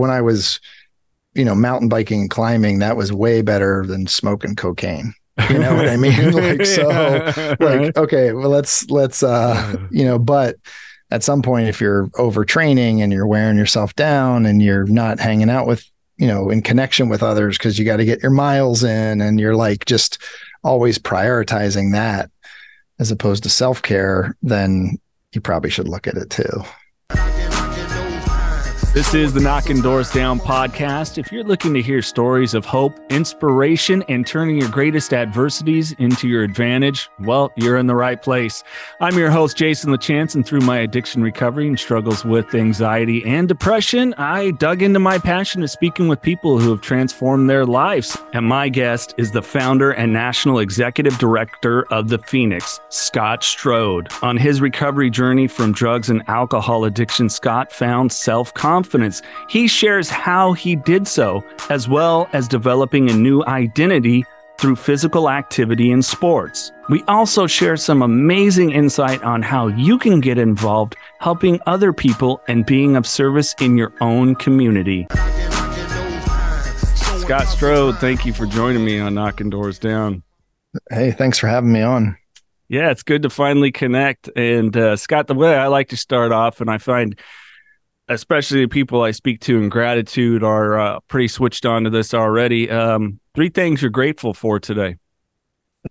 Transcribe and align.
when 0.00 0.10
I 0.10 0.20
was, 0.20 0.60
you 1.34 1.44
know, 1.44 1.54
mountain 1.54 1.88
biking 1.88 2.22
and 2.22 2.30
climbing, 2.30 2.80
that 2.80 2.96
was 2.96 3.12
way 3.12 3.42
better 3.42 3.84
than 3.86 4.06
smoking 4.06 4.56
cocaine. 4.56 5.14
You 5.48 5.58
know 5.58 5.74
what 5.74 5.88
I 5.88 5.96
mean? 5.98 6.32
like 6.32 6.66
so 6.66 6.88
like 7.60 7.96
okay, 7.96 8.32
well 8.32 8.50
let's 8.50 8.90
let's 8.90 9.22
uh 9.22 9.76
you 9.90 10.04
know, 10.04 10.18
but 10.18 10.56
at 11.10 11.22
some 11.22 11.42
point 11.42 11.68
if 11.68 11.80
you're 11.80 12.06
overtraining 12.08 13.00
and 13.00 13.12
you're 13.12 13.26
wearing 13.26 13.56
yourself 13.56 13.94
down 13.94 14.46
and 14.46 14.62
you're 14.62 14.86
not 14.86 15.18
hanging 15.18 15.50
out 15.50 15.66
with, 15.66 15.84
you 16.16 16.26
know, 16.26 16.50
in 16.50 16.62
connection 16.62 17.08
with 17.08 17.22
others 17.22 17.58
because 17.58 17.78
you 17.78 17.84
got 17.84 17.96
to 17.96 18.04
get 18.04 18.22
your 18.22 18.30
miles 18.30 18.84
in 18.84 19.20
and 19.20 19.40
you're 19.40 19.56
like 19.56 19.84
just 19.86 20.18
always 20.62 20.98
prioritizing 20.98 21.92
that 21.92 22.30
as 22.98 23.10
opposed 23.10 23.42
to 23.42 23.48
self-care, 23.48 24.36
then 24.42 24.98
you 25.32 25.40
probably 25.40 25.70
should 25.70 25.88
look 25.88 26.06
at 26.06 26.16
it 26.16 26.28
too. 26.28 27.49
This 28.92 29.14
is 29.14 29.32
the 29.32 29.38
Knocking 29.38 29.82
Doors 29.82 30.10
Down 30.10 30.40
podcast. 30.40 31.16
If 31.16 31.30
you're 31.30 31.44
looking 31.44 31.72
to 31.74 31.80
hear 31.80 32.02
stories 32.02 32.54
of 32.54 32.64
hope, 32.64 32.98
inspiration, 33.08 34.02
and 34.08 34.26
turning 34.26 34.58
your 34.58 34.68
greatest 34.68 35.14
adversities 35.14 35.92
into 36.00 36.26
your 36.26 36.42
advantage, 36.42 37.08
well, 37.20 37.52
you're 37.54 37.76
in 37.76 37.86
the 37.86 37.94
right 37.94 38.20
place. 38.20 38.64
I'm 39.00 39.16
your 39.16 39.30
host, 39.30 39.56
Jason 39.56 39.92
LaChance, 39.92 40.34
and 40.34 40.44
through 40.44 40.62
my 40.62 40.78
addiction 40.78 41.22
recovery 41.22 41.68
and 41.68 41.78
struggles 41.78 42.24
with 42.24 42.52
anxiety 42.52 43.24
and 43.24 43.46
depression, 43.46 44.12
I 44.14 44.50
dug 44.50 44.82
into 44.82 44.98
my 44.98 45.18
passion 45.18 45.62
of 45.62 45.70
speaking 45.70 46.08
with 46.08 46.20
people 46.20 46.58
who 46.58 46.70
have 46.70 46.80
transformed 46.80 47.48
their 47.48 47.64
lives. 47.64 48.18
And 48.32 48.44
my 48.44 48.68
guest 48.68 49.14
is 49.18 49.30
the 49.30 49.40
founder 49.40 49.92
and 49.92 50.12
national 50.12 50.58
executive 50.58 51.16
director 51.18 51.84
of 51.92 52.08
the 52.08 52.18
Phoenix, 52.18 52.80
Scott 52.88 53.44
Strode. 53.44 54.08
On 54.22 54.36
his 54.36 54.60
recovery 54.60 55.10
journey 55.10 55.46
from 55.46 55.70
drugs 55.70 56.10
and 56.10 56.28
alcohol 56.28 56.84
addiction, 56.84 57.28
Scott 57.28 57.70
found 57.70 58.10
self 58.10 58.52
confidence 58.52 58.79
confidence. 58.80 59.20
He 59.48 59.68
shares 59.68 60.08
how 60.08 60.54
he 60.54 60.74
did 60.74 61.06
so, 61.06 61.44
as 61.68 61.86
well 61.86 62.28
as 62.32 62.48
developing 62.48 63.10
a 63.10 63.14
new 63.14 63.44
identity 63.44 64.24
through 64.58 64.76
physical 64.76 65.28
activity 65.28 65.92
and 65.92 66.02
sports. 66.02 66.72
We 66.88 67.02
also 67.08 67.46
share 67.46 67.76
some 67.76 68.00
amazing 68.02 68.72
insight 68.72 69.22
on 69.22 69.42
how 69.42 69.68
you 69.68 69.98
can 69.98 70.20
get 70.20 70.38
involved 70.38 70.96
helping 71.18 71.60
other 71.66 71.92
people 71.92 72.40
and 72.48 72.64
being 72.64 72.96
of 72.96 73.06
service 73.06 73.54
in 73.60 73.76
your 73.76 73.92
own 74.00 74.34
community. 74.34 75.06
Scott 77.18 77.46
Strode, 77.46 77.98
thank 77.98 78.24
you 78.24 78.32
for 78.32 78.46
joining 78.46 78.84
me 78.84 78.98
on 78.98 79.14
Knocking 79.14 79.50
Doors 79.50 79.78
Down. 79.78 80.22
Hey, 80.90 81.10
thanks 81.10 81.38
for 81.38 81.48
having 81.48 81.72
me 81.72 81.82
on. 81.82 82.16
Yeah, 82.68 82.90
it's 82.90 83.02
good 83.02 83.22
to 83.22 83.30
finally 83.30 83.72
connect. 83.72 84.30
And 84.36 84.74
uh, 84.76 84.96
Scott, 84.96 85.26
the 85.26 85.34
way 85.34 85.54
I 85.54 85.66
like 85.66 85.88
to 85.88 85.96
start 85.96 86.32
off, 86.32 86.60
and 86.60 86.70
I 86.70 86.78
find 86.78 87.18
especially 88.10 88.62
the 88.62 88.68
people 88.68 89.02
I 89.02 89.12
speak 89.12 89.40
to 89.42 89.56
in 89.56 89.68
gratitude 89.68 90.42
are 90.42 90.78
uh, 90.78 91.00
pretty 91.08 91.28
switched 91.28 91.64
on 91.64 91.84
to 91.84 91.90
this 91.90 92.12
already. 92.12 92.68
Um, 92.68 93.20
three 93.34 93.48
things 93.48 93.80
you're 93.80 93.90
grateful 93.90 94.34
for 94.34 94.58
today. 94.58 94.96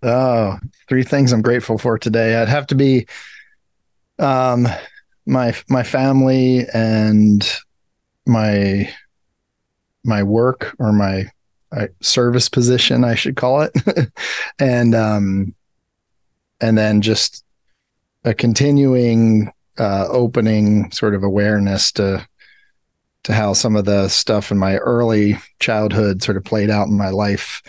Oh, 0.02 0.58
three 0.88 1.02
things 1.02 1.32
I'm 1.32 1.42
grateful 1.42 1.78
for 1.78 1.98
today. 1.98 2.36
I'd 2.36 2.48
have 2.48 2.66
to 2.68 2.74
be 2.74 3.06
um 4.18 4.68
my 5.26 5.54
my 5.68 5.82
family 5.82 6.66
and 6.74 7.48
my 8.26 8.92
my 10.04 10.22
work 10.22 10.76
or 10.78 10.92
my 10.92 11.26
uh, 11.72 11.86
service 12.00 12.48
position, 12.48 13.02
I 13.04 13.14
should 13.14 13.36
call 13.36 13.62
it, 13.62 13.72
and 14.58 14.94
um 14.94 15.54
and 16.60 16.76
then 16.76 17.00
just 17.00 17.44
a 18.24 18.34
continuing 18.34 19.50
uh, 19.78 20.06
opening 20.08 20.90
sort 20.92 21.14
of 21.14 21.22
awareness 21.22 21.92
to 21.92 22.26
to 23.24 23.34
how 23.34 23.52
some 23.52 23.76
of 23.76 23.84
the 23.84 24.08
stuff 24.08 24.50
in 24.50 24.58
my 24.58 24.76
early 24.76 25.36
childhood 25.58 26.22
sort 26.22 26.36
of 26.36 26.44
played 26.44 26.70
out 26.70 26.88
in 26.88 26.96
my 26.96 27.10
life 27.10 27.62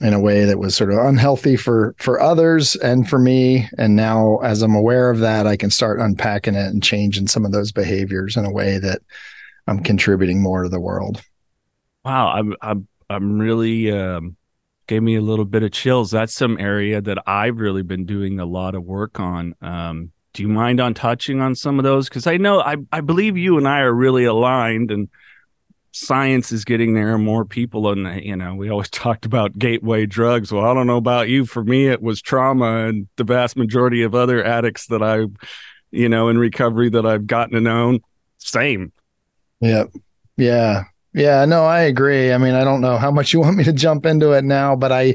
in 0.00 0.14
a 0.14 0.20
way 0.20 0.46
that 0.46 0.58
was 0.58 0.74
sort 0.74 0.90
of 0.90 0.98
unhealthy 0.98 1.56
for 1.56 1.94
for 1.98 2.20
others 2.20 2.74
and 2.76 3.08
for 3.08 3.18
me. 3.18 3.68
And 3.78 3.94
now 3.94 4.38
as 4.38 4.62
i'm 4.62 4.74
aware 4.74 5.10
of 5.10 5.20
that 5.20 5.46
i 5.46 5.56
can 5.56 5.70
start 5.70 6.00
unpacking 6.00 6.54
it 6.54 6.66
and 6.66 6.82
changing 6.82 7.28
some 7.28 7.44
of 7.44 7.52
those 7.52 7.72
behaviors 7.72 8.36
in 8.36 8.44
a 8.44 8.50
way 8.50 8.78
that 8.78 9.02
i'm 9.66 9.80
contributing 9.80 10.42
more 10.42 10.62
to 10.62 10.68
the 10.68 10.80
world. 10.80 11.22
Wow 12.04 12.28
i'm 12.28 12.54
i'm 12.62 12.88
i'm 13.10 13.38
really 13.38 13.92
um 13.92 14.36
gave 14.88 15.02
me 15.02 15.16
a 15.16 15.22
little 15.22 15.44
bit 15.44 15.62
of 15.62 15.70
chills. 15.70 16.10
That's 16.10 16.34
some 16.34 16.58
area 16.58 17.00
that 17.00 17.18
i've 17.26 17.58
really 17.58 17.82
been 17.82 18.06
doing 18.06 18.40
a 18.40 18.46
lot 18.46 18.74
of 18.74 18.84
work 18.84 19.20
on 19.20 19.54
um 19.60 20.10
do 20.32 20.42
you 20.42 20.48
mind 20.48 20.80
on 20.80 20.94
touching 20.94 21.40
on 21.40 21.54
some 21.54 21.78
of 21.78 21.84
those? 21.84 22.08
Because 22.08 22.26
I 22.26 22.36
know 22.36 22.60
I, 22.60 22.76
I 22.90 23.00
believe 23.00 23.36
you 23.36 23.58
and 23.58 23.68
I 23.68 23.80
are 23.80 23.92
really 23.92 24.24
aligned 24.24 24.90
and 24.90 25.08
science 25.92 26.52
is 26.52 26.64
getting 26.64 26.94
there 26.94 27.14
and 27.14 27.22
more 27.22 27.44
people 27.44 27.90
and 27.90 28.24
you 28.24 28.34
know 28.34 28.54
we 28.54 28.70
always 28.70 28.88
talked 28.90 29.26
about 29.26 29.58
gateway 29.58 30.06
drugs. 30.06 30.50
Well 30.50 30.64
i 30.64 30.74
don't 30.74 30.86
know 30.86 30.96
about 30.96 31.28
you. 31.28 31.44
For 31.44 31.62
me 31.62 31.88
it 31.88 32.02
was 32.02 32.20
trauma 32.22 32.86
and 32.86 33.08
the 33.16 33.24
vast 33.24 33.56
majority 33.56 34.02
of 34.02 34.14
other 34.14 34.42
addicts 34.42 34.86
that 34.86 35.02
i 35.02 35.26
you 35.90 36.08
know 36.08 36.28
in 36.28 36.38
recovery 36.38 36.88
that 36.90 37.06
i've 37.06 37.26
gotten 37.26 37.54
to 37.54 37.60
know. 37.60 37.98
Same. 38.38 38.92
Yep. 39.60 39.92
Yeah. 40.38 40.84
Yeah 41.12 41.44
no 41.44 41.64
i 41.64 41.80
agree. 41.80 42.32
I 42.32 42.38
mean 42.38 42.54
i 42.54 42.64
don't 42.64 42.80
know 42.80 42.96
how 42.96 43.10
much 43.10 43.34
you 43.34 43.40
want 43.40 43.58
me 43.58 43.64
to 43.64 43.72
jump 43.72 44.06
into 44.06 44.32
it 44.32 44.44
now 44.44 44.74
but 44.74 44.92
i 44.92 45.14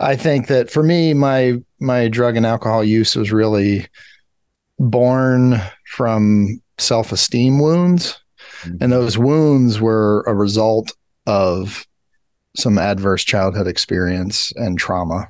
i 0.00 0.16
think 0.16 0.46
that 0.46 0.70
for 0.70 0.82
me 0.82 1.12
my 1.12 1.60
my 1.80 2.08
drug 2.08 2.38
and 2.38 2.46
alcohol 2.46 2.82
use 2.82 3.14
was 3.14 3.30
really 3.30 3.86
born 4.78 5.60
from 5.86 6.60
self 6.78 7.12
esteem 7.12 7.60
wounds. 7.60 8.20
Mm-hmm. 8.62 8.76
And 8.80 8.92
those 8.92 9.18
wounds 9.18 9.80
were 9.80 10.22
a 10.26 10.34
result 10.34 10.92
of 11.26 11.86
some 12.56 12.78
adverse 12.78 13.24
childhood 13.24 13.66
experience 13.66 14.52
and 14.56 14.78
trauma. 14.78 15.28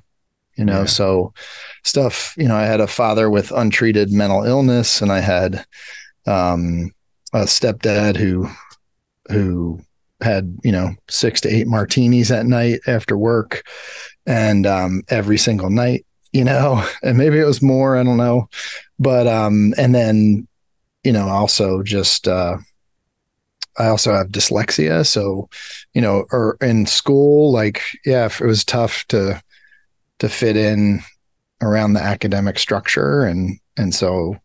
You 0.57 0.65
know, 0.65 0.81
yeah. 0.81 0.87
so 0.87 1.35
stuff, 1.83 2.35
you 2.37 2.47
know, 2.47 2.55
I 2.55 2.65
had 2.65 2.81
a 2.81 2.87
father 2.87 3.29
with 3.29 3.51
untreated 3.51 4.13
mental 4.13 4.45
illness 4.45 5.03
and 5.03 5.11
I 5.11 5.19
had 5.19 5.65
um, 6.27 6.93
a 7.33 7.41
stepdad 7.41 8.17
who 8.17 8.49
who 9.31 9.81
had, 10.21 10.57
you 10.63 10.71
know, 10.71 10.95
six 11.09 11.41
to 11.41 11.49
eight 11.49 11.67
martinis 11.67 12.31
at 12.31 12.47
night 12.47 12.81
after 12.87 13.19
work 13.19 13.65
and 14.27 14.65
um, 14.65 15.03
every 15.09 15.39
single 15.39 15.71
night 15.71 16.07
you 16.35 16.45
know, 16.45 16.87
and 17.03 17.17
maybe 17.17 17.39
it 17.39 17.47
was 17.47 17.63
more, 17.63 17.97
I 17.97 18.03
don't 18.03 18.19
know. 18.19 18.51
But 18.99 19.27
um 19.27 19.75
and 19.77 19.95
then, 19.95 20.49
you 21.03 21.13
know, 21.13 21.29
also 21.29 21.83
just 21.83 22.29
uh 22.29 22.59
I 23.77 23.89
also 23.89 24.13
have 24.15 24.29
dyslexia, 24.29 25.05
so 25.05 25.49
you 25.95 26.01
know, 26.01 26.27
or 26.31 26.57
in 26.61 26.87
school 26.87 27.53
like 27.53 27.83
yeah, 28.05 28.27
it 28.27 28.41
was 28.41 28.65
tough 28.65 29.05
to 29.09 29.43
to 30.21 30.29
fit 30.29 30.57
in 30.57 31.01
around 31.61 31.95
the 31.95 32.03
academic 32.03 32.59
structure. 32.59 33.25
And 33.25 33.59
and 33.77 33.95
so 33.95 34.37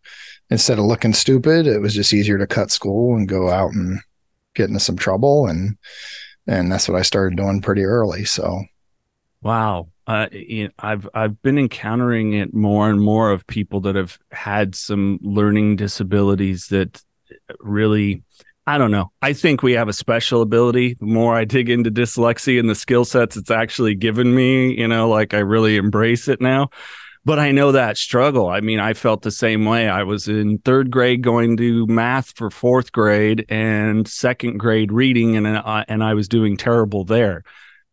instead 0.50 0.80
of 0.80 0.86
looking 0.86 1.14
stupid, 1.14 1.68
it 1.68 1.80
was 1.80 1.94
just 1.94 2.14
easier 2.14 2.38
to 2.38 2.48
cut 2.48 2.72
school 2.72 3.16
and 3.16 3.28
go 3.28 3.50
out 3.50 3.72
and 3.74 4.00
get 4.56 4.68
into 4.68 4.80
some 4.80 4.98
trouble. 4.98 5.48
And 5.48 5.78
and 6.48 6.72
that's 6.72 6.90
what 6.90 6.98
I 6.98 7.04
started 7.04 7.38
doing 7.38 7.62
pretty 7.62 7.84
early. 7.84 8.26
So 8.26 8.64
wow 9.42 9.88
uh, 10.10 10.28
I've 10.80 11.08
I've 11.14 11.40
been 11.44 11.60
encountering 11.60 12.34
it 12.34 12.52
more 12.52 12.90
and 12.90 13.00
more 13.00 13.32
of 13.32 13.46
people 13.46 13.82
that 13.82 13.96
have 13.96 14.18
had 14.32 14.74
some 14.74 15.20
learning 15.22 15.76
disabilities 15.76 16.70
that 16.70 17.04
really 17.60 18.24
I 18.66 18.80
don't 18.80 18.90
know. 18.90 19.12
I 19.22 19.34
think 19.34 19.62
we 19.62 19.74
have 19.74 19.88
a 19.88 19.94
special 19.94 20.42
ability. 20.42 20.96
The 20.96 21.06
more 21.06 21.36
I 21.36 21.46
dig 21.46 21.70
into 21.70 21.92
dyslexia 21.92 22.60
and 22.60 22.68
the 22.68 22.74
skill 22.74 23.06
sets 23.06 23.38
it's 23.38 23.52
actually 23.52 23.94
given 23.94 24.34
me, 24.34 24.76
you 24.76 24.88
know, 24.88 25.10
like 25.10 25.36
I 25.36 25.40
really 25.40 25.78
embrace 25.78 26.28
it 26.28 26.42
now. 26.42 26.70
But 27.24 27.38
I 27.38 27.52
know 27.52 27.74
that 27.74 27.98
struggle. 27.98 28.48
I 28.48 28.62
mean, 28.62 28.80
I 28.80 28.94
felt 28.96 29.22
the 29.22 29.30
same 29.30 29.66
way. 29.66 29.88
I 29.88 30.04
was 30.04 30.28
in 30.28 30.58
third 30.58 30.90
grade 30.90 31.22
going 31.22 31.58
to 31.58 31.86
math 31.86 32.36
for 32.36 32.50
fourth 32.50 32.92
grade 32.92 33.46
and 33.48 34.08
second 34.08 34.58
grade 34.58 34.92
reading, 34.92 35.36
and 35.38 35.46
uh, 35.46 35.86
and 35.88 36.04
I 36.04 36.16
was 36.16 36.28
doing 36.28 36.58
terrible 36.58 37.03
there 37.03 37.44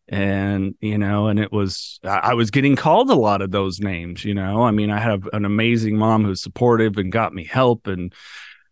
and 0.09 0.75
you 0.79 0.97
know 0.97 1.27
and 1.27 1.39
it 1.39 1.51
was 1.51 1.99
i 2.03 2.33
was 2.33 2.49
getting 2.49 2.75
called 2.75 3.09
a 3.09 3.15
lot 3.15 3.41
of 3.41 3.51
those 3.51 3.79
names 3.79 4.23
you 4.23 4.33
know? 4.33 4.63
I 4.63 4.71
mean 4.71 4.89
i 4.89 4.99
have 4.99 5.27
an 5.33 5.43
amazing 5.43 5.97
mom 5.97 6.23
who's 6.23 6.41
supportive 6.41 6.97
and 6.97 7.11
got 7.11 7.33
me 7.33 7.43
help 7.43 7.87
and 7.87 8.13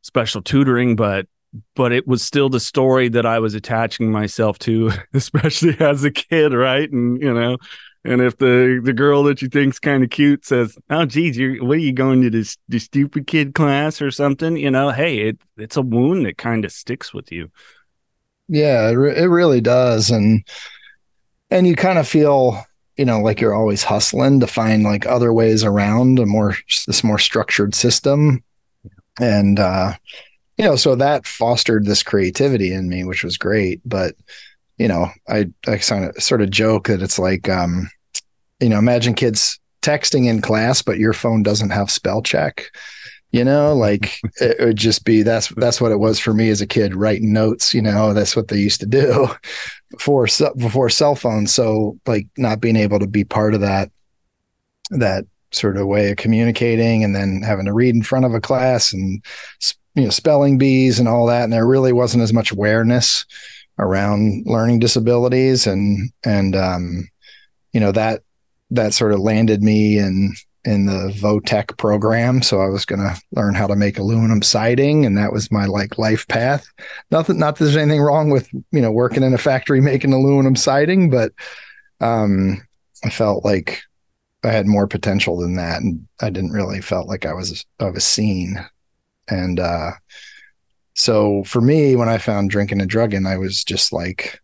special 0.02 0.42
tutoring 0.42 0.96
but 0.96 1.28
but 1.76 1.92
it 1.92 2.08
was 2.08 2.22
still 2.22 2.50
the 2.50 2.60
story 2.60 3.10
that 3.10 3.26
i 3.26 3.40
was 3.40 3.54
attaching 3.54 4.12
myself 4.12 4.58
to 4.60 4.92
especially 5.14 5.76
as 5.80 6.04
a 6.04 6.12
kid 6.12 6.54
right? 6.54 6.90
And 6.92 7.22
you 7.22 7.34
know 7.34 7.58
and 8.06 8.22
if 8.22 8.38
the 8.38 8.80
the 8.84 8.94
girl 8.94 9.24
that 9.24 9.42
you 9.42 9.50
think's 9.50 9.80
kind 9.80 10.04
of 10.04 10.10
cute 10.10 10.46
says 10.46 10.78
oh 10.90 11.06
geez 11.06 11.38
you're 11.38 11.64
what 11.66 11.78
are 11.78 11.82
you 11.82 11.92
going 11.92 12.22
to 12.22 12.30
this, 12.30 12.56
this 12.70 12.84
stupid 12.84 13.28
kid 13.28 13.56
class 13.56 14.02
or 14.02 14.12
something? 14.12 14.56
You 14.56 14.72
know 14.72 14.92
hey 14.92 15.30
it 15.30 15.42
it's 15.58 15.76
a 15.76 15.82
wound 15.82 16.26
that 16.26 16.38
kind 16.38 16.64
of 16.64 16.72
sticks 16.72 17.14
with 17.14 17.32
you. 17.32 17.50
Yeah 18.48 18.90
it, 18.90 18.94
re- 18.94 19.18
it 19.18 19.26
really 19.26 19.60
does. 19.60 20.12
And 20.12 20.46
and 21.50 21.68
you 21.68 21.76
kind 21.76 22.00
of 22.00 22.08
feel 22.08 22.64
you 22.98 23.06
know 23.06 23.22
like 23.22 23.42
you're 23.42 23.54
always 23.54 23.84
hustling 23.84 24.40
to 24.40 24.48
find 24.48 24.84
like 24.84 25.06
other 25.06 25.34
ways 25.34 25.64
around 25.64 26.20
a 26.20 26.26
more 26.26 26.56
this 26.88 27.04
more 27.04 27.20
structured 27.20 27.76
system 27.76 28.44
and 29.20 29.60
uh 29.60 29.94
you 30.58 30.64
know, 30.64 30.76
so 30.76 30.96
that 30.96 31.28
fostered 31.28 31.86
this 31.86 32.04
creativity 32.04 32.74
in 32.74 32.88
me, 32.88 33.04
which 33.04 33.24
was 33.24 33.38
great. 33.38 33.82
But, 33.86 34.16
you 34.78 34.88
know, 34.88 35.10
I, 35.28 35.50
I 35.68 35.78
kind 35.78 36.06
of 36.06 36.22
sort 36.22 36.42
of 36.42 36.50
joke 36.50 36.88
that 36.88 37.02
it's 37.02 37.20
like, 37.20 37.50
um, 37.50 37.90
you 38.60 38.70
know, 38.70 38.78
imagine 38.78 39.14
kids 39.14 39.60
texting 39.82 40.28
in 40.28 40.42
class, 40.42 40.82
but 40.82 40.98
your 40.98 41.14
phone 41.14 41.44
doesn't 41.44 41.72
have 41.72 41.92
spell 41.92 42.22
check. 42.22 42.72
You 43.36 43.44
know, 43.44 43.76
like 43.76 44.18
it 44.40 44.58
would 44.60 44.78
just 44.78 45.04
be 45.04 45.22
that's 45.22 45.50
that's 45.50 45.82
what 45.82 45.92
it 45.92 46.00
was 46.00 46.20
for 46.20 46.34
me 46.34 46.50
as 46.50 46.62
a 46.62 46.68
kid, 46.68 46.96
writing 46.96 47.34
notes. 47.34 47.74
You 47.74 47.82
know, 47.82 48.14
that's 48.14 48.36
what 48.36 48.48
they 48.48 48.58
used 48.58 48.80
to 48.80 48.86
do 48.86 49.28
before 49.92 50.28
before 50.58 50.90
cell 50.90 51.16
phones. 51.16 51.54
So, 51.54 52.00
like, 52.06 52.28
not 52.38 52.62
being 52.62 52.78
able 52.78 53.00
to 53.00 53.08
be 53.08 53.26
part 53.26 53.54
of 53.54 53.62
that 53.62 53.92
that 54.92 55.26
sort 55.52 55.78
of 55.78 55.88
way 55.88 56.12
of 56.12 56.18
communicating, 56.18 57.04
and 57.04 57.14
then 57.14 57.42
having 57.42 57.66
to 57.66 57.74
read 57.74 57.94
in 57.94 58.04
front 58.04 58.26
of 58.26 58.34
a 58.34 58.40
class 58.40 58.94
and 58.94 59.22
you 59.96 60.04
know 60.04 60.10
spelling 60.10 60.58
bees 60.58 61.00
and 61.00 61.08
all 61.08 61.26
that 61.26 61.44
and 61.44 61.54
there 61.54 61.66
really 61.66 61.94
wasn't 61.94 62.22
as 62.22 62.34
much 62.34 62.52
awareness 62.52 63.26
around 63.80 64.44
learning 64.46 64.78
disabilities 64.78 65.66
and 65.66 66.12
and 66.26 66.56
um, 66.56 67.08
you 67.72 67.80
know 67.80 67.92
that 67.92 68.22
that 68.72 68.94
sort 68.94 69.14
of 69.14 69.20
landed 69.20 69.64
me 69.64 69.98
in 69.98 70.34
in 70.66 70.88
the 70.88 71.14
Votech 71.16 71.78
program. 71.78 72.42
So 72.42 72.60
I 72.60 72.68
was 72.68 72.86
going 72.86 73.00
to 73.00 73.16
learn 73.32 73.54
how 73.54 73.68
to 73.68 73.76
make 73.76 74.00
aluminum 74.00 74.42
siding, 74.42 75.06
and 75.06 75.18
that 75.18 75.32
was 75.32 75.52
my 75.52 75.66
like 75.66 75.98
life 75.98 76.28
path. 76.28 76.68
Nothing, 77.12 77.38
not 77.38 77.56
that 77.56 77.64
there's 77.64 77.78
anything 77.78 78.02
wrong 78.02 78.30
with 78.32 78.50
you 78.72 78.82
know 78.82 78.92
working 78.92 79.24
in 79.24 79.34
a 79.34 79.38
factory 79.38 79.80
making 79.80 80.14
aluminum 80.14 80.56
siding, 80.56 81.10
but 81.10 81.32
um, 82.02 82.66
I 83.04 83.10
felt 83.10 83.46
like 83.46 83.82
I 84.44 84.50
had 84.50 84.68
more 84.68 84.88
potential 84.88 85.38
than 85.38 85.56
that, 85.56 85.82
and 85.82 86.08
I 86.22 86.30
didn't 86.30 86.52
really 86.52 86.82
felt 86.82 87.08
like 87.08 87.26
I 87.26 87.34
was 87.34 87.66
of 87.80 87.96
a 87.96 88.02
scene. 88.02 88.58
And 89.28 89.60
uh, 89.60 89.92
so 90.94 91.44
for 91.44 91.62
me, 91.62 91.96
when 91.96 92.10
I 92.10 92.18
found 92.18 92.50
drinking 92.50 92.82
and 92.82 92.90
drugging, 92.90 93.26
I 93.26 93.38
was 93.38 93.64
just 93.64 93.94
like 93.94 94.40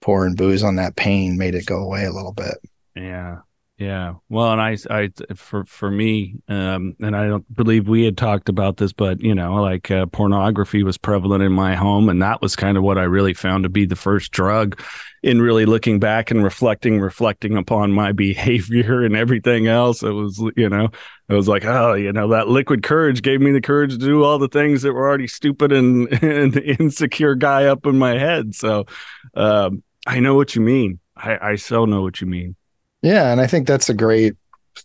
pouring 0.00 0.34
booze 0.34 0.62
on 0.62 0.76
that 0.76 0.96
pain 0.96 1.36
made 1.36 1.54
it 1.54 1.66
go 1.66 1.78
away 1.78 2.04
a 2.04 2.12
little 2.12 2.32
bit. 2.32 2.56
Yeah. 2.94 3.38
Yeah. 3.80 4.16
Well, 4.28 4.52
and 4.52 4.60
I, 4.60 4.76
I, 4.90 5.08
for, 5.34 5.64
for 5.64 5.90
me, 5.90 6.34
um, 6.48 6.96
and 7.00 7.16
I 7.16 7.28
don't 7.28 7.56
believe 7.56 7.88
we 7.88 8.04
had 8.04 8.18
talked 8.18 8.50
about 8.50 8.76
this, 8.76 8.92
but 8.92 9.22
you 9.22 9.34
know, 9.34 9.54
like 9.54 9.90
uh, 9.90 10.04
pornography 10.04 10.82
was 10.82 10.98
prevalent 10.98 11.42
in 11.42 11.52
my 11.52 11.74
home. 11.76 12.10
And 12.10 12.20
that 12.20 12.42
was 12.42 12.54
kind 12.56 12.76
of 12.76 12.82
what 12.82 12.98
I 12.98 13.04
really 13.04 13.32
found 13.32 13.62
to 13.62 13.70
be 13.70 13.86
the 13.86 13.96
first 13.96 14.32
drug 14.32 14.78
in 15.22 15.40
really 15.40 15.64
looking 15.64 15.98
back 15.98 16.30
and 16.30 16.44
reflecting, 16.44 17.00
reflecting 17.00 17.56
upon 17.56 17.90
my 17.90 18.12
behavior 18.26 19.02
and 19.02 19.16
everything 19.16 19.66
else. 19.66 20.02
It 20.02 20.12
was, 20.12 20.38
you 20.58 20.68
know, 20.68 20.90
it 21.30 21.34
was 21.34 21.48
like, 21.48 21.64
oh, 21.64 21.94
you 21.94 22.12
know, 22.12 22.28
that 22.28 22.48
liquid 22.48 22.82
courage 22.82 23.22
gave 23.22 23.40
me 23.40 23.50
the 23.50 23.62
courage 23.62 23.92
to 23.92 23.98
do 23.98 24.24
all 24.24 24.38
the 24.38 24.48
things 24.48 24.82
that 24.82 24.92
were 24.92 25.08
already 25.08 25.26
stupid 25.26 25.72
and, 25.72 26.06
and 26.22 26.54
insecure 26.58 27.34
guy 27.34 27.64
up 27.64 27.86
in 27.86 27.98
my 27.98 28.18
head. 28.18 28.54
So, 28.54 28.84
um, 29.32 29.82
I 30.06 30.20
know 30.20 30.34
what 30.34 30.54
you 30.54 30.60
mean. 30.60 31.00
I, 31.16 31.52
I 31.52 31.54
so 31.56 31.86
know 31.86 32.02
what 32.02 32.20
you 32.20 32.26
mean. 32.26 32.56
Yeah, 33.02 33.32
and 33.32 33.40
I 33.40 33.46
think 33.46 33.66
that's 33.66 33.88
a 33.88 33.94
great 33.94 34.34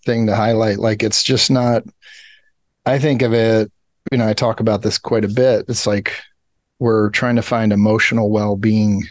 thing 0.06 0.28
to 0.28 0.36
highlight. 0.36 0.80
Like 0.80 1.04
it's 1.04 1.24
just 1.24 1.52
not 1.52 1.84
I 2.86 3.00
think 3.00 3.22
of 3.22 3.34
it, 3.34 3.72
you 4.12 4.18
know, 4.18 4.28
I 4.28 4.34
talk 4.34 4.60
about 4.60 4.84
this 4.84 5.00
quite 5.00 5.26
a 5.26 5.30
bit. 5.30 5.66
It's 5.68 5.88
like 5.88 6.14
we're 6.80 7.10
trying 7.10 7.36
to 7.38 7.42
find 7.42 7.74
emotional 7.74 8.30
well-being 8.30 9.04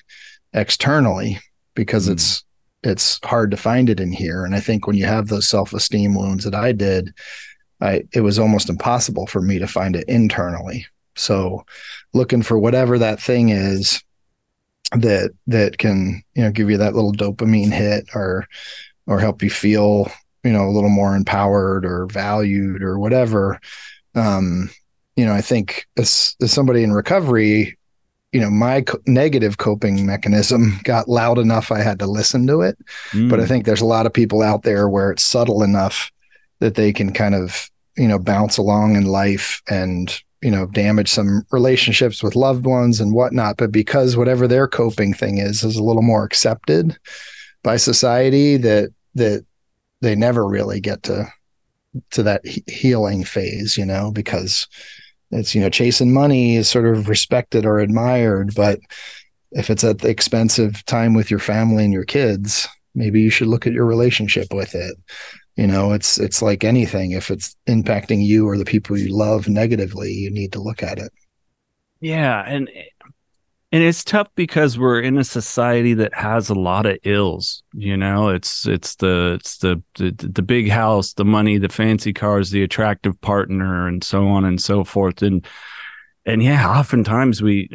externally 0.53 1.41
because 1.75 2.09
mm. 2.09 2.13
it's 2.13 2.45
it's 2.83 3.19
hard 3.25 3.51
to 3.51 3.57
find 3.57 3.89
it 3.89 3.99
in 3.99 4.13
here 4.13 4.45
and 4.45 4.55
I 4.55 4.61
think 4.61 4.87
when 4.87 4.97
you 4.97 5.07
have 5.07 5.29
those 5.29 5.49
self-esteem 5.49 6.15
wounds 6.15 6.45
that 6.45 6.55
I 6.55 6.73
did, 6.73 7.15
I 7.81 8.05
it 8.13 8.21
was 8.21 8.39
almost 8.39 8.69
impossible 8.69 9.27
for 9.27 9.41
me 9.41 9.59
to 9.59 9.67
find 9.67 9.97
it 9.97 10.09
internally. 10.09 10.87
So 11.17 11.65
looking 12.13 12.43
for 12.43 12.59
whatever 12.59 12.99
that 12.99 13.21
thing 13.21 13.51
is 13.51 14.03
that 14.93 15.33
that 15.47 15.79
can, 15.79 16.23
you 16.35 16.43
know, 16.43 16.51
give 16.51 16.71
you 16.71 16.77
that 16.79 16.95
little 16.95 17.13
dopamine 17.13 17.73
hit 17.73 18.07
or 18.15 18.47
or 19.07 19.19
help 19.19 19.43
you 19.43 19.51
feel 19.51 20.11
you 20.43 20.53
know 20.53 20.67
a 20.67 20.71
little 20.71 20.91
more 20.91 21.17
empowered 21.17 21.85
or 21.85 22.07
valued 22.07 22.83
or 22.83 22.99
whatever. 22.99 23.61
Um 24.15 24.71
you 25.17 25.25
know 25.25 25.33
i 25.33 25.41
think 25.41 25.87
as, 25.97 26.37
as 26.43 26.53
somebody 26.53 26.83
in 26.83 26.93
recovery 26.93 27.79
you 28.33 28.41
know 28.41 28.51
my 28.51 28.81
co- 28.81 28.99
negative 29.07 29.59
coping 29.59 30.05
mechanism 30.05 30.79
got 30.85 31.09
loud 31.09 31.39
enough 31.39 31.71
i 31.71 31.81
had 31.81 31.99
to 31.99 32.07
listen 32.07 32.47
to 32.47 32.61
it. 32.61 32.77
Mm. 33.13 33.31
but 33.31 33.41
i 33.41 33.47
think 33.47 33.65
there's 33.65 33.81
a 33.81 33.87
lot 33.87 34.07
of 34.07 34.13
people 34.13 34.43
out 34.43 34.63
there 34.63 34.89
where 34.89 35.11
it's 35.11 35.23
subtle 35.23 35.63
enough 35.63 36.11
that 36.61 36.75
they 36.75 36.93
can 36.93 37.13
kind 37.13 37.35
of 37.35 37.71
you 37.97 38.09
know 38.09 38.19
bounce 38.19 38.59
along 38.59 38.97
in 38.97 39.05
life 39.05 39.63
and 39.69 40.21
you 40.43 40.51
know 40.51 40.67
damage 40.67 41.09
some 41.09 41.43
relationships 41.53 42.23
with 42.23 42.37
loved 42.37 42.67
ones 42.67 43.01
and 43.01 43.15
whatnot. 43.15 43.57
But 43.57 43.73
because 43.73 44.15
whatever 44.15 44.47
their 44.47 44.69
coping 44.69 45.15
thing 45.15 45.39
is 45.39 45.65
is 45.65 45.77
a 45.77 45.83
little 45.83 46.03
more 46.03 46.23
accepted 46.23 46.99
by 47.65 47.77
society 47.77 48.57
that 48.59 48.91
that 49.17 49.45
they 50.01 50.15
never 50.15 50.47
really 50.47 50.81
get 50.81 51.03
to 51.05 51.27
to 52.11 52.23
that 52.23 52.43
healing 52.69 53.25
phase, 53.25 53.77
you 53.77 53.85
know, 53.85 54.13
because 54.13 54.69
it's 55.33 55.55
you 55.55 55.61
know 55.61 55.71
chasing 55.71 56.13
money 56.13 56.55
is 56.55 56.69
sort 56.69 56.87
of 56.87 57.09
respected 57.09 57.67
or 57.67 57.81
admired, 57.81 58.55
but 58.55 58.79
if 59.51 59.71
it's 59.71 59.85
at 59.85 60.01
the 60.01 60.09
expense 60.09 60.59
of 60.59 60.85
time 60.85 61.15
with 61.15 61.31
your 61.31 61.41
family 61.41 61.85
and 61.85 61.93
your 61.93 62.05
kids, 62.05 62.69
maybe 62.95 63.21
you 63.21 63.31
should 63.31 63.49
look 63.49 63.67
at 63.67 63.73
your 63.73 63.87
relationship 63.87 64.53
with 64.53 64.75
it. 64.75 64.97
You 65.57 65.67
know, 65.67 65.93
it's 65.93 66.19
it's 66.19 66.43
like 66.43 66.65
anything. 66.65 67.13
If 67.13 67.31
it's 67.31 67.57
impacting 67.69 68.25
you 68.25 68.49
or 68.49 68.59
the 68.59 68.65
people 68.65 68.99
you 68.99 69.17
love 69.17 69.49
negatively, 69.49 70.13
you 70.13 70.31
need 70.31 70.53
to 70.53 70.61
look 70.61 70.83
at 70.83 70.99
it. 70.99 71.13
Yeah, 72.01 72.45
and 72.47 72.69
and 73.75 73.83
it's 73.83 74.05
tough 74.05 74.29
because 74.37 74.79
we're 74.79 75.01
in 75.01 75.19
a 75.19 75.25
society 75.25 75.95
that 75.95 76.15
has 76.15 76.49
a 76.49 76.55
lot 76.55 76.87
of 76.87 76.97
ills 77.03 77.65
you 77.75 77.97
know? 77.97 78.29
It's 78.29 78.67
it's 78.67 78.95
the 78.97 79.35
it's 79.41 79.59
the, 79.59 79.83
the 79.97 80.13
the 80.13 80.43
big 80.43 80.71
house 80.71 81.13
the 81.15 81.25
money 81.25 81.59
the 81.59 81.69
fancy 81.69 82.13
cars 82.13 82.51
the 82.51 82.63
attractive 82.63 83.21
partner 83.21 83.89
and 83.89 84.05
so 84.05 84.29
on 84.29 84.45
and 84.45 84.61
so 84.61 84.85
forth. 84.85 85.23
And 85.23 85.45
and 86.25 86.43
yeah 86.43 86.79
oftentimes 86.79 87.43
we 87.43 87.69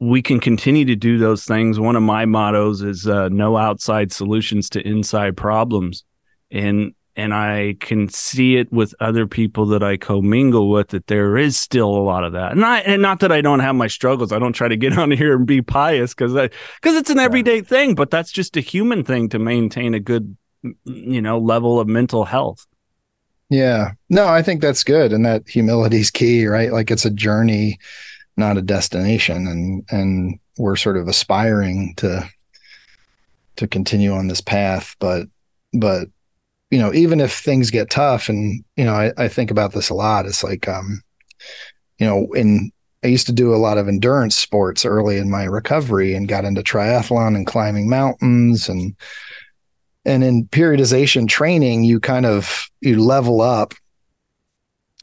we 0.00 0.20
can 0.20 0.38
continue 0.38 0.84
to 0.84 0.96
do 0.96 1.16
those 1.16 1.44
things. 1.44 1.80
One 1.80 1.96
of 1.96 2.02
my 2.02 2.26
mottos 2.26 2.82
is 2.82 3.06
uh, 3.06 3.30
no 3.30 3.56
outside 3.56 4.12
solutions 4.12 4.68
to 4.70 4.86
inside 4.86 5.34
problems. 5.36 6.04
And 6.50 6.94
and 7.16 7.32
I 7.32 7.76
can 7.80 8.08
see 8.08 8.56
it 8.56 8.72
with 8.72 8.94
other 9.00 9.26
people 9.26 9.66
that 9.66 9.82
I 9.82 9.96
commingle 9.96 10.70
with 10.70 10.88
that 10.88 11.06
there 11.06 11.36
is 11.36 11.56
still 11.56 11.88
a 11.88 12.02
lot 12.02 12.24
of 12.24 12.32
that. 12.32 12.52
And 12.52 12.64
I 12.64 12.80
and 12.80 13.00
not 13.00 13.20
that 13.20 13.30
I 13.30 13.40
don't 13.40 13.60
have 13.60 13.76
my 13.76 13.86
struggles. 13.86 14.32
I 14.32 14.38
don't 14.38 14.52
try 14.52 14.68
to 14.68 14.76
get 14.76 14.98
on 14.98 15.10
here 15.10 15.36
and 15.36 15.46
be 15.46 15.62
pious 15.62 16.14
because 16.14 16.34
I 16.36 16.48
because 16.80 16.96
it's 16.96 17.10
an 17.10 17.18
everyday 17.18 17.60
thing, 17.60 17.94
but 17.94 18.10
that's 18.10 18.32
just 18.32 18.56
a 18.56 18.60
human 18.60 19.04
thing 19.04 19.28
to 19.30 19.38
maintain 19.38 19.94
a 19.94 20.00
good 20.00 20.36
mm, 20.64 20.74
you 20.84 21.22
know 21.22 21.38
level 21.38 21.78
of 21.78 21.86
mental 21.86 22.24
health. 22.24 22.66
Yeah. 23.50 23.92
No, 24.08 24.26
I 24.26 24.42
think 24.42 24.60
that's 24.60 24.82
good. 24.82 25.12
And 25.12 25.24
that 25.26 25.48
humility 25.48 26.00
is 26.00 26.10
key, 26.10 26.46
right? 26.46 26.72
Like 26.72 26.90
it's 26.90 27.04
a 27.04 27.10
journey, 27.10 27.78
not 28.36 28.56
a 28.56 28.62
destination. 28.62 29.46
And 29.46 29.84
and 29.90 30.40
we're 30.58 30.76
sort 30.76 30.96
of 30.96 31.06
aspiring 31.08 31.94
to 31.98 32.28
to 33.56 33.68
continue 33.68 34.12
on 34.12 34.26
this 34.26 34.40
path, 34.40 34.96
but 34.98 35.28
but 35.72 36.08
you 36.74 36.80
know, 36.80 36.92
even 36.92 37.20
if 37.20 37.32
things 37.32 37.70
get 37.70 37.88
tough, 37.88 38.28
and 38.28 38.64
you 38.74 38.84
know, 38.84 38.94
I, 38.94 39.12
I 39.16 39.28
think 39.28 39.52
about 39.52 39.74
this 39.74 39.90
a 39.90 39.94
lot. 39.94 40.26
It's 40.26 40.42
like, 40.42 40.66
um, 40.66 41.00
you 42.00 42.06
know, 42.06 42.26
in 42.32 42.72
I 43.04 43.06
used 43.06 43.26
to 43.26 43.32
do 43.32 43.54
a 43.54 43.62
lot 43.62 43.78
of 43.78 43.86
endurance 43.86 44.34
sports 44.34 44.84
early 44.84 45.18
in 45.18 45.30
my 45.30 45.44
recovery, 45.44 46.16
and 46.16 46.26
got 46.26 46.44
into 46.44 46.64
triathlon 46.64 47.36
and 47.36 47.46
climbing 47.46 47.88
mountains, 47.88 48.68
and 48.68 48.96
and 50.04 50.24
in 50.24 50.46
periodization 50.46 51.28
training, 51.28 51.84
you 51.84 52.00
kind 52.00 52.26
of 52.26 52.66
you 52.80 53.00
level 53.00 53.40
up, 53.40 53.72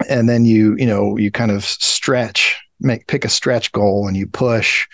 and 0.10 0.28
then 0.28 0.44
you 0.44 0.76
you 0.78 0.86
know 0.86 1.16
you 1.16 1.32
kind 1.32 1.52
of 1.52 1.64
stretch, 1.64 2.60
make 2.82 3.08
pick 3.08 3.24
a 3.24 3.30
stretch 3.30 3.72
goal, 3.72 4.10
and 4.10 4.18
you 4.18 4.28
push, 4.28 4.86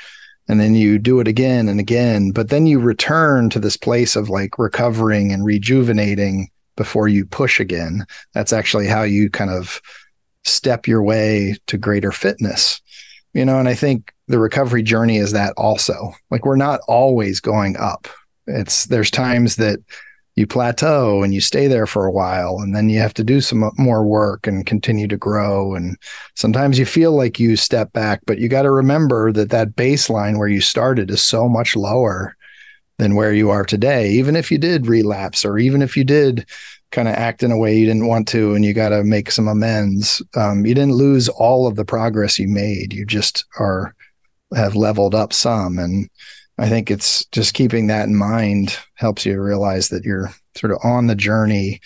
and 0.47 0.59
then 0.59 0.75
you 0.75 0.99
do 0.99 1.19
it 1.21 1.27
again 1.27 1.67
and 1.67 1.79
again 1.79 2.29
but 2.29 2.49
then 2.49 2.67
you 2.67 2.79
return 2.79 3.49
to 3.49 3.59
this 3.59 3.75
place 3.75 4.15
of 4.15 4.29
like 4.29 4.57
recovering 4.57 5.33
and 5.33 5.43
rejuvenating 5.43 6.49
before 6.77 7.09
you 7.09 7.25
push 7.25 7.59
again. 7.59 8.05
That's 8.33 8.53
actually 8.53 8.87
how 8.87 9.03
you 9.03 9.29
kind 9.29 9.51
of 9.51 9.81
step 10.45 10.87
your 10.87 11.03
way 11.03 11.57
to 11.67 11.77
greater 11.77 12.13
fitness. 12.13 12.81
You 13.33 13.43
know, 13.43 13.59
and 13.59 13.67
I 13.67 13.73
think 13.73 14.13
the 14.29 14.39
recovery 14.39 14.83
journey 14.83 15.17
is 15.17 15.33
that 15.33 15.53
also. 15.57 16.13
Like 16.31 16.45
we're 16.45 16.55
not 16.55 16.79
always 16.87 17.41
going 17.41 17.75
up. 17.75 18.07
It's 18.47 18.85
there's 18.85 19.11
times 19.11 19.57
that 19.57 19.79
you 20.37 20.45
plateau 20.45 21.23
and 21.23 21.33
you 21.33 21.41
stay 21.41 21.67
there 21.67 21.87
for 21.87 22.05
a 22.05 22.11
while 22.11 22.59
and 22.59 22.75
then 22.75 22.89
you 22.89 22.99
have 22.99 23.13
to 23.15 23.23
do 23.23 23.41
some 23.41 23.71
more 23.77 24.05
work 24.05 24.45
and 24.45 24.67
continue 24.67 25.07
to 25.07 25.17
grow 25.17 25.73
and 25.73 25.97
sometimes 26.35 26.77
you 26.77 26.85
feel 26.85 27.11
like 27.11 27.39
you 27.39 27.55
step 27.55 27.91
back 27.91 28.21
but 28.27 28.37
you 28.37 28.47
got 28.47 28.61
to 28.61 28.69
remember 28.69 29.31
that 29.31 29.49
that 29.49 29.75
baseline 29.75 30.37
where 30.37 30.47
you 30.47 30.61
started 30.61 31.09
is 31.09 31.23
so 31.23 31.49
much 31.49 31.75
lower 31.75 32.36
than 32.97 33.15
where 33.15 33.33
you 33.33 33.49
are 33.49 33.63
today 33.63 34.11
even 34.11 34.35
if 34.35 34.51
you 34.51 34.57
did 34.57 34.87
relapse 34.87 35.45
or 35.45 35.57
even 35.57 35.81
if 35.81 35.95
you 35.95 36.03
did 36.03 36.45
kind 36.91 37.07
of 37.07 37.15
act 37.15 37.43
in 37.43 37.51
a 37.51 37.57
way 37.57 37.77
you 37.77 37.85
didn't 37.85 38.07
want 38.07 38.27
to 38.27 38.53
and 38.53 38.63
you 38.63 38.73
got 38.73 38.89
to 38.89 39.03
make 39.03 39.29
some 39.31 39.47
amends 39.47 40.21
um, 40.35 40.65
you 40.65 40.73
didn't 40.73 40.93
lose 40.93 41.27
all 41.29 41.67
of 41.67 41.75
the 41.75 41.85
progress 41.85 42.39
you 42.39 42.47
made. 42.47 42.93
You 42.93 43.05
just 43.05 43.45
are 43.59 43.93
have 44.55 44.75
leveled 44.75 45.13
up 45.13 45.33
some. 45.33 45.77
And 45.77 46.09
i 46.59 46.67
think 46.67 46.89
it's 46.89 47.25
just 47.27 47.53
keeping 47.53 47.87
that 47.87 48.07
in 48.07 48.15
mind 48.15 48.77
helps 48.95 49.25
you 49.25 49.39
realize 49.39 49.89
that 49.89 50.03
you're 50.03 50.31
sort 50.55 50.71
of 50.71 50.79
on 50.83 51.07
the 51.07 51.15
journey 51.15 51.79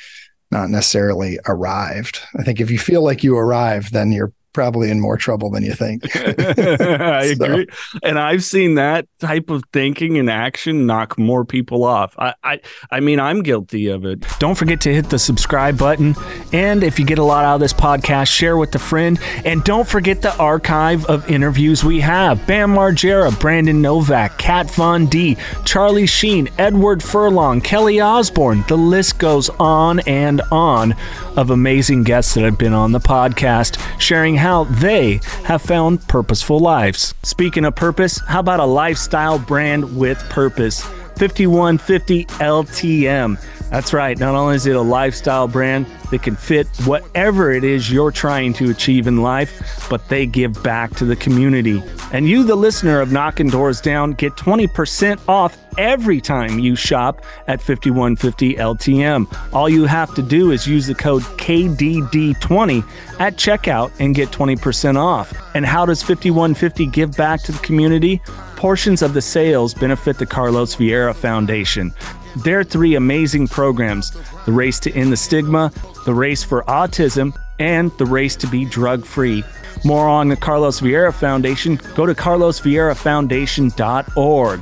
not 0.49 0.69
necessarily 0.69 1.39
arrived. 1.47 2.19
I 2.37 2.43
think 2.43 2.59
if 2.59 2.69
you 2.69 2.77
feel 2.77 3.03
like 3.03 3.23
you 3.23 3.35
arrived 3.37 3.93
then 3.93 4.11
you're 4.11 4.33
probably 4.53 4.89
in 4.89 4.99
more 4.99 5.17
trouble 5.17 5.49
than 5.49 5.63
you 5.63 5.73
think. 5.73 6.03
I 6.15 7.33
so. 7.37 7.45
agree. 7.45 7.67
And 8.03 8.19
I've 8.19 8.43
seen 8.43 8.75
that 8.75 9.07
type 9.19 9.49
of 9.49 9.63
thinking 9.73 10.17
and 10.17 10.29
action 10.29 10.85
knock 10.85 11.17
more 11.17 11.45
people 11.45 11.83
off. 11.83 12.15
I, 12.17 12.33
I 12.43 12.59
I 12.89 12.99
mean 12.99 13.19
I'm 13.19 13.43
guilty 13.43 13.87
of 13.87 14.05
it. 14.05 14.25
Don't 14.39 14.55
forget 14.55 14.81
to 14.81 14.93
hit 14.93 15.09
the 15.09 15.19
subscribe 15.19 15.77
button. 15.77 16.15
And 16.53 16.83
if 16.83 16.99
you 16.99 17.05
get 17.05 17.19
a 17.19 17.23
lot 17.23 17.45
out 17.45 17.55
of 17.55 17.59
this 17.61 17.73
podcast, 17.73 18.27
share 18.27 18.57
with 18.57 18.73
a 18.75 18.79
friend. 18.79 19.19
And 19.45 19.63
don't 19.63 19.87
forget 19.87 20.21
the 20.21 20.35
archive 20.37 21.05
of 21.05 21.29
interviews 21.29 21.83
we 21.83 21.99
have. 22.01 22.45
Bam 22.47 22.73
Margera, 22.73 23.37
Brandon 23.39 23.81
Novak, 23.81 24.37
Kat 24.37 24.69
Von 24.71 25.05
D, 25.05 25.37
Charlie 25.65 26.07
Sheen, 26.07 26.49
Edward 26.57 27.03
Furlong, 27.03 27.61
Kelly 27.61 27.99
Osbourne. 27.99 28.63
The 28.67 28.77
list 28.77 29.17
goes 29.17 29.49
on 29.59 29.99
and 30.01 30.41
on 30.51 30.95
of 31.37 31.49
amazing 31.49 32.03
guests 32.03 32.33
that 32.33 32.43
have 32.43 32.57
been 32.57 32.73
on 32.73 32.91
the 32.91 32.99
podcast, 32.99 33.79
sharing 33.99 34.35
how 34.41 34.63
they 34.65 35.21
have 35.43 35.61
found 35.61 36.05
purposeful 36.07 36.59
lives. 36.59 37.13
Speaking 37.21 37.63
of 37.63 37.75
purpose, 37.75 38.19
how 38.27 38.39
about 38.39 38.59
a 38.59 38.65
lifestyle 38.65 39.37
brand 39.37 39.95
with 39.95 40.17
purpose? 40.29 40.81
5150 41.17 42.25
LTM. 42.25 43.60
That's 43.71 43.93
right. 43.93 44.19
Not 44.19 44.35
only 44.35 44.57
is 44.57 44.65
it 44.65 44.75
a 44.75 44.81
lifestyle 44.81 45.47
brand 45.47 45.85
that 46.11 46.21
can 46.21 46.35
fit 46.35 46.67
whatever 46.83 47.51
it 47.51 47.63
is 47.63 47.89
you're 47.89 48.11
trying 48.11 48.51
to 48.55 48.69
achieve 48.69 49.07
in 49.07 49.21
life, 49.21 49.87
but 49.89 50.09
they 50.09 50.25
give 50.25 50.61
back 50.61 50.93
to 50.95 51.05
the 51.05 51.15
community. 51.15 51.81
And 52.11 52.27
you, 52.27 52.43
the 52.43 52.55
listener 52.55 52.99
of 52.99 53.13
Knocking 53.13 53.47
Doors 53.47 53.79
Down, 53.79 54.11
get 54.11 54.33
20% 54.33 55.21
off 55.29 55.57
every 55.77 56.19
time 56.19 56.59
you 56.59 56.75
shop 56.75 57.23
at 57.47 57.61
5150 57.61 58.55
LTM. 58.55 59.53
All 59.53 59.69
you 59.69 59.85
have 59.85 60.13
to 60.15 60.21
do 60.21 60.51
is 60.51 60.67
use 60.67 60.87
the 60.87 60.93
code 60.93 61.23
KDD20 61.23 62.83
at 63.21 63.37
checkout 63.37 63.93
and 64.01 64.13
get 64.13 64.31
20% 64.31 64.97
off. 64.97 65.33
And 65.55 65.65
how 65.65 65.85
does 65.85 66.03
5150 66.03 66.87
give 66.87 67.15
back 67.15 67.41
to 67.43 67.53
the 67.53 67.59
community? 67.59 68.21
Portions 68.57 69.01
of 69.01 69.13
the 69.13 69.21
sales 69.21 69.73
benefit 69.73 70.17
the 70.17 70.25
Carlos 70.25 70.75
Vieira 70.75 71.15
Foundation. 71.15 71.93
Their 72.37 72.63
three 72.63 72.95
amazing 72.95 73.47
programs 73.47 74.11
the 74.45 74.51
race 74.51 74.79
to 74.81 74.93
end 74.93 75.11
the 75.11 75.17
stigma, 75.17 75.71
the 76.05 76.13
race 76.13 76.43
for 76.43 76.61
autism, 76.63 77.35
and 77.59 77.91
the 77.97 78.05
race 78.05 78.35
to 78.37 78.47
be 78.47 78.65
drug 78.65 79.05
free. 79.05 79.43
More 79.83 80.07
on 80.07 80.29
the 80.29 80.35
Carlos 80.35 80.79
Vieira 80.81 81.11
Foundation, 81.13 81.79
go 81.95 82.05
to 82.05 82.13
carlosvieirafoundation.org. 82.13 84.61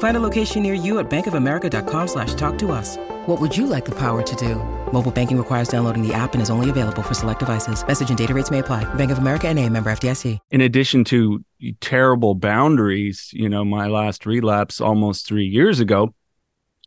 Find 0.00 0.16
a 0.16 0.20
location 0.20 0.62
near 0.62 0.72
you 0.72 0.98
at 0.98 1.10
bankofamerica.com 1.10 2.08
slash 2.08 2.32
talk 2.32 2.56
to 2.58 2.72
us. 2.72 2.96
What 3.26 3.38
would 3.38 3.54
you 3.54 3.66
like 3.66 3.84
the 3.84 3.94
power 3.94 4.22
to 4.22 4.36
do? 4.36 4.54
Mobile 4.92 5.10
banking 5.10 5.36
requires 5.36 5.68
downloading 5.68 6.06
the 6.06 6.14
app 6.14 6.32
and 6.32 6.42
is 6.42 6.48
only 6.48 6.70
available 6.70 7.02
for 7.02 7.12
select 7.12 7.38
devices. 7.38 7.86
Message 7.86 8.08
and 8.08 8.16
data 8.16 8.32
rates 8.32 8.50
may 8.50 8.60
apply. 8.60 8.92
Bank 8.94 9.10
of 9.10 9.18
America 9.18 9.46
and 9.48 9.58
a 9.58 9.68
member 9.68 9.90
FDIC. 9.92 10.38
In 10.50 10.62
addition 10.62 11.04
to 11.04 11.44
terrible 11.80 12.34
boundaries, 12.34 13.28
you 13.34 13.50
know, 13.50 13.62
my 13.62 13.88
last 13.88 14.24
relapse 14.24 14.80
almost 14.80 15.26
three 15.26 15.44
years 15.44 15.80
ago, 15.80 16.14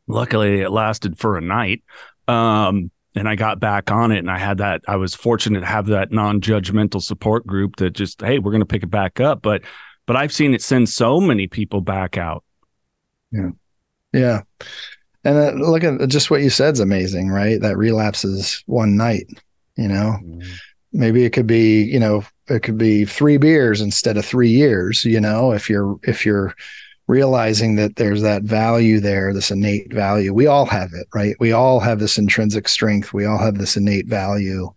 luckily 0.08 0.62
it 0.62 0.72
lasted 0.72 1.20
for 1.20 1.38
a 1.38 1.42
night. 1.42 1.84
Um, 2.28 2.90
and 3.14 3.30
I 3.30 3.36
got 3.36 3.60
back 3.60 3.92
on 3.92 4.12
it 4.12 4.18
and 4.20 4.32
I 4.32 4.40
had 4.40 4.58
that, 4.58 4.82
I 4.88 4.96
was 4.96 5.14
fortunate 5.14 5.60
to 5.60 5.68
have 5.68 5.86
that 5.88 6.12
non-judgmental 6.12 7.02
support 7.04 7.46
group 7.46 7.76
that 7.76 7.92
just, 7.92 8.22
Hey, 8.22 8.40
we're 8.40 8.52
going 8.52 8.62
to 8.62 8.66
pick 8.66 8.82
it 8.82 8.90
back 8.90 9.20
up. 9.20 9.44
But, 9.44 9.62
but 10.08 10.16
I've 10.16 10.34
seen 10.34 10.56
it 10.56 10.64
send 10.64 10.90
so 10.90 11.22
many 11.22 11.46
people 11.46 11.80
back 11.80 12.18
out. 12.18 12.44
Yeah. 13.34 13.50
Yeah. 14.14 14.42
And 15.26 15.38
uh, 15.38 15.52
look 15.54 15.84
at 15.84 16.08
just 16.10 16.30
what 16.30 16.42
you 16.42 16.50
said 16.50 16.74
is 16.74 16.80
amazing, 16.80 17.30
right? 17.30 17.60
That 17.60 17.78
relapses 17.78 18.64
one 18.66 18.96
night, 18.96 19.28
you 19.76 19.88
know. 19.88 20.18
Mm-hmm. 20.24 20.50
Maybe 20.92 21.26
it 21.26 21.32
could 21.32 21.48
be, 21.48 21.84
you 21.84 22.00
know, 22.00 22.24
it 22.48 22.62
could 22.62 22.78
be 22.78 23.06
three 23.06 23.38
beers 23.38 23.82
instead 23.82 24.18
of 24.18 24.26
three 24.26 24.50
years, 24.50 25.04
you 25.06 25.20
know, 25.20 25.54
if 25.54 25.70
you're 25.70 25.98
if 26.04 26.26
you're 26.26 26.54
realizing 27.08 27.76
that 27.76 27.96
there's 27.96 28.22
that 28.22 28.44
value 28.44 29.00
there, 29.00 29.34
this 29.34 29.52
innate 29.52 29.92
value. 29.94 30.34
We 30.34 30.48
all 30.48 30.66
have 30.66 30.92
it, 30.94 31.08
right? 31.14 31.36
We 31.40 31.52
all 31.52 31.80
have 31.80 32.00
this 32.00 32.18
intrinsic 32.18 32.68
strength. 32.68 33.14
We 33.14 33.26
all 33.26 33.40
have 33.40 33.58
this 33.58 33.76
innate 33.76 34.08
value. 34.08 34.74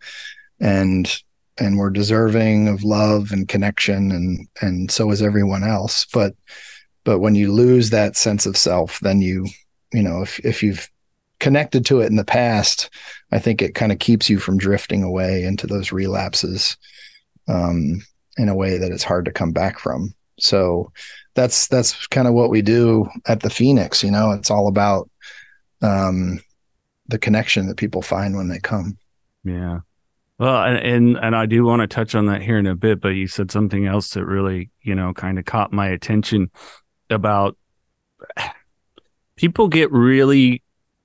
And 0.60 1.22
and 1.58 1.78
we're 1.78 1.90
deserving 1.90 2.68
of 2.68 2.84
love 2.84 3.32
and 3.32 3.48
connection 3.48 4.12
and 4.12 4.48
and 4.60 4.90
so 4.90 5.10
is 5.10 5.22
everyone 5.22 5.64
else. 5.64 6.06
But 6.06 6.34
but 7.06 7.20
when 7.20 7.34
you 7.34 7.50
lose 7.50 7.88
that 7.88 8.16
sense 8.16 8.44
of 8.44 8.58
self, 8.58 9.00
then 9.00 9.22
you 9.22 9.46
you 9.94 10.02
know 10.02 10.20
if 10.20 10.38
if 10.44 10.62
you've 10.62 10.90
connected 11.40 11.86
to 11.86 12.00
it 12.00 12.06
in 12.06 12.16
the 12.16 12.24
past 12.24 12.88
i 13.30 13.38
think 13.38 13.60
it 13.60 13.74
kind 13.74 13.92
of 13.92 13.98
keeps 13.98 14.30
you 14.30 14.38
from 14.38 14.56
drifting 14.56 15.02
away 15.02 15.44
into 15.44 15.66
those 15.66 15.92
relapses 15.92 16.78
um, 17.48 18.02
in 18.36 18.48
a 18.48 18.54
way 18.54 18.78
that 18.78 18.92
it's 18.92 19.04
hard 19.04 19.24
to 19.24 19.32
come 19.32 19.52
back 19.52 19.78
from. 19.78 20.14
So 20.38 20.92
that's 21.34 21.68
that's 21.68 22.06
kind 22.08 22.28
of 22.28 22.34
what 22.34 22.50
we 22.50 22.62
do 22.62 23.08
at 23.26 23.40
the 23.40 23.50
phoenix 23.50 24.02
you 24.02 24.10
know? 24.10 24.32
It's 24.32 24.50
all 24.50 24.68
about 24.68 25.10
um, 25.82 26.40
the 27.08 27.18
connection 27.18 27.66
that 27.66 27.76
people 27.76 28.02
find 28.02 28.36
when 28.36 28.48
they 28.48 28.58
come. 28.58 28.98
Yeah. 29.44 29.80
Well 30.38 30.62
and, 30.64 30.76
and 30.76 31.16
and 31.16 31.34
i 31.34 31.46
do 31.46 31.64
want 31.64 31.80
to 31.80 31.86
touch 31.86 32.14
on 32.14 32.26
that 32.26 32.42
here 32.42 32.58
in 32.58 32.66
a 32.66 32.76
bit 32.76 33.00
but 33.00 33.10
you 33.10 33.26
said 33.26 33.50
something 33.50 33.86
else 33.86 34.10
that 34.10 34.26
really 34.26 34.70
you 34.82 34.94
know 34.94 35.14
kind 35.14 35.38
of 35.38 35.46
caught 35.46 35.72
my 35.72 35.88
attention 35.88 36.50
about 37.10 37.56
people 39.36 39.68
get 39.68 39.90
really 39.92 40.62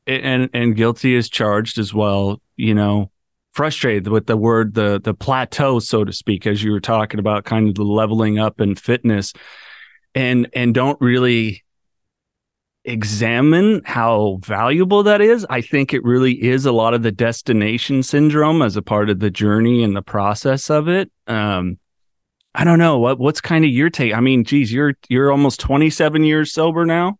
and 0.07 0.49
and 0.53 0.75
guilty 0.75 1.15
as 1.15 1.29
charged 1.29 1.77
as 1.77 1.93
well 1.93 2.41
you 2.55 2.73
know 2.73 3.11
frustrated 3.51 4.07
with 4.07 4.27
the 4.27 4.37
word 4.37 4.73
the 4.73 4.99
the 5.03 5.13
plateau 5.13 5.79
so 5.79 6.03
to 6.03 6.13
speak 6.13 6.47
as 6.47 6.63
you 6.63 6.71
were 6.71 6.79
talking 6.79 7.19
about 7.19 7.43
kind 7.43 7.67
of 7.67 7.75
the 7.75 7.83
leveling 7.83 8.39
up 8.39 8.59
and 8.59 8.79
fitness. 8.79 9.33
And 10.15 10.49
and 10.53 10.73
don't 10.73 10.99
really 10.99 11.63
examine 12.83 13.81
how 13.85 14.39
valuable 14.41 15.03
that 15.03 15.21
is. 15.21 15.45
I 15.49 15.61
think 15.61 15.93
it 15.93 16.03
really 16.03 16.33
is 16.43 16.65
a 16.65 16.71
lot 16.71 16.93
of 16.93 17.03
the 17.03 17.11
destination 17.11 18.01
syndrome 18.03 18.61
as 18.61 18.75
a 18.75 18.81
part 18.81 19.09
of 19.09 19.19
the 19.19 19.29
journey 19.29 19.83
and 19.83 19.95
the 19.95 20.01
process 20.01 20.69
of 20.69 20.87
it. 20.87 21.11
Um 21.27 21.77
i 22.55 22.63
don't 22.63 22.79
know 22.79 22.99
what 22.99 23.19
what's 23.19 23.41
kind 23.41 23.63
of 23.63 23.71
your 23.71 23.89
take 23.89 24.13
i 24.13 24.19
mean 24.19 24.43
geez 24.43 24.71
you're 24.71 24.95
you're 25.09 25.31
almost 25.31 25.59
27 25.59 26.23
years 26.23 26.51
sober 26.51 26.85
now 26.85 27.17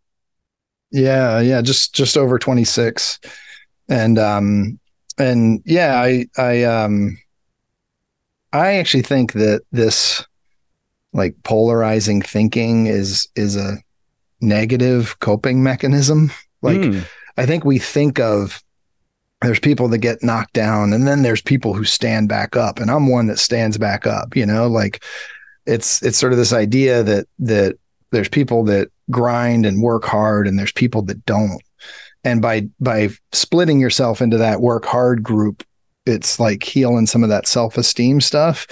yeah, 0.92 1.40
yeah, 1.40 1.62
just 1.62 1.94
just 1.94 2.16
over 2.16 2.38
26. 2.38 3.18
And 3.88 4.18
um 4.18 4.78
and 5.18 5.62
yeah, 5.64 6.00
I 6.00 6.26
I 6.36 6.62
um 6.64 7.18
I 8.52 8.74
actually 8.74 9.02
think 9.02 9.32
that 9.32 9.62
this 9.72 10.24
like 11.14 11.34
polarizing 11.42 12.20
thinking 12.20 12.86
is 12.86 13.26
is 13.34 13.56
a 13.56 13.78
negative 14.42 15.18
coping 15.20 15.62
mechanism. 15.62 16.30
Like 16.60 16.78
mm. 16.78 17.04
I 17.38 17.46
think 17.46 17.64
we 17.64 17.78
think 17.78 18.20
of 18.20 18.62
there's 19.42 19.60
people 19.60 19.88
that 19.88 19.98
get 19.98 20.22
knocked 20.22 20.52
down 20.52 20.92
and 20.92 21.06
then 21.06 21.22
there's 21.22 21.42
people 21.42 21.74
who 21.74 21.84
stand 21.84 22.28
back 22.28 22.56
up 22.56 22.78
and 22.78 22.90
I'm 22.90 23.08
one 23.08 23.26
that 23.26 23.38
stands 23.38 23.78
back 23.78 24.06
up, 24.06 24.36
you 24.36 24.46
know, 24.46 24.68
like 24.68 25.04
it's 25.66 26.02
it's 26.02 26.18
sort 26.18 26.32
of 26.32 26.38
this 26.38 26.52
idea 26.52 27.02
that 27.02 27.26
that 27.40 27.76
there's 28.10 28.28
people 28.28 28.64
that 28.64 28.88
grind 29.10 29.66
and 29.66 29.82
work 29.82 30.04
hard 30.04 30.46
and 30.46 30.58
there's 30.58 30.72
people 30.72 31.02
that 31.02 31.24
don't. 31.26 31.62
And 32.24 32.40
by 32.40 32.68
by 32.80 33.10
splitting 33.32 33.80
yourself 33.80 34.22
into 34.22 34.38
that 34.38 34.60
work 34.60 34.84
hard 34.84 35.22
group 35.22 35.64
it's 36.06 36.40
like 36.40 36.62
healing 36.62 37.06
some 37.06 37.22
of 37.22 37.28
that 37.28 37.46
self-esteem 37.46 38.20
stuff. 38.20 38.66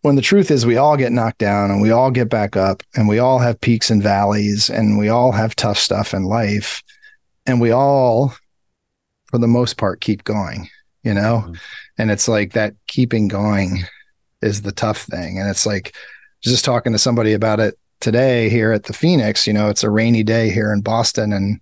When 0.00 0.16
the 0.16 0.22
truth 0.22 0.50
is 0.50 0.66
we 0.66 0.76
all 0.76 0.96
get 0.96 1.12
knocked 1.12 1.38
down 1.38 1.70
and 1.70 1.80
we 1.80 1.90
all 1.90 2.10
get 2.10 2.28
back 2.28 2.56
up 2.56 2.82
and 2.96 3.06
we 3.06 3.18
all 3.18 3.38
have 3.38 3.60
peaks 3.60 3.90
and 3.90 4.02
valleys 4.02 4.68
and 4.68 4.98
we 4.98 5.08
all 5.08 5.32
have 5.32 5.54
tough 5.54 5.78
stuff 5.78 6.12
in 6.12 6.24
life 6.24 6.82
and 7.46 7.60
we 7.60 7.70
all 7.70 8.34
for 9.32 9.38
the 9.38 9.48
most 9.48 9.78
part 9.78 10.00
keep 10.00 10.22
going 10.22 10.68
you 11.02 11.12
know 11.12 11.42
mm-hmm. 11.44 11.54
and 11.98 12.10
it's 12.10 12.28
like 12.28 12.52
that 12.52 12.74
keeping 12.86 13.26
going 13.26 13.82
is 14.42 14.62
the 14.62 14.72
tough 14.72 15.02
thing 15.02 15.38
and 15.38 15.48
it's 15.48 15.66
like 15.66 15.96
just 16.42 16.64
talking 16.64 16.92
to 16.92 16.98
somebody 16.98 17.32
about 17.32 17.58
it 17.58 17.78
today 18.00 18.48
here 18.48 18.72
at 18.72 18.84
the 18.84 18.92
Phoenix 18.92 19.46
you 19.46 19.52
know 19.52 19.68
it's 19.68 19.82
a 19.82 19.90
rainy 19.90 20.22
day 20.22 20.50
here 20.50 20.72
in 20.72 20.82
Boston 20.82 21.32
and 21.32 21.60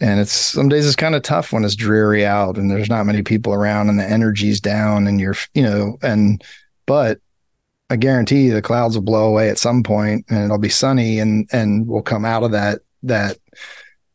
and 0.00 0.20
it's 0.20 0.32
some 0.32 0.68
days 0.68 0.86
it's 0.86 0.96
kind 0.96 1.14
of 1.14 1.22
tough 1.22 1.52
when 1.52 1.64
it's 1.64 1.76
dreary 1.76 2.26
out 2.26 2.58
and 2.58 2.70
there's 2.70 2.90
not 2.90 3.06
many 3.06 3.22
people 3.22 3.54
around 3.54 3.88
and 3.88 3.98
the 3.98 4.08
energy's 4.08 4.60
down 4.60 5.06
and 5.06 5.20
you're 5.20 5.36
you 5.54 5.62
know 5.62 5.96
and 6.02 6.44
but 6.86 7.20
I 7.88 7.96
guarantee 7.96 8.42
you 8.42 8.54
the 8.54 8.62
clouds 8.62 8.96
will 8.96 9.02
blow 9.02 9.28
away 9.28 9.48
at 9.48 9.58
some 9.58 9.82
point 9.82 10.26
and 10.28 10.44
it'll 10.44 10.58
be 10.58 10.68
sunny 10.68 11.20
and 11.20 11.48
and 11.52 11.86
we'll 11.86 12.02
come 12.02 12.24
out 12.24 12.42
of 12.42 12.50
that 12.50 12.80
that 13.04 13.38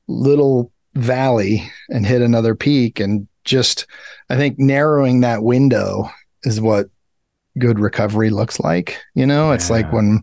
little 0.08 0.72
valley 0.98 1.70
and 1.90 2.06
hit 2.06 2.22
another 2.22 2.56
peak 2.56 3.00
and 3.00 3.28
just 3.46 3.86
I 4.30 4.36
think 4.36 4.60
narrowing 4.60 5.22
that 5.22 5.44
window 5.44 6.10
is 6.44 6.60
what 6.60 6.90
good 7.58 7.80
recovery 7.80 8.30
looks 8.30 8.60
like. 8.60 9.02
You 9.16 9.26
know, 9.26 9.52
it's 9.52 9.70
like 9.70 9.92
when 9.92 10.22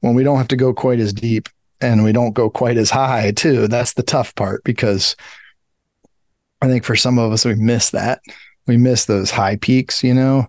when 0.00 0.14
we 0.14 0.22
don't 0.22 0.38
have 0.38 0.48
to 0.48 0.56
go 0.56 0.72
quite 0.72 1.00
as 1.00 1.12
deep 1.12 1.48
and 1.80 2.04
we 2.04 2.12
don't 2.12 2.32
go 2.32 2.48
quite 2.50 2.76
as 2.76 2.90
high 2.90 3.32
too. 3.32 3.68
That's 3.68 3.94
the 3.94 4.02
tough 4.02 4.34
part 4.34 4.62
because 4.64 5.16
I 6.62 6.68
think 6.68 6.84
for 6.84 6.96
some 6.96 7.18
of 7.18 7.32
us 7.32 7.44
we 7.44 7.54
miss 7.54 7.90
that. 7.90 8.20
We 8.66 8.76
miss 8.76 9.04
those 9.04 9.30
high 9.30 9.56
peaks, 9.56 10.02
you 10.02 10.14
know, 10.14 10.48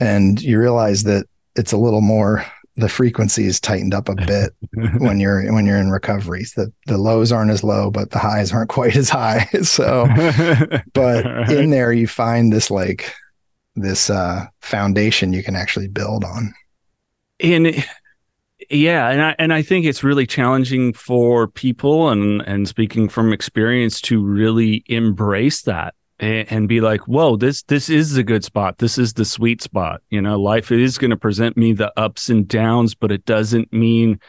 and 0.00 0.40
you 0.40 0.58
realize 0.58 1.04
that 1.04 1.26
it's 1.56 1.72
a 1.72 1.76
little 1.76 2.00
more 2.00 2.44
the 2.76 2.88
frequency 2.88 3.46
is 3.46 3.60
tightened 3.60 3.94
up 3.94 4.08
a 4.08 4.14
bit 4.14 4.52
when 4.98 5.20
you're 5.20 5.52
when 5.52 5.64
you're 5.64 5.78
in 5.78 5.90
recovery. 5.90 6.44
The 6.56 6.72
the 6.86 6.98
lows 6.98 7.30
aren't 7.30 7.50
as 7.50 7.62
low, 7.62 7.90
but 7.90 8.10
the 8.10 8.18
highs 8.18 8.52
aren't 8.52 8.70
quite 8.70 8.96
as 8.96 9.08
high. 9.08 9.48
So, 9.62 10.06
but 10.92 11.26
in 11.50 11.70
there 11.70 11.92
you 11.92 12.06
find 12.06 12.52
this 12.52 12.70
like 12.70 13.14
this 13.76 14.10
uh, 14.10 14.46
foundation 14.60 15.32
you 15.32 15.42
can 15.42 15.56
actually 15.56 15.88
build 15.88 16.24
on. 16.24 16.52
And 17.40 17.84
yeah, 18.70 19.08
and 19.10 19.22
I 19.22 19.36
and 19.38 19.52
I 19.52 19.62
think 19.62 19.86
it's 19.86 20.04
really 20.04 20.26
challenging 20.26 20.92
for 20.92 21.48
people 21.48 22.10
and 22.10 22.42
and 22.42 22.68
speaking 22.68 23.08
from 23.08 23.32
experience 23.32 24.00
to 24.02 24.24
really 24.24 24.84
embrace 24.86 25.62
that 25.62 25.94
and, 26.18 26.50
and 26.50 26.68
be 26.68 26.80
like, 26.80 27.02
"Whoa, 27.02 27.36
this 27.36 27.62
this 27.62 27.88
is 27.88 28.16
a 28.16 28.22
good 28.22 28.44
spot. 28.44 28.78
This 28.78 28.98
is 28.98 29.14
the 29.14 29.24
sweet 29.24 29.62
spot." 29.62 30.02
You 30.10 30.22
know, 30.22 30.40
life 30.40 30.70
is 30.72 30.98
going 30.98 31.10
to 31.10 31.16
present 31.16 31.56
me 31.56 31.72
the 31.72 31.92
ups 31.98 32.28
and 32.28 32.46
downs, 32.46 32.94
but 32.94 33.12
it 33.12 33.24
doesn't 33.24 33.72
mean 33.72 34.20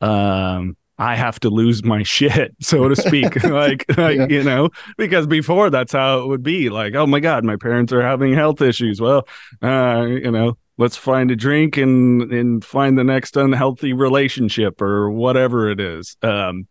um 0.00 0.76
I 1.00 1.16
have 1.16 1.40
to 1.40 1.48
lose 1.48 1.82
my 1.82 2.02
shit, 2.04 2.54
so 2.60 2.88
to 2.88 2.94
speak. 2.94 3.42
like, 3.44 3.86
like 3.96 4.18
yeah. 4.18 4.28
you 4.28 4.44
know, 4.44 4.68
because 4.98 5.26
before 5.26 5.70
that's 5.70 5.92
how 5.92 6.20
it 6.20 6.26
would 6.26 6.42
be. 6.42 6.68
Like, 6.68 6.94
oh 6.94 7.06
my 7.06 7.20
god, 7.20 7.44
my 7.44 7.56
parents 7.56 7.92
are 7.92 8.02
having 8.02 8.34
health 8.34 8.60
issues. 8.60 9.00
Well, 9.00 9.26
uh, 9.62 10.06
you 10.06 10.30
know, 10.30 10.58
let's 10.76 10.96
find 10.96 11.30
a 11.30 11.36
drink 11.36 11.78
and 11.78 12.30
and 12.30 12.64
find 12.64 12.98
the 12.98 13.04
next 13.04 13.36
unhealthy 13.36 13.94
relationship 13.94 14.80
or 14.82 15.10
whatever 15.10 15.70
it 15.70 15.80
is. 15.80 16.16
Um, 16.22 16.68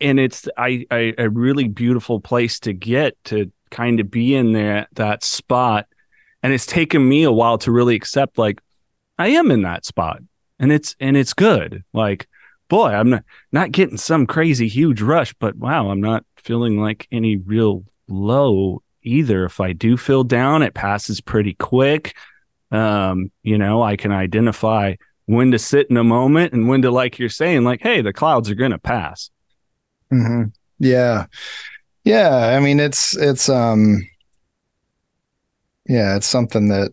and 0.00 0.20
it's 0.20 0.48
I, 0.56 0.86
I 0.90 1.14
a 1.18 1.30
really 1.30 1.68
beautiful 1.68 2.20
place 2.20 2.60
to 2.60 2.72
get 2.72 3.16
to 3.24 3.50
kind 3.70 4.00
of 4.00 4.10
be 4.10 4.34
in 4.34 4.52
there 4.52 4.86
that 4.92 5.22
spot, 5.22 5.86
and 6.42 6.52
it's 6.52 6.66
taken 6.66 7.06
me 7.06 7.24
a 7.24 7.32
while 7.32 7.58
to 7.58 7.72
really 7.72 7.96
accept 7.96 8.38
like 8.38 8.60
I 9.18 9.28
am 9.28 9.50
in 9.50 9.62
that 9.62 9.84
spot, 9.84 10.20
and 10.58 10.72
it's 10.72 10.96
and 11.00 11.16
it's 11.16 11.34
good. 11.34 11.84
Like 11.92 12.28
boy, 12.68 12.88
I'm 12.88 13.10
not 13.10 13.24
not 13.52 13.72
getting 13.72 13.96
some 13.96 14.26
crazy 14.26 14.68
huge 14.68 15.00
rush, 15.00 15.34
but 15.34 15.56
wow, 15.56 15.90
I'm 15.90 16.00
not 16.00 16.24
feeling 16.36 16.80
like 16.80 17.06
any 17.10 17.36
real 17.36 17.84
low 18.08 18.82
either. 19.02 19.44
If 19.44 19.60
I 19.60 19.72
do 19.72 19.96
feel 19.96 20.24
down, 20.24 20.62
it 20.62 20.74
passes 20.74 21.20
pretty 21.20 21.54
quick. 21.54 22.16
Um, 22.70 23.30
you 23.42 23.58
know, 23.58 23.82
I 23.82 23.96
can 23.96 24.12
identify 24.12 24.96
when 25.26 25.52
to 25.52 25.58
sit 25.58 25.88
in 25.90 25.96
a 25.96 26.04
moment 26.04 26.52
and 26.52 26.68
when 26.68 26.82
to, 26.82 26.90
like 26.90 27.18
you're 27.18 27.28
saying, 27.28 27.64
like, 27.64 27.80
hey, 27.82 28.00
the 28.00 28.12
clouds 28.12 28.50
are 28.50 28.54
gonna 28.54 28.78
pass. 28.78 29.30
Mm-hmm. 30.12 30.44
Yeah, 30.78 31.26
yeah. 32.04 32.56
I 32.56 32.60
mean, 32.60 32.80
it's 32.80 33.16
it's 33.16 33.48
um, 33.48 34.06
yeah, 35.88 36.16
it's 36.16 36.26
something 36.26 36.68
that 36.68 36.92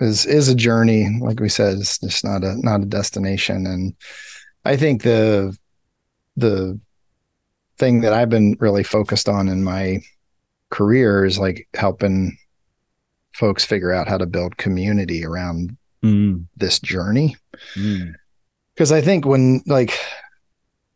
is 0.00 0.26
is 0.26 0.48
a 0.48 0.54
journey. 0.54 1.18
Like 1.20 1.40
we 1.40 1.48
said, 1.48 1.78
it's 1.78 1.98
just 1.98 2.24
not 2.24 2.44
a 2.44 2.56
not 2.62 2.82
a 2.82 2.86
destination, 2.86 3.66
and 3.66 3.94
I 4.64 4.76
think 4.76 5.02
the 5.02 5.56
the 6.36 6.78
thing 7.78 8.02
that 8.02 8.12
I've 8.12 8.30
been 8.30 8.56
really 8.60 8.84
focused 8.84 9.28
on 9.28 9.48
in 9.48 9.64
my 9.64 10.00
career 10.70 11.24
is 11.24 11.38
like 11.38 11.68
helping 11.74 12.36
folks 13.32 13.64
figure 13.64 13.92
out 13.92 14.08
how 14.08 14.18
to 14.18 14.26
build 14.26 14.56
community 14.56 15.24
around 15.24 15.76
mm. 16.02 16.44
this 16.56 16.78
journey. 16.78 17.36
Because 17.74 18.90
mm. 18.90 18.92
I 18.92 19.00
think 19.00 19.26
when 19.26 19.62
like 19.66 19.98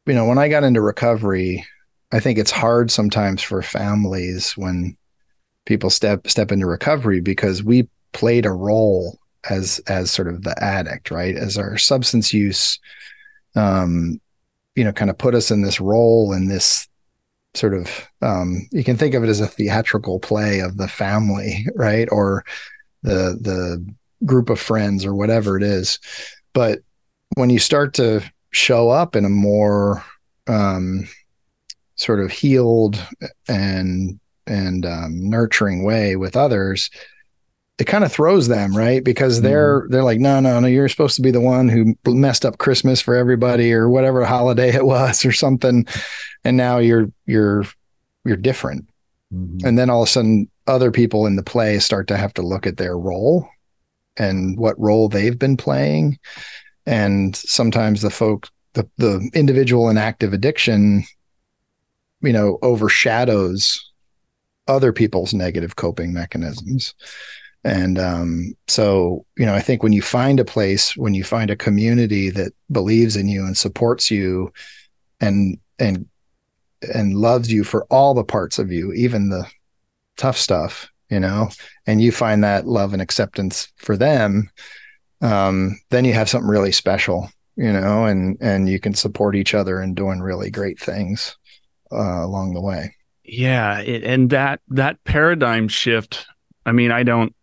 you 0.06 0.14
know, 0.14 0.24
when 0.24 0.38
I 0.38 0.48
got 0.48 0.64
into 0.64 0.80
recovery, 0.80 1.66
I 2.12 2.20
think 2.20 2.38
it's 2.38 2.50
hard 2.50 2.90
sometimes 2.90 3.42
for 3.42 3.62
families 3.62 4.56
when 4.56 4.96
people 5.64 5.90
step 5.90 6.28
step 6.28 6.52
into 6.52 6.66
recovery 6.66 7.20
because 7.20 7.62
we 7.62 7.88
played 8.12 8.46
a 8.46 8.52
role 8.52 9.18
as 9.50 9.80
as 9.88 10.10
sort 10.10 10.28
of 10.28 10.42
the 10.42 10.62
addict, 10.62 11.10
right? 11.10 11.36
As 11.36 11.58
our 11.58 11.76
substance 11.76 12.32
use 12.32 12.78
um, 13.56 14.20
you 14.74 14.84
know, 14.84 14.92
kind 14.92 15.10
of 15.10 15.18
put 15.18 15.34
us 15.34 15.50
in 15.50 15.62
this 15.62 15.80
role 15.80 16.32
in 16.32 16.48
this 16.48 16.86
sort 17.54 17.74
of 17.74 18.08
um, 18.22 18.68
you 18.70 18.84
can 18.84 18.96
think 18.96 19.14
of 19.14 19.24
it 19.24 19.28
as 19.28 19.40
a 19.40 19.46
theatrical 19.46 20.20
play 20.20 20.60
of 20.60 20.76
the 20.76 20.88
family, 20.88 21.66
right? 21.74 22.08
Or 22.12 22.44
the 23.02 23.38
the 23.40 23.84
group 24.24 24.50
of 24.50 24.60
friends 24.60 25.04
or 25.04 25.14
whatever 25.14 25.56
it 25.56 25.62
is. 25.62 25.98
But 26.52 26.80
when 27.34 27.50
you 27.50 27.58
start 27.58 27.94
to 27.94 28.22
show 28.52 28.90
up 28.90 29.16
in 29.16 29.24
a 29.24 29.30
more 29.30 30.04
um, 30.46 31.08
sort 31.96 32.20
of 32.20 32.30
healed 32.30 33.02
and 33.48 34.20
and 34.46 34.86
um, 34.86 35.28
nurturing 35.28 35.82
way 35.82 36.14
with 36.14 36.36
others, 36.36 36.88
it 37.78 37.84
kind 37.84 38.04
of 38.04 38.12
throws 38.12 38.48
them 38.48 38.76
right 38.76 39.04
because 39.04 39.42
they're 39.42 39.82
mm-hmm. 39.82 39.92
they're 39.92 40.04
like 40.04 40.18
no 40.20 40.40
no 40.40 40.58
no 40.60 40.66
you're 40.66 40.88
supposed 40.88 41.16
to 41.16 41.22
be 41.22 41.30
the 41.30 41.40
one 41.40 41.68
who 41.68 41.94
messed 42.06 42.44
up 42.44 42.58
christmas 42.58 43.00
for 43.00 43.14
everybody 43.14 43.72
or 43.72 43.88
whatever 43.88 44.24
holiday 44.24 44.74
it 44.74 44.86
was 44.86 45.24
or 45.24 45.32
something 45.32 45.86
and 46.44 46.56
now 46.56 46.78
you're 46.78 47.10
you're 47.26 47.64
you're 48.24 48.36
different 48.36 48.88
mm-hmm. 49.32 49.66
and 49.66 49.78
then 49.78 49.90
all 49.90 50.02
of 50.02 50.08
a 50.08 50.10
sudden 50.12 50.48
other 50.66 50.90
people 50.90 51.26
in 51.26 51.36
the 51.36 51.42
play 51.42 51.78
start 51.78 52.08
to 52.08 52.16
have 52.16 52.34
to 52.34 52.42
look 52.42 52.66
at 52.66 52.76
their 52.76 52.98
role 52.98 53.48
and 54.16 54.58
what 54.58 54.78
role 54.80 55.08
they've 55.08 55.38
been 55.38 55.56
playing 55.56 56.18
and 56.86 57.36
sometimes 57.36 58.02
the 58.02 58.10
folk 58.10 58.48
the 58.74 58.88
the 58.98 59.30
individual 59.34 59.88
in 59.88 59.98
active 59.98 60.32
addiction 60.32 61.04
you 62.20 62.32
know 62.32 62.58
overshadows 62.62 63.92
other 64.68 64.92
people's 64.92 65.34
negative 65.34 65.76
coping 65.76 66.12
mechanisms. 66.12 66.94
And 67.64 67.98
um, 67.98 68.54
so, 68.68 69.24
you 69.36 69.44
know, 69.44 69.54
I 69.54 69.60
think 69.60 69.82
when 69.82 69.92
you 69.92 70.02
find 70.02 70.38
a 70.38 70.44
place, 70.44 70.96
when 70.96 71.14
you 71.14 71.24
find 71.24 71.50
a 71.50 71.56
community 71.56 72.30
that 72.30 72.52
believes 72.70 73.16
in 73.16 73.28
you 73.28 73.44
and 73.44 73.56
supports 73.56 74.10
you, 74.10 74.52
and 75.20 75.58
and 75.78 76.06
and 76.94 77.16
loves 77.16 77.50
you 77.50 77.64
for 77.64 77.84
all 77.86 78.14
the 78.14 78.24
parts 78.24 78.58
of 78.58 78.70
you, 78.70 78.92
even 78.92 79.30
the 79.30 79.46
tough 80.16 80.36
stuff, 80.36 80.88
you 81.10 81.18
know, 81.18 81.48
and 81.86 82.00
you 82.00 82.12
find 82.12 82.44
that 82.44 82.66
love 82.66 82.92
and 82.92 83.02
acceptance 83.02 83.72
for 83.78 83.96
them, 83.96 84.48
um, 85.20 85.78
then 85.90 86.04
you 86.04 86.12
have 86.14 86.28
something 86.28 86.48
really 86.48 86.72
special, 86.72 87.30
you 87.56 87.72
know, 87.72 88.04
and 88.04 88.36
and 88.40 88.68
you 88.68 88.80
can 88.80 88.94
support 88.94 89.36
each 89.36 89.54
other 89.54 89.80
in 89.80 89.94
doing 89.94 90.20
really 90.20 90.50
great 90.50 90.78
things 90.78 91.36
uh, 91.92 92.24
along 92.24 92.54
the 92.54 92.60
way. 92.60 92.94
Yeah, 93.24 93.80
it, 93.80 94.04
and 94.04 94.30
that 94.30 94.60
that 94.68 95.02
paradigm 95.04 95.68
shift. 95.68 96.26
I 96.64 96.72
mean, 96.72 96.90
I 96.90 97.02
don't 97.02 97.34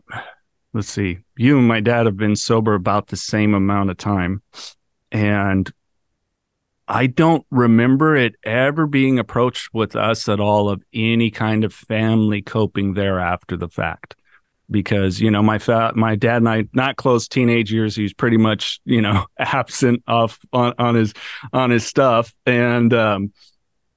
let's 0.74 0.90
see, 0.90 1.20
you 1.38 1.58
and 1.58 1.68
my 1.68 1.80
dad 1.80 2.06
have 2.06 2.18
been 2.18 2.36
sober 2.36 2.74
about 2.74 3.08
the 3.08 3.18
same 3.18 3.54
amount 3.54 3.92
of 3.92 3.98
time. 3.98 4.42
And 5.12 5.72
I 6.88 7.08
don't 7.08 7.46
remember 7.52 8.16
it 8.16 8.36
ever 8.44 8.88
being 8.88 9.20
approached 9.20 9.70
with 9.74 9.96
us 9.96 10.28
at 10.28 10.40
all 10.40 10.70
of 10.70 10.84
any 10.94 11.32
kind 11.32 11.64
of 11.64 11.74
family 11.74 12.42
coping 12.42 12.94
there 12.94 13.20
after 13.20 13.56
the 13.56 13.70
fact. 13.70 14.16
Because 14.70 15.20
you 15.20 15.30
know 15.30 15.44
my 15.44 15.60
fa- 15.60 15.94
my 15.96 16.16
dad 16.16 16.38
and 16.38 16.50
I 16.50 16.66
not 16.74 16.96
close 16.96 17.28
teenage 17.28 17.72
years. 17.72 17.96
He's 17.96 18.14
pretty 18.14 18.38
much 18.38 18.80
you 18.86 19.02
know 19.02 19.26
absent 19.40 20.04
off 20.08 20.40
on, 20.52 20.74
on 20.78 20.96
his 20.96 21.14
on 21.52 21.70
his 21.70 21.86
stuff, 21.86 22.34
and 22.46 22.94
um, 22.94 23.34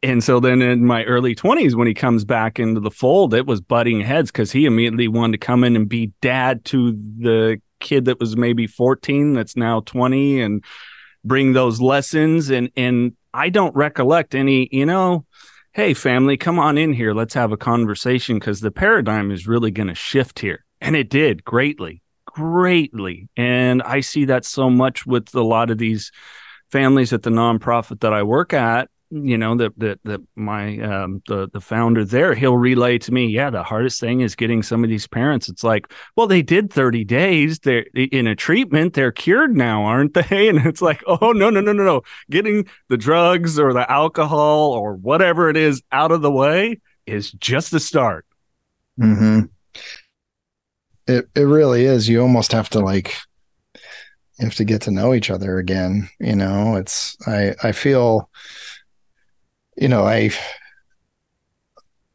and 0.03 0.23
so 0.23 0.41
then 0.41 0.63
in 0.63 0.85
my 0.85 1.05
early 1.05 1.35
twenties, 1.35 1.77
when 1.77 1.87
he 1.87 1.95
comes 1.95 2.25
back 2.25 2.59
into 2.59 2.81
the 2.81 2.91
fold, 2.91 3.35
it 3.35 3.47
was 3.47 3.61
butting 3.61 4.01
heads 4.01 4.31
because 4.31 4.53
he 4.53 4.67
immediately 4.67 5.09
wanted 5.09 5.33
to 5.33 5.47
come 5.47 5.65
in 5.65 5.77
and 5.77 5.89
be 5.89 6.13
dad 6.21 6.65
to 6.67 6.93
the 6.93 7.61
kid 7.81 8.07
that 8.07 8.19
was 8.19 8.37
maybe 8.37 8.67
fourteen 8.67 9.35
that's 9.35 9.57
now 9.57 9.81
twenty 9.81 10.41
and 10.41 10.65
bring 11.25 11.53
those 11.53 11.81
lessons 11.81 12.51
and 12.51 12.71
and 12.77 13.13
I 13.35 13.51
don't 13.51 13.75
recollect 13.75 14.35
any 14.35 14.69
you 14.71 14.87
know 14.87 15.27
hey, 15.77 15.93
family, 15.93 16.39
come 16.39 16.59
on 16.59 16.79
in 16.79 16.95
here. 16.95 17.13
Let's 17.13 17.35
have 17.35 17.53
a 17.53 17.57
conversation 17.59 18.39
because 18.39 18.63
the 18.63 18.71
paradigm 18.71 19.31
is 19.31 19.47
really 19.47 19.71
going 19.71 19.89
to 19.89 19.95
shift 19.95 20.39
here. 20.39 20.65
And 20.81 20.97
it 20.97 21.11
did 21.11 21.45
greatly, 21.45 22.01
greatly. 22.25 23.29
And 23.37 23.83
I 23.83 24.01
see 24.01 24.25
that 24.25 24.47
so 24.47 24.71
much 24.71 25.05
with 25.05 25.35
a 25.35 25.43
lot 25.43 25.71
of 25.71 25.77
these 25.77 26.13
families 26.73 27.13
at 27.13 27.25
the 27.25 27.31
nonprofit 27.31 28.01
that 28.01 28.15
I 28.15 28.23
work 28.23 28.55
at 28.55 28.89
you 29.11 29.39
know 29.39 29.55
that 29.55 29.79
that 29.79 30.01
that 30.05 30.21
my 30.35 30.79
um 30.81 31.23
the 31.29 31.49
the 31.53 31.61
founder 31.61 32.05
there 32.05 32.35
he'll 32.35 32.57
relay 32.57 32.99
to 32.99 33.13
me 33.13 33.27
yeah 33.27 33.51
the 33.51 33.63
hardest 33.63 34.01
thing 34.01 34.21
is 34.21 34.35
getting 34.35 34.63
some 34.63 34.83
of 34.83 34.91
these 34.91 35.07
parents. 35.07 35.49
It's 35.49 35.63
like 35.63 35.93
well 36.17 36.27
they 36.27 36.43
did 36.43 36.73
30 36.73 37.05
days. 37.05 37.61
They're 37.61 37.87
in 37.95 38.27
a 38.27 38.35
treatment 38.35 38.95
they're 38.95 39.13
cured 39.13 39.57
now 39.57 39.85
aren't 39.85 40.15
they? 40.15 40.49
And 40.57 40.67
it's 40.67 40.83
like 40.83 41.03
oh 41.07 41.33
no 41.33 41.51
no 41.51 41.61
no 41.61 41.73
no 41.73 41.85
no. 41.85 42.03
Getting 42.31 42.67
the 42.89 42.97
drugs 42.97 43.59
or 43.59 43.73
the 43.73 43.91
alcohol 43.91 44.73
or 44.73 44.95
whatever 44.95 45.49
it 45.51 45.57
is 45.57 45.83
out 45.93 46.13
of 46.13 46.23
the 46.23 46.31
way 46.31 46.81
is 47.07 47.31
just 47.33 47.71
the 47.71 47.81
start. 47.81 48.27
Mm-hmm. 49.01 49.47
it 51.07 51.29
it 51.35 51.41
really 51.43 51.85
is. 51.85 52.09
You 52.09 52.23
almost 52.23 52.53
have 52.53 52.71
to 52.71 52.81
like 52.81 53.15
have 54.41 54.55
to 54.55 54.65
get 54.65 54.83
to 54.83 54.91
know 54.91 55.15
each 55.15 55.31
other 55.31 55.59
again 55.59 56.09
you 56.19 56.35
know? 56.35 56.77
It's 56.77 57.17
i 57.27 57.55
i 57.63 57.73
feel 57.73 58.31
you 59.77 59.89
know, 59.89 60.05
I 60.05 60.31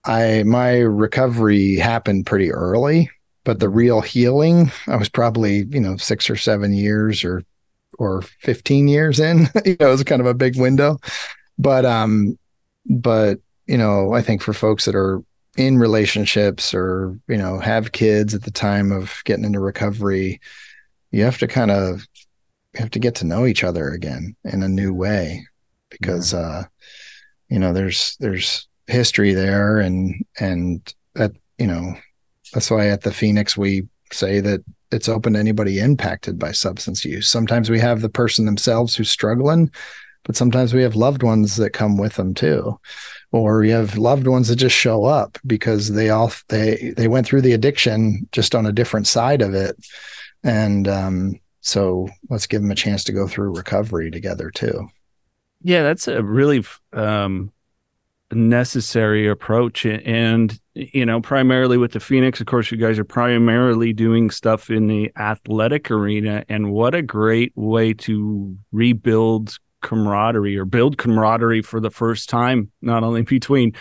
I 0.06 0.44
my 0.44 0.80
recovery 0.80 1.76
happened 1.76 2.26
pretty 2.26 2.52
early, 2.52 3.10
but 3.44 3.60
the 3.60 3.70
real 3.70 4.02
healing, 4.02 4.72
I 4.88 4.96
was 4.96 5.10
probably, 5.10 5.66
you 5.70 5.80
know, 5.80 5.98
6 5.98 6.30
or 6.30 6.36
7 6.36 6.74
years 6.74 7.24
or 7.24 7.44
or 8.00 8.22
15 8.22 8.88
years 8.88 9.20
in. 9.20 9.48
you 9.66 9.78
know, 9.80 9.88
it 9.88 9.92
was 9.92 10.04
kind 10.04 10.22
of 10.22 10.28
a 10.28 10.34
big 10.34 10.58
window. 10.58 11.00
But 11.58 11.86
um 11.86 12.38
but 12.90 13.40
you 13.68 13.78
know, 13.78 14.14
I 14.14 14.22
think 14.22 14.42
for 14.42 14.54
folks 14.54 14.86
that 14.86 14.96
are 14.96 15.24
in 15.58 15.78
relationships 15.78 16.74
or, 16.74 17.18
you 17.28 17.38
know, 17.38 17.60
have 17.60 17.92
kids 17.92 18.34
at 18.34 18.44
the 18.44 18.52
time 18.52 18.92
of 18.92 19.22
getting 19.26 19.46
into 19.46 19.60
recovery, 19.60 20.40
you 21.12 21.24
have 21.24 21.38
to 21.40 21.48
kind 21.48 21.72
of 21.72 22.08
you 22.74 22.80
have 22.80 22.92
to 22.92 23.00
get 23.00 23.16
to 23.16 23.26
know 23.26 23.46
each 23.46 23.64
other 23.64 23.90
again 23.90 24.36
in 24.46 24.64
a 24.64 24.70
new 24.70 24.94
way 24.94 25.46
because 25.90 26.34
yeah. 26.34 26.40
uh 26.40 26.64
you 27.52 27.60
know 27.60 27.74
there's 27.74 28.16
there's 28.20 28.68
history 28.88 29.34
there 29.34 29.80
and 29.80 30.26
and 30.40 30.94
that 31.14 31.34
you 31.60 31.68
know 31.68 31.94
that's 32.54 32.72
why 32.72 32.88
at 32.88 33.02
the 33.02 33.14
phoenix 33.14 33.56
we 33.56 33.88
say 34.12 34.40
that 34.40 34.62
it's 34.92 35.08
open 35.08 35.34
to 35.34 35.40
anybody 35.40 35.80
impacted 35.80 36.38
by 36.38 36.52
substance 36.52 37.06
use. 37.06 37.30
Sometimes 37.30 37.70
we 37.70 37.80
have 37.80 38.02
the 38.02 38.10
person 38.10 38.46
themselves 38.46 38.96
who's 38.96 39.10
struggling 39.10 39.72
but 40.24 40.36
sometimes 40.36 40.74
we 40.74 40.84
have 40.84 40.96
loved 40.96 41.24
ones 41.24 41.56
that 41.56 41.72
come 41.72 41.98
with 41.98 42.16
them 42.16 42.36
too. 42.36 42.80
Or 43.32 43.64
you 43.64 43.72
have 43.72 43.98
loved 43.98 44.28
ones 44.28 44.50
that 44.50 44.58
just 44.58 44.76
show 44.76 45.06
up 45.06 45.40
because 45.48 45.94
they 45.94 46.12
all 46.12 46.32
they 46.50 46.94
they 46.96 47.08
went 47.08 47.26
through 47.26 47.42
the 47.42 47.54
addiction 47.54 48.28
just 48.32 48.54
on 48.54 48.66
a 48.66 48.72
different 48.72 49.08
side 49.08 49.42
of 49.42 49.54
it. 49.54 49.76
And 50.44 50.88
um 50.88 51.40
so 51.62 52.08
let's 52.30 52.48
give 52.48 52.62
them 52.62 52.72
a 52.72 52.76
chance 52.76 53.04
to 53.06 53.12
go 53.12 53.28
through 53.28 53.56
recovery 53.56 54.12
together 54.12 54.52
too 54.52 54.90
yeah, 55.64 55.84
that's 55.84 56.08
a 56.08 56.24
really 56.24 56.64
um, 56.94 57.52
necessary 58.32 59.28
approach. 59.28 59.86
And, 59.86 60.60
you 60.74 61.06
know, 61.06 61.22
primarily 61.22 61.78
with 61.78 61.92
the 61.92 62.00
Phoenix, 62.00 62.40
of 62.40 62.48
course, 62.48 62.72
you 62.72 62.78
guys 62.78 62.98
are 63.00 63.06
primarily 63.06 63.94
doing 63.94 64.30
stuff 64.30 64.70
in 64.70 64.88
the 64.88 65.12
athletic 65.18 65.92
arena. 65.92 66.44
And 66.50 66.72
what 66.72 66.96
a 66.96 67.02
great 67.02 67.54
way 67.56 67.94
to 67.94 68.58
rebuild 68.72 69.58
camaraderie 69.82 70.58
or 70.58 70.66
build 70.66 70.98
camaraderie 70.98 71.62
for 71.62 71.80
the 71.80 71.90
first 71.90 72.30
time, 72.30 72.72
not 72.82 73.04
only 73.04 73.24
between, 73.24 73.74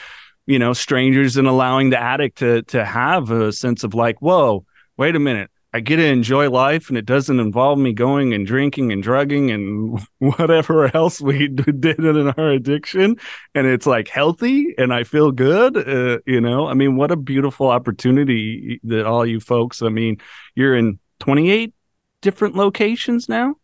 you 0.46 0.58
know, 0.58 0.72
strangers 0.72 1.36
and 1.36 1.46
allowing 1.46 1.90
the 1.90 2.00
addict 2.00 2.38
to 2.38 2.62
to 2.62 2.84
have 2.84 3.30
a 3.30 3.52
sense 3.52 3.84
of 3.84 3.94
like, 3.94 4.20
whoa, 4.20 4.64
wait 4.96 5.14
a 5.14 5.20
minute. 5.20 5.50
I 5.72 5.80
get 5.80 5.96
to 5.96 6.04
enjoy 6.04 6.50
life 6.50 6.88
and 6.88 6.98
it 6.98 7.06
doesn't 7.06 7.38
involve 7.38 7.78
me 7.78 7.92
going 7.92 8.34
and 8.34 8.44
drinking 8.44 8.90
and 8.90 9.02
drugging 9.02 9.50
and 9.50 10.00
whatever 10.18 10.94
else 10.96 11.20
we 11.20 11.46
did 11.48 11.84
in 11.84 12.28
our 12.28 12.50
addiction. 12.50 13.16
And 13.54 13.66
it's 13.66 13.86
like 13.86 14.08
healthy 14.08 14.74
and 14.78 14.92
I 14.92 15.04
feel 15.04 15.30
good. 15.30 15.76
Uh, 15.76 16.18
you 16.26 16.40
know, 16.40 16.66
I 16.66 16.74
mean, 16.74 16.96
what 16.96 17.12
a 17.12 17.16
beautiful 17.16 17.68
opportunity 17.68 18.80
that 18.84 19.06
all 19.06 19.24
you 19.24 19.38
folks, 19.38 19.80
I 19.80 19.90
mean, 19.90 20.16
you're 20.56 20.76
in 20.76 20.98
28 21.20 21.72
different 22.20 22.56
locations 22.56 23.28
now. 23.28 23.54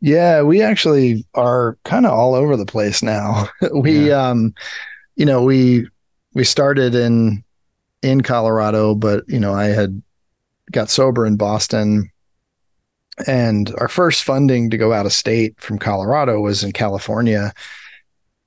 Yeah, 0.00 0.42
we 0.42 0.62
actually 0.62 1.26
are 1.34 1.78
kind 1.84 2.06
of 2.06 2.12
all 2.12 2.34
over 2.34 2.56
the 2.56 2.66
place 2.66 3.02
now. 3.02 3.48
we, 3.74 4.08
yeah. 4.08 4.28
um, 4.28 4.54
you 5.16 5.26
know, 5.26 5.42
we, 5.42 5.86
we 6.34 6.44
started 6.44 6.94
in, 6.94 7.42
in 8.02 8.20
Colorado, 8.22 8.94
but 8.94 9.24
you 9.26 9.40
know, 9.40 9.54
I 9.54 9.66
had 9.66 10.02
got 10.72 10.90
sober 10.90 11.26
in 11.26 11.36
Boston. 11.36 12.10
And 13.26 13.72
our 13.78 13.88
first 13.88 14.24
funding 14.24 14.70
to 14.70 14.76
go 14.76 14.92
out 14.92 15.06
of 15.06 15.12
state 15.12 15.58
from 15.60 15.78
Colorado 15.78 16.40
was 16.40 16.62
in 16.62 16.72
California. 16.72 17.52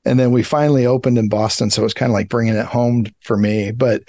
And 0.06 0.20
then 0.20 0.32
we 0.32 0.44
finally 0.44 0.86
opened 0.86 1.18
in 1.18 1.28
Boston. 1.28 1.70
So 1.70 1.82
it 1.82 1.86
was 1.86 1.94
kind 1.94 2.12
of 2.12 2.14
like 2.14 2.30
bringing 2.30 2.56
it 2.56 2.66
home 2.66 3.08
for 3.22 3.36
me. 3.36 3.72
But 3.72 4.04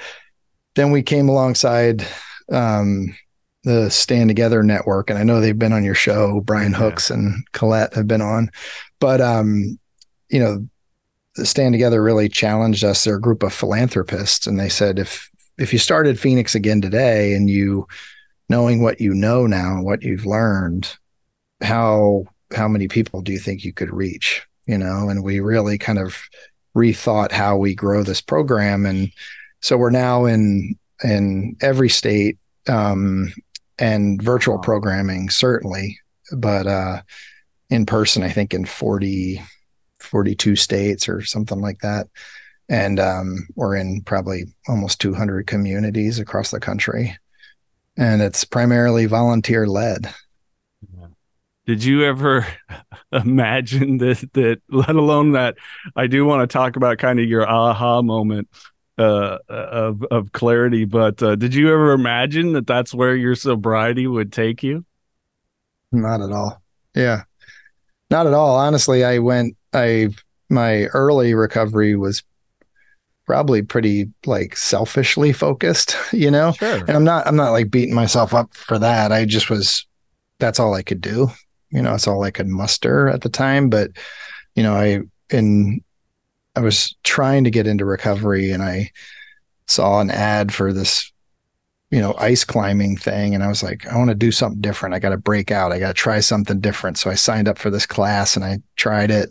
then 0.75 0.91
we 0.91 1.03
came 1.03 1.29
alongside 1.29 2.07
um, 2.53 3.17
the 3.65 3.91
Stand 3.91 4.29
Together 4.29 4.63
Network. 4.63 5.11
And 5.11 5.19
I 5.19 5.25
know 5.25 5.41
they've 5.41 5.59
been 5.59 5.73
on 5.73 5.85
your 5.85 5.95
show. 5.95 6.41
Brian 6.43 6.75
Hooks 6.75 7.11
yeah. 7.11 7.17
and 7.17 7.45
Colette 7.53 7.95
have 7.95 8.07
been 8.07 8.23
on. 8.23 8.51
But, 8.99 9.21
um, 9.21 9.79
you 10.29 10.41
know, 10.41 10.69
the 11.37 11.47
Stand 11.47 11.73
Together 11.73 12.03
really 12.03 12.29
challenged 12.29 12.85
us. 12.85 13.03
They're 13.03 13.17
a 13.17 13.21
group 13.21 13.43
of 13.43 13.53
philanthropists. 13.53 14.47
And 14.47 14.61
they 14.61 14.69
said, 14.69 14.99
if 14.99 15.31
if 15.61 15.75
you 15.75 15.79
started 15.79 16.19
Phoenix 16.19 16.55
again 16.55 16.81
today 16.81 17.35
and 17.35 17.49
you 17.49 17.87
knowing 18.49 18.83
what 18.83 19.01
you 19.01 19.15
know 19.15 19.47
now, 19.47 19.75
and 19.75 19.85
what 19.85 20.03
you've 20.03 20.27
learned, 20.27 20.97
how 21.63 22.25
how 22.55 22.67
many 22.67 22.89
people 22.89 23.21
do 23.21 23.31
you 23.31 23.39
think 23.39 23.63
you 23.63 23.73
could 23.73 23.93
reach? 23.93 24.47
You 24.67 24.79
know, 24.79 25.09
and 25.09 25.23
we 25.23 25.41
really 25.41 25.79
kind 25.79 25.99
of 25.99 26.17
rethought 26.77 27.31
how 27.31 27.57
we 27.57 27.75
grow 27.75 28.03
this 28.03 28.21
program. 28.21 28.87
And 28.87 29.13
so 29.61 29.77
we're 29.77 29.91
now 29.91 30.25
in 30.25 30.79
in 31.05 31.57
every 31.61 31.91
state 31.91 32.39
um, 32.69 33.33
and 33.79 34.21
virtual 34.21 34.59
programming, 34.59 35.29
certainly, 35.29 36.01
but 36.35 36.67
uh, 36.67 37.03
in 37.69 37.87
person, 37.87 38.23
I 38.23 38.31
think 38.31 38.55
in 38.55 38.65
40, 38.65 39.43
42 39.99 40.57
states 40.57 41.09
or 41.09 41.23
something 41.23 41.61
like 41.61 41.81
that 41.81 42.09
and 42.71 43.01
um, 43.01 43.49
we're 43.57 43.75
in 43.75 44.01
probably 44.03 44.45
almost 44.69 45.01
200 45.01 45.47
communities 45.49 46.21
across 46.21 46.53
the 46.53 46.61
country. 46.61 47.19
And 47.97 48.23
it's 48.23 48.45
primarily 48.45 49.07
volunteer 49.07 49.67
led. 49.67 50.15
Did 51.67 51.85
you 51.85 52.05
ever 52.05 52.47
imagine 53.13 53.99
that 53.99 54.25
that 54.35 54.63
let 54.69 54.95
alone 54.95 55.33
that 55.33 55.57
i 55.97 56.07
do 56.07 56.25
want 56.25 56.49
to 56.49 56.53
talk 56.53 56.77
about 56.77 56.99
kind 56.99 57.19
of 57.19 57.27
your 57.27 57.49
aha 57.49 58.03
moment 58.03 58.49
uh, 58.99 59.39
of 59.49 60.05
of 60.13 60.31
clarity 60.31 60.85
but 60.85 61.21
uh, 61.21 61.35
did 61.35 61.53
you 61.53 61.73
ever 61.73 61.91
imagine 61.91 62.53
that 62.53 62.69
that's 62.69 62.95
where 62.95 63.17
your 63.17 63.35
sobriety 63.35 64.07
would 64.07 64.33
take 64.33 64.63
you? 64.63 64.85
Not 65.91 66.21
at 66.21 66.31
all. 66.31 66.63
Yeah. 66.95 67.25
Not 68.11 68.29
at 68.29 68.33
all. 68.33 68.57
Honestly 68.57 69.03
i 69.05 69.19
went 69.19 69.57
i 69.73 70.09
my 70.49 70.85
early 70.87 71.35
recovery 71.35 71.97
was 71.97 72.23
probably 73.31 73.63
pretty 73.63 74.11
like 74.27 74.57
selfishly 74.57 75.33
focused, 75.33 75.97
you 76.13 76.33
know? 76.33 76.51
Sure. 76.51 76.79
And 76.79 76.91
I'm 76.91 77.05
not 77.05 77.29
I'm 77.29 77.37
not 77.37 77.53
like 77.53 77.71
beating 77.71 77.95
myself 77.95 78.35
up 78.35 78.53
for 78.55 78.77
that. 78.77 79.13
I 79.13 79.25
just 79.25 79.49
was 79.49 79.87
that's 80.41 80.59
all 80.59 80.75
I 80.75 80.83
could 80.83 81.01
do. 81.01 81.31
You 81.71 81.81
know, 81.81 81.95
it's 81.95 82.09
all 82.09 82.25
I 82.25 82.33
could 82.33 82.49
muster 82.49 83.09
at 83.09 83.21
the 83.21 83.29
time. 83.29 83.71
But, 83.71 83.93
you 84.57 84.65
know, 84.65 84.75
I 84.75 85.03
in 85.31 85.81
I 86.57 86.61
was 86.61 86.97
trying 87.05 87.45
to 87.45 87.53
get 87.53 87.69
into 87.69 87.85
recovery 87.85 88.51
and 88.51 88.65
I 88.65 88.91
saw 89.69 90.01
an 90.01 90.11
ad 90.11 90.53
for 90.53 90.73
this, 90.73 91.13
you 91.93 92.01
know, 92.01 92.17
ice 92.19 92.43
climbing 92.43 92.97
thing. 92.97 93.37
And 93.37 93.45
I 93.45 93.49
was 93.49 93.63
like, 93.63 93.87
I 93.87 93.97
want 93.97 94.09
to 94.09 94.17
do 94.17 94.33
something 94.33 94.61
different. 94.61 94.97
I 94.97 94.99
got 94.99 95.11
to 95.11 95.17
break 95.17 95.53
out. 95.53 95.71
I 95.71 95.79
got 95.79 95.89
to 95.89 95.95
try 95.95 96.19
something 96.19 96.59
different. 96.59 96.99
So 96.99 97.11
I 97.11 97.15
signed 97.15 97.47
up 97.47 97.59
for 97.59 97.71
this 97.71 97.87
class 97.87 98.35
and 98.35 98.45
I 98.45 98.59
tried 98.75 99.13
it 99.13 99.31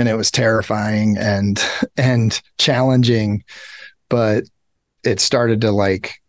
and 0.00 0.08
it 0.08 0.16
was 0.16 0.30
terrifying 0.30 1.16
and 1.18 1.62
and 1.96 2.40
challenging 2.58 3.44
but 4.08 4.44
it 5.04 5.20
started 5.20 5.60
to 5.60 5.70
like 5.70 6.20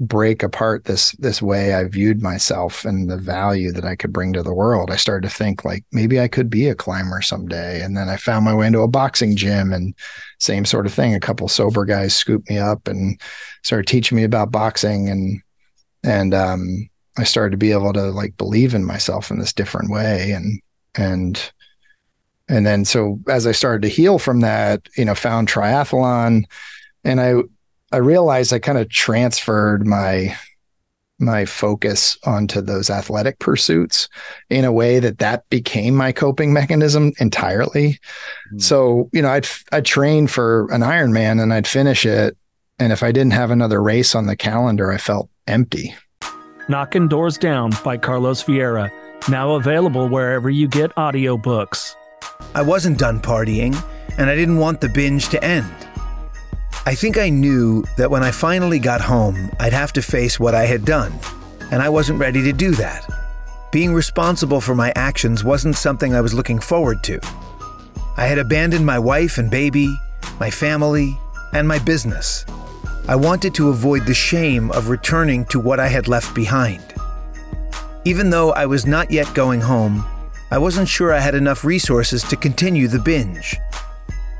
break 0.00 0.42
apart 0.42 0.84
this 0.84 1.12
this 1.12 1.40
way 1.40 1.74
I 1.74 1.84
viewed 1.84 2.22
myself 2.22 2.84
and 2.84 3.10
the 3.10 3.16
value 3.16 3.72
that 3.72 3.84
I 3.84 3.94
could 3.94 4.12
bring 4.12 4.32
to 4.32 4.42
the 4.42 4.52
world, 4.52 4.90
I 4.90 4.96
started 4.96 5.28
to 5.28 5.34
think 5.34 5.64
like 5.64 5.84
maybe 5.92 6.18
I 6.18 6.26
could 6.26 6.50
be 6.50 6.68
a 6.68 6.74
climber 6.74 7.22
someday. 7.22 7.80
And 7.80 7.96
then 7.96 8.08
I 8.08 8.16
found 8.16 8.44
my 8.44 8.54
way 8.54 8.66
into 8.66 8.80
a 8.80 8.88
boxing 8.88 9.36
gym 9.36 9.72
and 9.72 9.94
same 10.40 10.64
sort 10.64 10.86
of 10.86 10.92
thing. 10.92 11.14
A 11.14 11.20
couple 11.20 11.46
sober 11.46 11.84
guys 11.84 12.14
scooped 12.14 12.50
me 12.50 12.58
up 12.58 12.88
and 12.88 13.20
started 13.62 13.86
teaching 13.86 14.16
me 14.16 14.24
about 14.24 14.50
boxing 14.50 15.08
and 15.08 15.40
and 16.02 16.34
um 16.34 16.88
I 17.16 17.22
started 17.22 17.52
to 17.52 17.56
be 17.56 17.70
able 17.70 17.92
to 17.92 18.10
like 18.10 18.36
believe 18.36 18.74
in 18.74 18.84
myself 18.84 19.30
in 19.30 19.38
this 19.38 19.52
different 19.52 19.90
way 19.90 20.32
and 20.32 20.60
and 20.96 21.52
and 22.48 22.66
then 22.66 22.84
so 22.84 23.18
as 23.28 23.46
I 23.46 23.52
started 23.52 23.82
to 23.82 23.88
heal 23.88 24.18
from 24.18 24.40
that, 24.40 24.88
you 24.96 25.04
know, 25.04 25.14
found 25.14 25.48
triathlon 25.48 26.44
and 27.02 27.20
I 27.20 27.34
I 27.92 27.98
realized 27.98 28.52
I 28.52 28.58
kind 28.58 28.78
of 28.78 28.88
transferred 28.88 29.86
my 29.86 30.36
my 31.20 31.44
focus 31.44 32.18
onto 32.24 32.60
those 32.60 32.90
athletic 32.90 33.38
pursuits 33.38 34.08
in 34.50 34.64
a 34.64 34.72
way 34.72 34.98
that 34.98 35.18
that 35.18 35.48
became 35.48 35.94
my 35.94 36.10
coping 36.10 36.52
mechanism 36.52 37.12
entirely. 37.18 37.98
Mm. 38.52 38.60
So, 38.62 39.08
you 39.12 39.22
know, 39.22 39.30
I'd 39.30 39.46
I'd 39.72 39.84
train 39.84 40.26
for 40.26 40.70
an 40.72 40.82
Ironman 40.82 41.42
and 41.42 41.52
I'd 41.52 41.66
finish 41.66 42.04
it 42.04 42.36
and 42.78 42.92
if 42.92 43.02
I 43.02 43.12
didn't 43.12 43.32
have 43.32 43.50
another 43.50 43.80
race 43.80 44.14
on 44.14 44.26
the 44.26 44.36
calendar, 44.36 44.90
I 44.90 44.98
felt 44.98 45.30
empty. 45.46 45.94
Knocking 46.68 47.08
Doors 47.08 47.38
Down 47.38 47.70
by 47.84 47.96
Carlos 47.96 48.42
Vieira, 48.42 48.90
now 49.28 49.54
available 49.54 50.08
wherever 50.08 50.50
you 50.50 50.66
get 50.66 50.94
audiobooks. 50.96 51.94
I 52.54 52.62
wasn't 52.62 52.98
done 52.98 53.20
partying 53.20 53.74
and 54.18 54.30
I 54.30 54.36
didn't 54.36 54.58
want 54.58 54.80
the 54.80 54.88
binge 54.88 55.28
to 55.30 55.42
end. 55.42 55.72
I 56.86 56.94
think 56.94 57.16
I 57.16 57.30
knew 57.30 57.82
that 57.96 58.10
when 58.10 58.22
I 58.22 58.30
finally 58.30 58.78
got 58.78 59.00
home, 59.00 59.50
I'd 59.58 59.72
have 59.72 59.92
to 59.94 60.02
face 60.02 60.38
what 60.38 60.54
I 60.54 60.66
had 60.66 60.84
done, 60.84 61.18
and 61.70 61.80
I 61.80 61.88
wasn't 61.88 62.18
ready 62.18 62.42
to 62.42 62.52
do 62.52 62.72
that. 62.72 63.08
Being 63.72 63.94
responsible 63.94 64.60
for 64.60 64.74
my 64.74 64.92
actions 64.94 65.42
wasn't 65.42 65.76
something 65.76 66.14
I 66.14 66.20
was 66.20 66.34
looking 66.34 66.58
forward 66.58 67.02
to. 67.04 67.20
I 68.16 68.26
had 68.26 68.38
abandoned 68.38 68.84
my 68.84 68.98
wife 68.98 69.38
and 69.38 69.50
baby, 69.50 69.98
my 70.38 70.50
family, 70.50 71.18
and 71.54 71.66
my 71.66 71.78
business. 71.78 72.44
I 73.08 73.16
wanted 73.16 73.54
to 73.54 73.70
avoid 73.70 74.06
the 74.06 74.14
shame 74.14 74.70
of 74.72 74.90
returning 74.90 75.46
to 75.46 75.58
what 75.58 75.80
I 75.80 75.88
had 75.88 76.06
left 76.06 76.34
behind. 76.34 76.84
Even 78.04 78.30
though 78.30 78.52
I 78.52 78.66
was 78.66 78.86
not 78.86 79.10
yet 79.10 79.32
going 79.34 79.60
home, 79.60 80.04
I 80.50 80.58
wasn't 80.58 80.88
sure 80.88 81.12
I 81.12 81.20
had 81.20 81.34
enough 81.34 81.64
resources 81.64 82.22
to 82.24 82.36
continue 82.36 82.86
the 82.86 82.98
binge. 82.98 83.56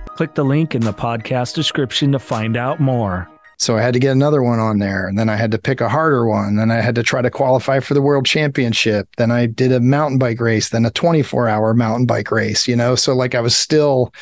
Click 0.07 0.35
the 0.35 0.45
link 0.45 0.75
in 0.75 0.83
the 0.83 0.93
podcast 0.93 1.55
description 1.55 2.12
to 2.12 2.19
find 2.19 2.57
out 2.57 2.79
more. 2.79 3.29
So 3.59 3.77
I 3.77 3.81
had 3.81 3.95
to 3.95 4.01
get 4.01 4.12
another 4.12 4.43
one 4.43 4.59
on 4.59 4.79
there. 4.79 5.07
And 5.07 5.19
then 5.19 5.29
I 5.29 5.37
had 5.37 5.51
to 5.53 5.59
pick 5.59 5.81
a 5.81 5.88
harder 5.88 6.27
one. 6.27 6.57
Then 6.57 6.71
I 6.71 6.81
had 6.81 6.95
to 6.97 7.03
try 7.03 7.23
to 7.23 7.31
qualify 7.31 7.81
for 7.81 7.95
the 7.95 8.03
world 8.03 8.27
championship. 8.27 9.09
Then 9.17 9.31
I 9.31 9.47
did 9.47 9.73
a 9.73 9.81
mountain 9.81 10.19
bike 10.19 10.40
race, 10.40 10.69
then 10.69 10.85
a 10.85 10.90
24 10.90 11.49
hour 11.49 11.73
mountain 11.73 12.07
bike 12.07 12.31
race, 12.31 12.69
you 12.69 12.77
know? 12.77 12.95
So 12.95 13.14
like 13.14 13.35
I 13.35 13.40
was 13.40 13.57
still, 13.57 14.12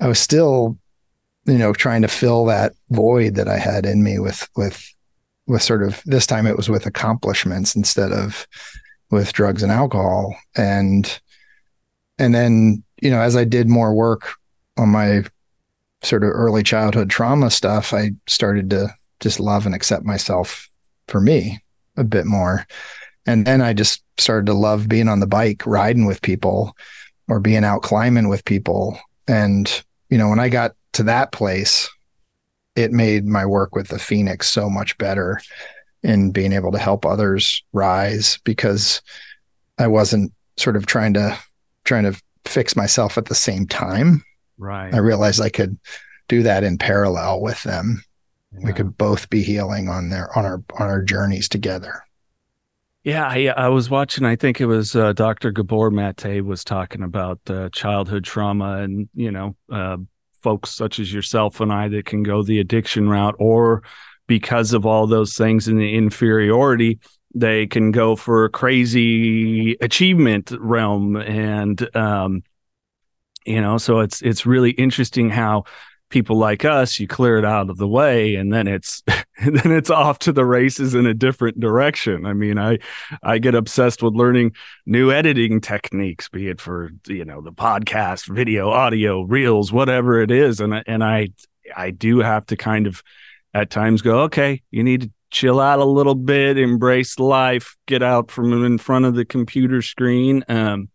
I 0.00 0.08
was 0.08 0.18
still, 0.18 0.78
you 1.44 1.58
know, 1.58 1.72
trying 1.72 2.02
to 2.02 2.08
fill 2.08 2.46
that 2.46 2.72
void 2.90 3.34
that 3.34 3.48
I 3.48 3.58
had 3.58 3.84
in 3.84 4.02
me 4.02 4.18
with, 4.18 4.48
with, 4.56 4.90
with 5.46 5.62
sort 5.62 5.82
of 5.82 6.02
this 6.06 6.26
time 6.26 6.46
it 6.46 6.56
was 6.56 6.70
with 6.70 6.86
accomplishments 6.86 7.76
instead 7.76 8.12
of 8.12 8.46
with 9.10 9.32
drugs 9.32 9.62
and 9.62 9.72
alcohol. 9.72 10.36
And, 10.56 11.20
and 12.18 12.34
then, 12.34 12.82
you 13.00 13.10
know, 13.10 13.20
as 13.20 13.36
I 13.36 13.44
did 13.44 13.68
more 13.68 13.94
work 13.94 14.34
on 14.76 14.88
my 14.88 15.24
sort 16.02 16.24
of 16.24 16.30
early 16.30 16.62
childhood 16.62 17.10
trauma 17.10 17.50
stuff, 17.50 17.92
I 17.92 18.12
started 18.26 18.70
to 18.70 18.88
just 19.20 19.40
love 19.40 19.66
and 19.66 19.74
accept 19.74 20.04
myself 20.04 20.68
for 21.08 21.20
me 21.20 21.62
a 21.96 22.04
bit 22.04 22.26
more. 22.26 22.66
And 23.26 23.46
then 23.46 23.62
I 23.62 23.72
just 23.72 24.02
started 24.18 24.46
to 24.46 24.54
love 24.54 24.88
being 24.88 25.08
on 25.08 25.20
the 25.20 25.26
bike, 25.26 25.66
riding 25.66 26.04
with 26.04 26.22
people 26.22 26.76
or 27.28 27.40
being 27.40 27.64
out 27.64 27.82
climbing 27.82 28.28
with 28.28 28.44
people. 28.44 28.98
And, 29.26 29.82
you 30.10 30.18
know, 30.18 30.28
when 30.28 30.40
I 30.40 30.48
got 30.48 30.72
to 30.94 31.04
that 31.04 31.32
place, 31.32 31.88
it 32.76 32.92
made 32.92 33.24
my 33.24 33.46
work 33.46 33.74
with 33.74 33.88
the 33.88 33.98
Phoenix 33.98 34.48
so 34.48 34.68
much 34.68 34.98
better 34.98 35.40
in 36.04 36.30
being 36.30 36.52
able 36.52 36.70
to 36.70 36.78
help 36.78 37.04
others 37.06 37.64
rise 37.72 38.38
because 38.44 39.00
I 39.78 39.88
wasn't 39.88 40.32
sort 40.56 40.76
of 40.76 40.86
trying 40.86 41.14
to 41.14 41.36
trying 41.84 42.04
to 42.04 42.20
fix 42.44 42.76
myself 42.76 43.18
at 43.18 43.24
the 43.24 43.34
same 43.34 43.66
time. 43.66 44.22
Right. 44.58 44.94
I 44.94 44.98
realized 44.98 45.40
I 45.40 45.48
could 45.48 45.78
do 46.28 46.42
that 46.42 46.62
in 46.62 46.78
parallel 46.78 47.40
with 47.40 47.62
them. 47.64 48.04
Yeah. 48.52 48.66
We 48.66 48.72
could 48.72 48.96
both 48.96 49.28
be 49.30 49.42
healing 49.42 49.88
on 49.88 50.10
their 50.10 50.36
on 50.38 50.44
our 50.44 50.62
on 50.78 50.86
our 50.86 51.02
journeys 51.02 51.48
together. 51.48 52.04
Yeah, 53.02 53.26
I, 53.26 53.48
I 53.48 53.68
was 53.68 53.90
watching. 53.90 54.24
I 54.24 54.34
think 54.34 54.62
it 54.62 54.66
was 54.66 54.96
uh, 54.96 55.12
Dr. 55.12 55.50
Gabor 55.50 55.90
Mate 55.90 56.42
was 56.42 56.64
talking 56.64 57.02
about 57.02 57.38
uh, 57.48 57.68
childhood 57.70 58.24
trauma, 58.24 58.78
and 58.78 59.10
you 59.14 59.30
know, 59.30 59.56
uh, 59.70 59.98
folks 60.42 60.70
such 60.70 60.98
as 60.98 61.12
yourself 61.12 61.60
and 61.60 61.70
I 61.70 61.88
that 61.88 62.06
can 62.06 62.22
go 62.22 62.42
the 62.42 62.60
addiction 62.60 63.10
route, 63.10 63.34
or 63.38 63.82
because 64.26 64.72
of 64.72 64.86
all 64.86 65.06
those 65.06 65.34
things 65.34 65.68
and 65.68 65.78
the 65.78 65.94
inferiority, 65.94 66.98
they 67.34 67.66
can 67.66 67.90
go 67.90 68.16
for 68.16 68.44
a 68.44 68.50
crazy 68.50 69.72
achievement 69.80 70.52
realm, 70.58 71.16
and 71.16 71.96
um, 71.96 72.42
you 73.44 73.60
know 73.60 73.78
so 73.78 74.00
it's 74.00 74.22
it's 74.22 74.46
really 74.46 74.70
interesting 74.70 75.30
how 75.30 75.64
people 76.10 76.36
like 76.36 76.64
us 76.64 77.00
you 77.00 77.08
clear 77.08 77.38
it 77.38 77.44
out 77.44 77.70
of 77.70 77.76
the 77.76 77.88
way 77.88 78.36
and 78.36 78.52
then 78.52 78.68
it's 78.68 79.02
then 79.06 79.72
it's 79.72 79.90
off 79.90 80.18
to 80.18 80.32
the 80.32 80.44
races 80.44 80.94
in 80.94 81.06
a 81.06 81.14
different 81.14 81.58
direction. 81.58 82.24
I 82.26 82.32
mean 82.32 82.58
i 82.58 82.78
i 83.22 83.38
get 83.38 83.54
obsessed 83.54 84.02
with 84.02 84.14
learning 84.14 84.52
new 84.86 85.10
editing 85.10 85.60
techniques 85.60 86.28
be 86.28 86.48
it 86.48 86.60
for 86.60 86.90
you 87.06 87.24
know 87.24 87.40
the 87.40 87.52
podcast 87.52 88.32
video 88.32 88.70
audio 88.70 89.22
reels 89.22 89.72
whatever 89.72 90.20
it 90.20 90.30
is. 90.30 90.60
And 90.60 90.82
and 90.86 91.02
i 91.02 91.30
i 91.76 91.90
do 91.90 92.20
have 92.20 92.46
to 92.46 92.56
kind 92.56 92.86
of 92.86 93.02
at 93.54 93.70
times 93.70 94.02
go 94.02 94.20
okay 94.20 94.62
you 94.70 94.82
need 94.82 95.02
to 95.02 95.10
chill 95.30 95.58
out 95.58 95.80
a 95.80 95.84
little 95.84 96.14
bit 96.14 96.58
embrace 96.58 97.18
life 97.18 97.76
get 97.86 98.02
out 98.02 98.30
from 98.30 98.64
in 98.64 98.78
front 98.78 99.04
of 99.04 99.14
the 99.14 99.24
computer 99.24 99.82
screen 99.82 100.44
um 100.48 100.88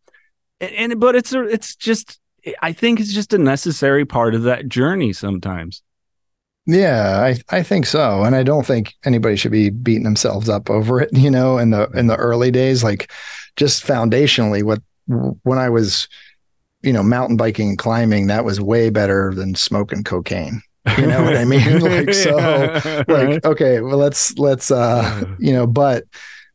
and, 0.62 0.72
and 0.74 1.00
but 1.00 1.16
it's 1.16 1.34
it's 1.34 1.76
just 1.76 2.20
I 2.62 2.74
think 2.74 3.00
it's 3.00 3.14
just 3.14 3.34
a 3.34 3.38
necessary 3.38 4.06
part 4.06 4.36
of 4.36 4.44
that 4.44 4.68
journey 4.68 5.14
sometimes. 5.14 5.84
Yeah, 6.66 7.20
I, 7.20 7.58
I 7.58 7.64
think 7.64 7.86
so. 7.86 8.24
And 8.24 8.36
I 8.36 8.44
don't 8.44 8.66
think 8.66 8.94
anybody 9.04 9.36
should 9.36 9.52
be 9.52 9.70
beating 9.70 10.04
themselves 10.04 10.50
up 10.50 10.70
over 10.70 11.02
it, 11.02 11.10
you 11.14 11.32
know, 11.32 11.58
in 11.58 11.72
the 11.72 11.90
in 11.92 12.08
the 12.08 12.16
early 12.16 12.52
days. 12.52 12.84
Like 12.84 13.12
just 13.56 13.84
foundationally, 13.84 14.64
what 14.64 14.82
when 15.08 15.58
I 15.58 15.70
was, 15.70 16.08
you 16.82 16.94
know, 16.94 17.04
mountain 17.04 17.38
biking 17.38 17.70
and 17.70 17.78
climbing, 17.78 18.28
that 18.28 18.46
was 18.46 18.62
way 18.62 18.90
better 18.90 19.34
than 19.34 19.56
smoking 19.56 20.04
cocaine. 20.04 20.62
You 20.98 21.08
know 21.08 21.24
what 21.24 21.36
I 21.36 21.46
mean? 21.46 21.80
like 21.80 22.14
so 22.14 22.36
like, 23.08 23.46
okay, 23.46 23.82
well 23.82 23.98
let's 23.98 24.38
let's 24.38 24.72
uh 24.72 25.26
you 25.40 25.54
know, 25.54 25.68
but 25.68 26.06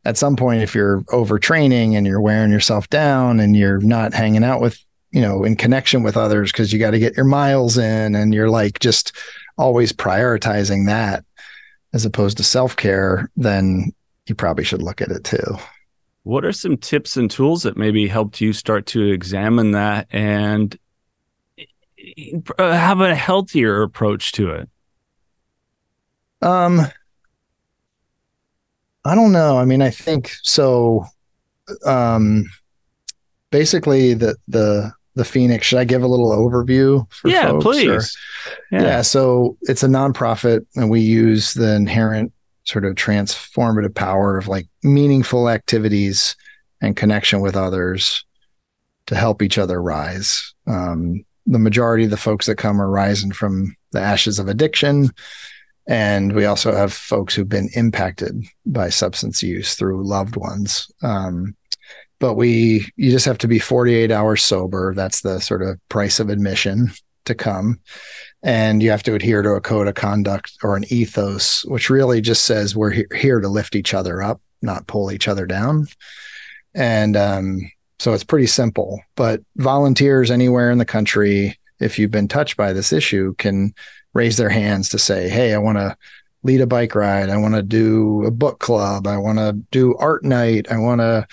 at 0.03 0.17
some 0.17 0.35
point 0.35 0.61
if 0.61 0.75
you're 0.75 1.01
overtraining 1.03 1.93
and 1.93 2.05
you're 2.05 2.21
wearing 2.21 2.51
yourself 2.51 2.89
down 2.89 3.39
and 3.39 3.55
you're 3.55 3.79
not 3.79 4.13
hanging 4.13 4.43
out 4.43 4.61
with 4.61 4.79
you 5.11 5.21
know, 5.21 5.45
in 5.45 5.55
connection 5.55 6.03
with 6.03 6.17
others 6.17 6.51
because 6.51 6.73
you 6.73 6.79
got 6.79 6.91
to 6.91 6.99
get 6.99 7.15
your 7.15 7.25
miles 7.25 7.77
in 7.77 8.15
and 8.15 8.33
you're 8.33 8.49
like 8.49 8.79
just 8.79 9.15
always 9.57 9.93
prioritizing 9.93 10.87
that 10.87 11.23
as 11.93 12.03
opposed 12.03 12.35
to 12.35 12.43
self 12.43 12.75
care, 12.75 13.31
then 13.37 13.93
you 14.27 14.35
probably 14.35 14.65
should 14.65 14.81
look 14.81 15.01
at 15.01 15.11
it 15.11 15.23
too. 15.23 15.57
What 16.23 16.43
are 16.43 16.51
some 16.51 16.75
tips 16.75 17.15
and 17.15 17.31
tools 17.31 17.63
that 17.63 17.77
maybe 17.77 18.07
helped 18.07 18.41
you 18.41 18.51
start 18.51 18.87
to 18.87 19.03
examine 19.03 19.71
that 19.71 20.07
and 20.11 20.77
have 22.57 23.01
a 23.01 23.15
healthier 23.15 23.81
approach 23.81 24.31
to 24.33 24.51
it? 24.51 24.69
Um, 26.41 26.81
I 29.03 29.15
don't 29.15 29.31
know. 29.31 29.57
I 29.57 29.65
mean, 29.65 29.81
I 29.81 29.89
think 29.89 30.31
so. 30.43 31.05
Um, 31.85 32.45
basically, 33.51 34.13
the 34.13 34.35
the 34.47 34.91
the 35.15 35.25
Phoenix. 35.25 35.67
Should 35.67 35.79
I 35.79 35.85
give 35.85 36.03
a 36.03 36.07
little 36.07 36.31
overview 36.31 37.11
for 37.11 37.29
yeah, 37.29 37.49
folks? 37.49 37.63
please. 37.63 38.17
Yeah. 38.71 38.83
yeah. 38.83 39.01
So 39.01 39.57
it's 39.63 39.83
a 39.83 39.87
nonprofit, 39.87 40.65
and 40.75 40.89
we 40.89 41.01
use 41.01 41.53
the 41.53 41.75
inherent 41.75 42.33
sort 42.65 42.85
of 42.85 42.95
transformative 42.95 43.93
power 43.93 44.37
of 44.37 44.47
like 44.47 44.67
meaningful 44.83 45.49
activities 45.49 46.35
and 46.81 46.95
connection 46.95 47.39
with 47.41 47.55
others 47.55 48.25
to 49.07 49.15
help 49.15 49.41
each 49.41 49.57
other 49.57 49.81
rise. 49.81 50.53
Um, 50.67 51.23
the 51.45 51.59
majority 51.59 52.05
of 52.05 52.09
the 52.09 52.17
folks 52.17 52.45
that 52.45 52.55
come 52.55 52.81
are 52.81 52.89
rising 52.89 53.31
from 53.31 53.75
the 53.91 53.99
ashes 53.99 54.39
of 54.39 54.47
addiction. 54.47 55.09
And 55.87 56.33
we 56.33 56.45
also 56.45 56.73
have 56.73 56.91
folks 56.91 57.35
who've 57.35 57.47
been 57.47 57.69
impacted 57.75 58.43
by 58.65 58.89
substance 58.89 59.43
use 59.43 59.75
through 59.75 60.03
loved 60.03 60.35
ones. 60.35 60.91
Um, 61.03 61.55
but 62.19 62.35
we 62.35 62.87
you 62.95 63.11
just 63.11 63.25
have 63.25 63.37
to 63.39 63.47
be 63.47 63.59
48 63.59 64.11
hours 64.11 64.43
sober 64.43 64.93
that's 64.95 65.21
the 65.21 65.39
sort 65.39 65.61
of 65.61 65.79
price 65.89 66.19
of 66.19 66.29
admission 66.29 66.91
to 67.25 67.35
come 67.35 67.79
and 68.43 68.81
you 68.81 68.91
have 68.91 69.03
to 69.03 69.15
adhere 69.15 69.41
to 69.41 69.51
a 69.51 69.61
code 69.61 69.87
of 69.87 69.95
conduct 69.95 70.53
or 70.63 70.75
an 70.75 70.85
ethos 70.89 71.65
which 71.65 71.89
really 71.89 72.21
just 72.21 72.45
says 72.45 72.75
we're 72.75 72.91
he- 72.91 73.05
here 73.15 73.39
to 73.39 73.49
lift 73.49 73.75
each 73.75 73.93
other 73.93 74.21
up 74.21 74.41
not 74.61 74.87
pull 74.87 75.11
each 75.11 75.27
other 75.27 75.45
down 75.45 75.87
and 76.73 77.15
um, 77.15 77.59
so 77.99 78.13
it's 78.13 78.23
pretty 78.23 78.47
simple 78.47 79.01
but 79.15 79.41
volunteers 79.57 80.31
anywhere 80.31 80.71
in 80.71 80.77
the 80.77 80.85
country 80.85 81.57
if 81.79 81.99
you've 81.99 82.11
been 82.11 82.27
touched 82.27 82.57
by 82.57 82.73
this 82.73 82.93
issue 82.93 83.33
can 83.35 83.73
raise 84.13 84.37
their 84.37 84.49
hands 84.49 84.89
to 84.89 84.99
say 84.99 85.29
hey 85.29 85.53
i 85.53 85.57
want 85.57 85.77
to 85.77 85.95
lead 86.45 86.61
a 86.61 86.67
bike 86.67 86.93
ride. 86.93 87.29
I 87.29 87.37
want 87.37 87.55
to 87.55 87.63
do 87.63 88.23
a 88.23 88.31
book 88.31 88.59
club. 88.59 89.07
I 89.07 89.17
want 89.17 89.39
to 89.39 89.53
do 89.71 89.95
art 89.95 90.23
night. 90.23 90.71
I 90.71 90.77
want 90.77 91.01
to 91.01 91.27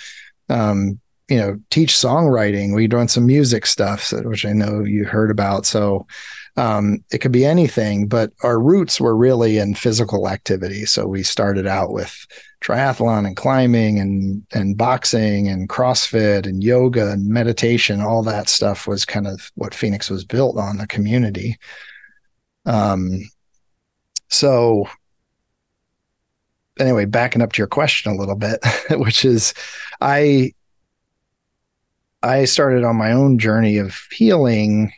um, 0.48 0.98
you 1.28 1.36
know 1.36 1.60
teach 1.70 1.92
songwriting. 1.92 2.74
We're 2.74 2.88
doing 2.88 3.08
some 3.08 3.26
music 3.26 3.66
stuff 3.66 4.12
which 4.12 4.44
i 4.44 4.52
know 4.52 4.82
you 4.82 5.04
heard 5.04 5.30
about. 5.30 5.66
So 5.66 6.06
um, 6.56 7.04
it 7.12 7.18
could 7.18 7.32
be 7.32 7.44
anything, 7.44 8.08
but 8.08 8.32
our 8.42 8.58
roots 8.58 9.00
were 9.00 9.16
really 9.16 9.58
in 9.58 9.74
physical 9.74 10.28
activity. 10.28 10.86
So 10.86 11.06
we 11.06 11.22
started 11.22 11.66
out 11.66 11.92
with 11.92 12.26
triathlon 12.62 13.26
and 13.26 13.36
climbing 13.36 13.98
and 13.98 14.46
and 14.52 14.76
boxing 14.76 15.48
and 15.48 15.68
CrossFit 15.68 16.46
and 16.46 16.62
yoga 16.62 17.10
and 17.10 17.28
meditation. 17.28 18.00
All 18.00 18.22
that 18.22 18.48
stuff 18.48 18.86
was 18.86 19.04
kind 19.04 19.26
of 19.26 19.50
what 19.54 19.74
Phoenix 19.74 20.08
was 20.08 20.24
built 20.24 20.56
on 20.56 20.78
the 20.78 20.86
community. 20.86 21.56
Um, 22.64 23.20
so 24.28 24.88
anyway, 26.78 27.04
backing 27.04 27.42
up 27.42 27.52
to 27.52 27.58
your 27.58 27.66
question 27.66 28.12
a 28.12 28.16
little 28.16 28.36
bit, 28.36 28.60
which 28.90 29.24
is 29.24 29.54
I 30.00 30.52
I 32.22 32.44
started 32.44 32.84
on 32.84 32.96
my 32.96 33.12
own 33.12 33.38
journey 33.38 33.78
of 33.78 33.96
healing 34.12 34.92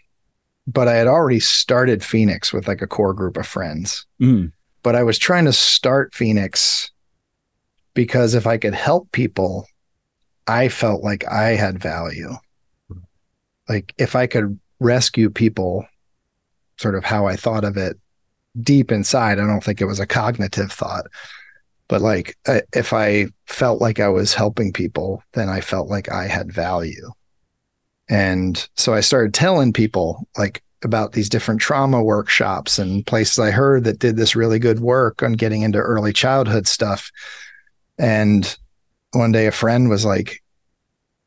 but 0.67 0.89
I 0.89 0.95
had 0.95 1.07
already 1.07 1.41
started 1.41 2.05
Phoenix 2.05 2.53
with 2.53 2.67
like 2.67 2.83
a 2.83 2.87
core 2.87 3.15
group 3.15 3.37
of 3.37 3.47
friends. 3.47 4.07
Mm. 4.21 4.53
But 4.83 4.95
I 4.95 5.03
was 5.03 5.19
trying 5.19 5.45
to 5.47 5.53
start 5.53 6.15
Phoenix 6.15 6.91
because 7.95 8.35
if 8.35 8.47
I 8.47 8.59
could 8.59 8.75
help 8.75 9.11
people, 9.13 9.67
I 10.47 10.69
felt 10.69 11.03
like 11.03 11.27
I 11.27 11.51
had 11.51 11.83
value. 11.83 12.35
Like 13.69 13.95
if 13.97 14.15
I 14.15 14.27
could 14.27 14.59
rescue 14.81 15.31
people, 15.31 15.87
sort 16.77 16.97
of 16.97 17.05
how 17.05 17.27
I 17.27 17.37
thought 17.37 17.65
of 17.65 17.77
it 17.77 17.99
deep 18.61 18.93
inside, 18.93 19.39
I 19.39 19.47
don't 19.47 19.63
think 19.63 19.81
it 19.81 19.87
was 19.87 20.01
a 20.01 20.07
cognitive 20.07 20.71
thought. 20.73 21.07
But 21.89 22.03
like 22.03 22.37
if 22.73 22.93
I 22.93 23.29
felt 23.47 23.81
like 23.81 24.01
I 24.01 24.09
was 24.09 24.35
helping 24.35 24.73
people, 24.73 25.23
then 25.33 25.49
I 25.49 25.61
felt 25.61 25.89
like 25.89 26.11
I 26.11 26.27
had 26.27 26.53
value. 26.53 27.11
And 28.09 28.69
so 28.75 28.93
I 28.93 29.01
started 29.01 29.33
telling 29.33 29.73
people 29.73 30.27
like 30.37 30.63
about 30.83 31.13
these 31.13 31.31
different 31.31 31.61
trauma 31.61 32.03
workshops 32.03 32.79
and 32.79 33.07
places 33.07 33.39
I 33.39 33.51
heard 33.51 33.85
that 33.85 33.99
did 33.99 34.17
this 34.17 34.37
really 34.37 34.59
good 34.59 34.81
work 34.81 35.23
on 35.23 35.33
getting 35.33 35.63
into 35.63 35.79
early 35.79 36.13
childhood 36.13 36.67
stuff. 36.69 37.11
And 37.99 38.57
one 39.13 39.33
day 39.33 39.47
a 39.47 39.53
friend 39.53 39.89
was 39.89 40.05
like, 40.05 40.43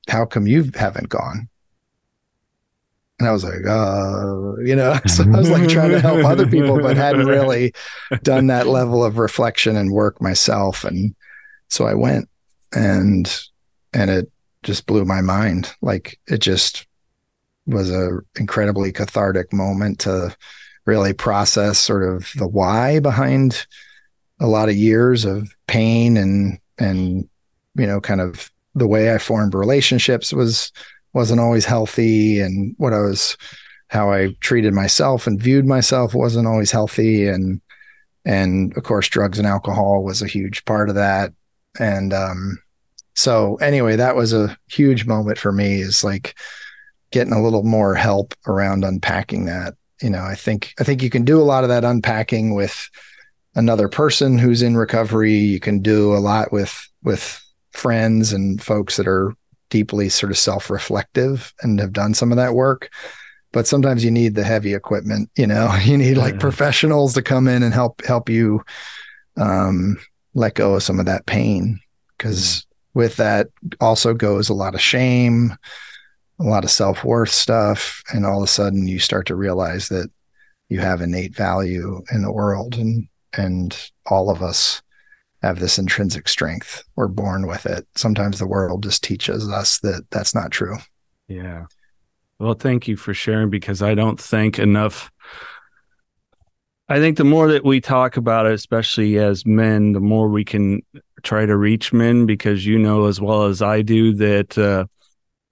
How 0.10 0.26
come 0.26 0.48
you 0.48 0.70
haven't 0.76 1.10
gone? 1.10 1.50
And 3.20 3.28
I 3.28 3.32
was 3.32 3.44
like, 3.44 3.66
uh, 3.68 4.58
you 4.62 4.76
know, 4.76 5.00
so 5.08 5.24
I 5.24 5.38
was 5.38 5.50
like 5.50 5.68
trying 5.70 5.92
to 5.92 6.02
help 6.02 6.24
other 6.24 6.48
people, 6.48 6.80
but 6.80 6.98
hadn't 6.98 7.26
really 7.26 7.74
done 8.22 8.48
that 8.48 8.68
level 8.68 9.04
of 9.04 9.18
reflection 9.18 9.76
and 9.76 9.92
work 9.92 10.22
myself. 10.22 10.84
And 10.84 11.16
so 11.70 11.88
I 11.88 11.96
went 11.96 12.30
and 12.74 13.44
and 13.94 14.10
it 14.10 14.32
just 14.64 14.86
blew 14.86 15.06
my 15.06 15.22
mind. 15.22 15.74
Like 15.82 16.20
it 16.28 16.40
just 16.40 16.86
was 17.66 17.92
a 17.92 18.20
incredibly 18.38 18.92
cathartic 18.92 19.52
moment 19.52 20.00
to 20.00 20.36
really 20.86 21.14
process 21.14 21.78
sort 21.78 22.04
of 22.04 22.32
the 22.36 22.48
why 22.48 23.00
behind 23.00 23.66
a 24.40 24.48
lot 24.48 24.70
of 24.70 24.76
years 24.76 25.26
of 25.26 25.50
pain 25.68 26.18
and 26.18 26.60
and 26.78 27.28
you 27.76 27.88
know 27.88 28.00
kind 28.00 28.22
of 28.22 28.52
the 28.76 28.88
way 28.88 29.14
I 29.14 29.18
formed 29.18 29.56
relationships 29.56 30.32
was 30.32 30.72
wasn't 31.14 31.40
always 31.40 31.66
healthy. 31.66 32.40
And 32.40 32.76
what 32.78 32.94
I 32.94 33.00
was 33.00 33.38
how 33.90 34.12
I 34.12 34.36
treated 34.42 34.74
myself 34.74 35.26
and 35.26 35.42
viewed 35.42 35.66
myself 35.66 36.14
wasn't 36.14 36.48
always 36.48 36.72
healthy. 36.72 37.28
And 37.28 37.62
and 38.26 38.76
of 38.78 38.84
course 38.84 39.08
drugs 39.08 39.40
and 39.40 39.48
alcohol 39.48 40.04
was 40.04 40.22
a 40.22 40.28
huge 40.28 40.64
part 40.66 40.90
of 40.90 40.96
that. 40.96 41.34
And 41.80 42.14
um 42.14 42.60
so 43.16 43.56
anyway, 43.56 43.96
that 43.96 44.16
was 44.16 44.32
a 44.32 44.56
huge 44.70 45.08
moment 45.08 45.40
for 45.40 45.52
me 45.52 45.82
is 45.82 46.04
like 46.04 46.38
getting 47.10 47.34
a 47.34 47.42
little 47.42 47.64
more 47.64 47.96
help 47.96 48.36
around 48.46 48.84
unpacking 48.84 49.46
that. 49.46 49.74
You 50.02 50.12
know, 50.12 50.24
I 50.24 50.36
think 50.36 50.76
I 50.80 50.84
think 50.84 51.02
you 51.02 51.10
can 51.10 51.26
do 51.26 51.42
a 51.42 51.50
lot 51.52 51.64
of 51.64 51.70
that 51.70 51.84
unpacking 51.84 52.54
with 52.54 52.90
another 53.58 53.90
person 53.90 54.38
who's 54.38 54.62
in 54.62 54.78
recovery. 54.78 55.34
You 55.34 55.60
can 55.60 55.82
do 55.82 56.16
a 56.16 56.20
lot 56.20 56.54
with 56.54 56.88
with 57.04 57.44
friends 57.74 58.32
and 58.32 58.62
folks 58.62 58.96
that 58.98 59.08
are 59.08 59.34
deeply 59.70 60.08
sort 60.08 60.32
of 60.32 60.38
self-reflective 60.38 61.54
and 61.62 61.80
have 61.80 61.92
done 61.92 62.14
some 62.14 62.32
of 62.32 62.38
that 62.38 62.54
work. 62.54 62.90
But 63.52 63.68
sometimes 63.68 64.06
you 64.06 64.12
need 64.12 64.36
the 64.36 64.44
heavy 64.44 64.74
equipment 64.74 65.30
you 65.36 65.48
know 65.48 65.76
you 65.84 65.98
need 65.98 66.16
like 66.16 66.40
professionals 66.40 67.14
to 67.16 67.22
come 67.22 67.48
in 67.48 67.64
and 67.64 67.74
help 67.74 68.06
help 68.06 68.30
you 68.30 68.64
um 69.36 69.98
let 70.34 70.54
go 70.54 70.76
of 70.76 70.84
some 70.84 71.00
of 71.00 71.08
that 71.08 71.26
pain. 71.26 71.80
Because 72.18 72.66
with 72.94 73.18
that 73.18 73.48
also 73.80 74.14
goes 74.14 74.50
a 74.50 74.54
lot 74.54 74.76
of 74.76 74.82
shame, 74.82 75.56
a 76.40 76.44
lot 76.44 76.64
of 76.64 76.70
self 76.70 77.04
worth 77.04 77.32
stuff. 77.32 78.04
And 78.14 78.26
all 78.26 78.38
of 78.38 78.46
a 78.46 78.52
sudden 78.52 78.88
you 78.88 79.00
start 79.00 79.26
to 79.28 79.36
realize 79.36 79.90
that 79.90 80.10
you 80.70 80.80
have 80.80 81.02
innate 81.02 81.36
value 81.36 82.04
in 82.12 82.22
the 82.22 82.32
world. 82.32 82.76
And, 82.76 83.08
and 83.38 83.92
all 84.06 84.30
of 84.30 84.42
us 84.42 84.82
have 85.42 85.60
this 85.60 85.78
intrinsic 85.78 86.28
strength. 86.28 86.84
We're 86.96 87.08
born 87.08 87.48
with 87.48 87.66
it. 87.66 87.88
Sometimes 87.96 88.40
the 88.40 88.48
world 88.48 88.84
just 88.84 89.04
teaches 89.04 89.48
us 89.50 89.80
that 89.80 90.06
that's 90.10 90.34
not 90.34 90.52
true. 90.52 90.78
Yeah. 91.28 91.66
Well, 92.40 92.54
thank 92.54 92.88
you 92.88 92.98
for 92.98 93.14
sharing 93.14 93.50
because 93.50 93.82
I 93.82 93.96
don't 93.96 94.20
think 94.20 94.60
enough. 94.60 95.12
I 96.90 97.00
think 97.00 97.18
the 97.18 97.24
more 97.24 97.52
that 97.52 97.66
we 97.66 97.82
talk 97.82 98.18
about 98.18 98.46
it, 98.46 98.54
especially 98.54 99.18
as 99.18 99.46
men, 99.46 99.92
the 99.92 100.00
more 100.00 100.30
we 100.30 100.46
can 100.46 100.82
try 101.24 101.46
to 101.46 101.58
reach 101.58 101.92
men 101.92 102.26
because 102.26 102.66
you 102.66 102.78
know 102.80 103.06
as 103.06 103.20
well 103.20 103.46
as 103.46 103.62
I 103.62 103.82
do 103.82 104.14
that 104.14 104.58
uh, 104.58 104.86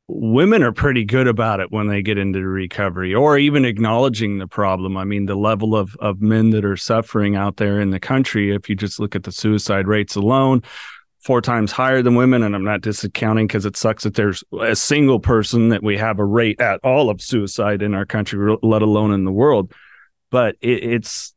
women 0.08 0.64
are 0.64 0.72
pretty 0.72 1.04
good 1.04 1.28
about 1.28 1.60
it 1.60 1.72
when 1.72 1.88
they 1.88 2.02
get 2.02 2.18
into 2.18 2.40
recovery 2.42 3.14
or 3.14 3.38
even 3.38 3.66
acknowledging 3.66 4.38
the 4.38 4.48
problem. 4.48 4.98
I 4.98 5.04
mean, 5.04 5.26
the 5.26 5.36
level 5.36 5.76
of 5.76 5.96
of 6.00 6.22
men 6.22 6.52
that 6.52 6.66
are 6.66 6.78
suffering 6.78 7.36
out 7.36 7.58
there 7.58 7.80
in 7.80 7.90
the 7.90 8.00
country, 8.00 8.54
if 8.54 8.70
you 8.70 8.76
just 8.76 9.00
look 9.00 9.16
at 9.16 9.24
the 9.24 9.32
suicide 9.32 9.88
rates 9.88 10.16
alone, 10.16 10.62
four 11.26 11.42
times 11.42 11.72
higher 11.72 12.02
than 12.02 12.16
women. 12.16 12.44
And 12.44 12.56
I'm 12.56 12.64
not 12.64 12.82
discounting 12.82 13.48
because 13.48 13.66
it 13.66 13.76
sucks 13.76 14.04
that 14.04 14.14
there's 14.14 14.44
a 14.62 14.76
single 14.76 15.20
person 15.20 15.70
that 15.70 15.84
we 15.84 15.98
have 15.98 16.20
a 16.20 16.26
rate 16.26 16.62
at 16.62 16.80
all 16.84 17.10
of 17.10 17.22
suicide 17.22 17.82
in 17.82 17.96
our 17.96 18.06
country, 18.06 18.58
let 18.62 18.84
alone 18.84 19.12
in 19.12 19.26
the 19.26 19.32
world. 19.32 19.74
But 20.30 20.56
it, 20.62 20.84
it's 20.84 21.35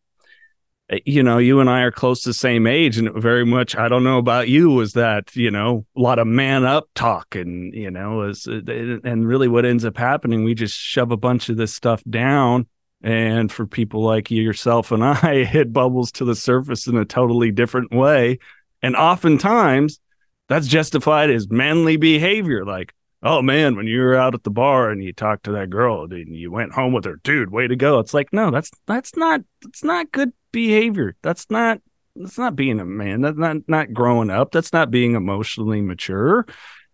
you 1.04 1.22
know, 1.22 1.38
you 1.38 1.60
and 1.60 1.68
I 1.68 1.82
are 1.82 1.90
close 1.90 2.22
to 2.22 2.30
the 2.30 2.34
same 2.34 2.66
age, 2.66 2.96
and 2.96 3.12
very 3.14 3.44
much. 3.44 3.76
I 3.76 3.88
don't 3.88 4.04
know 4.04 4.18
about 4.18 4.48
you. 4.48 4.70
Was 4.70 4.94
that 4.94 5.34
you 5.36 5.50
know 5.50 5.84
a 5.96 6.00
lot 6.00 6.18
of 6.18 6.26
man 6.26 6.64
up 6.64 6.88
talk, 6.94 7.34
and 7.34 7.74
you 7.74 7.90
know, 7.90 8.22
is 8.22 8.46
uh, 8.46 8.60
and 9.04 9.28
really 9.28 9.48
what 9.48 9.66
ends 9.66 9.84
up 9.84 9.98
happening? 9.98 10.44
We 10.44 10.54
just 10.54 10.76
shove 10.76 11.12
a 11.12 11.16
bunch 11.16 11.50
of 11.50 11.58
this 11.58 11.74
stuff 11.74 12.02
down, 12.08 12.66
and 13.02 13.52
for 13.52 13.66
people 13.66 14.02
like 14.02 14.30
yourself 14.30 14.90
and 14.90 15.04
I, 15.04 15.34
it 15.52 15.72
bubbles 15.72 16.10
to 16.12 16.24
the 16.24 16.34
surface 16.34 16.86
in 16.86 16.96
a 16.96 17.04
totally 17.04 17.50
different 17.50 17.92
way, 17.92 18.38
and 18.82 18.96
oftentimes 18.96 20.00
that's 20.48 20.66
justified 20.66 21.30
as 21.30 21.50
manly 21.50 21.98
behavior. 21.98 22.64
Like, 22.64 22.94
oh 23.22 23.42
man, 23.42 23.76
when 23.76 23.86
you 23.86 24.00
were 24.00 24.16
out 24.16 24.34
at 24.34 24.42
the 24.42 24.50
bar 24.50 24.88
and 24.88 25.04
you 25.04 25.12
talked 25.12 25.44
to 25.44 25.52
that 25.52 25.68
girl 25.68 26.04
and 26.04 26.34
you 26.34 26.50
went 26.50 26.72
home 26.72 26.94
with 26.94 27.04
her, 27.04 27.20
dude, 27.22 27.50
way 27.50 27.66
to 27.66 27.76
go. 27.76 27.98
It's 27.98 28.14
like, 28.14 28.32
no, 28.32 28.50
that's 28.50 28.70
that's 28.86 29.14
not 29.16 29.42
that's 29.62 29.84
not 29.84 30.10
good 30.12 30.32
behavior. 30.52 31.16
That's 31.22 31.50
not 31.50 31.80
that's 32.16 32.38
not 32.38 32.56
being 32.56 32.80
a 32.80 32.84
man. 32.84 33.20
That's 33.20 33.38
not 33.38 33.56
not 33.68 33.92
growing 33.92 34.30
up. 34.30 34.50
That's 34.50 34.72
not 34.72 34.90
being 34.90 35.14
emotionally 35.14 35.80
mature. 35.80 36.46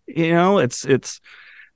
You 0.06 0.32
know, 0.32 0.58
it's 0.58 0.84
it's 0.84 1.20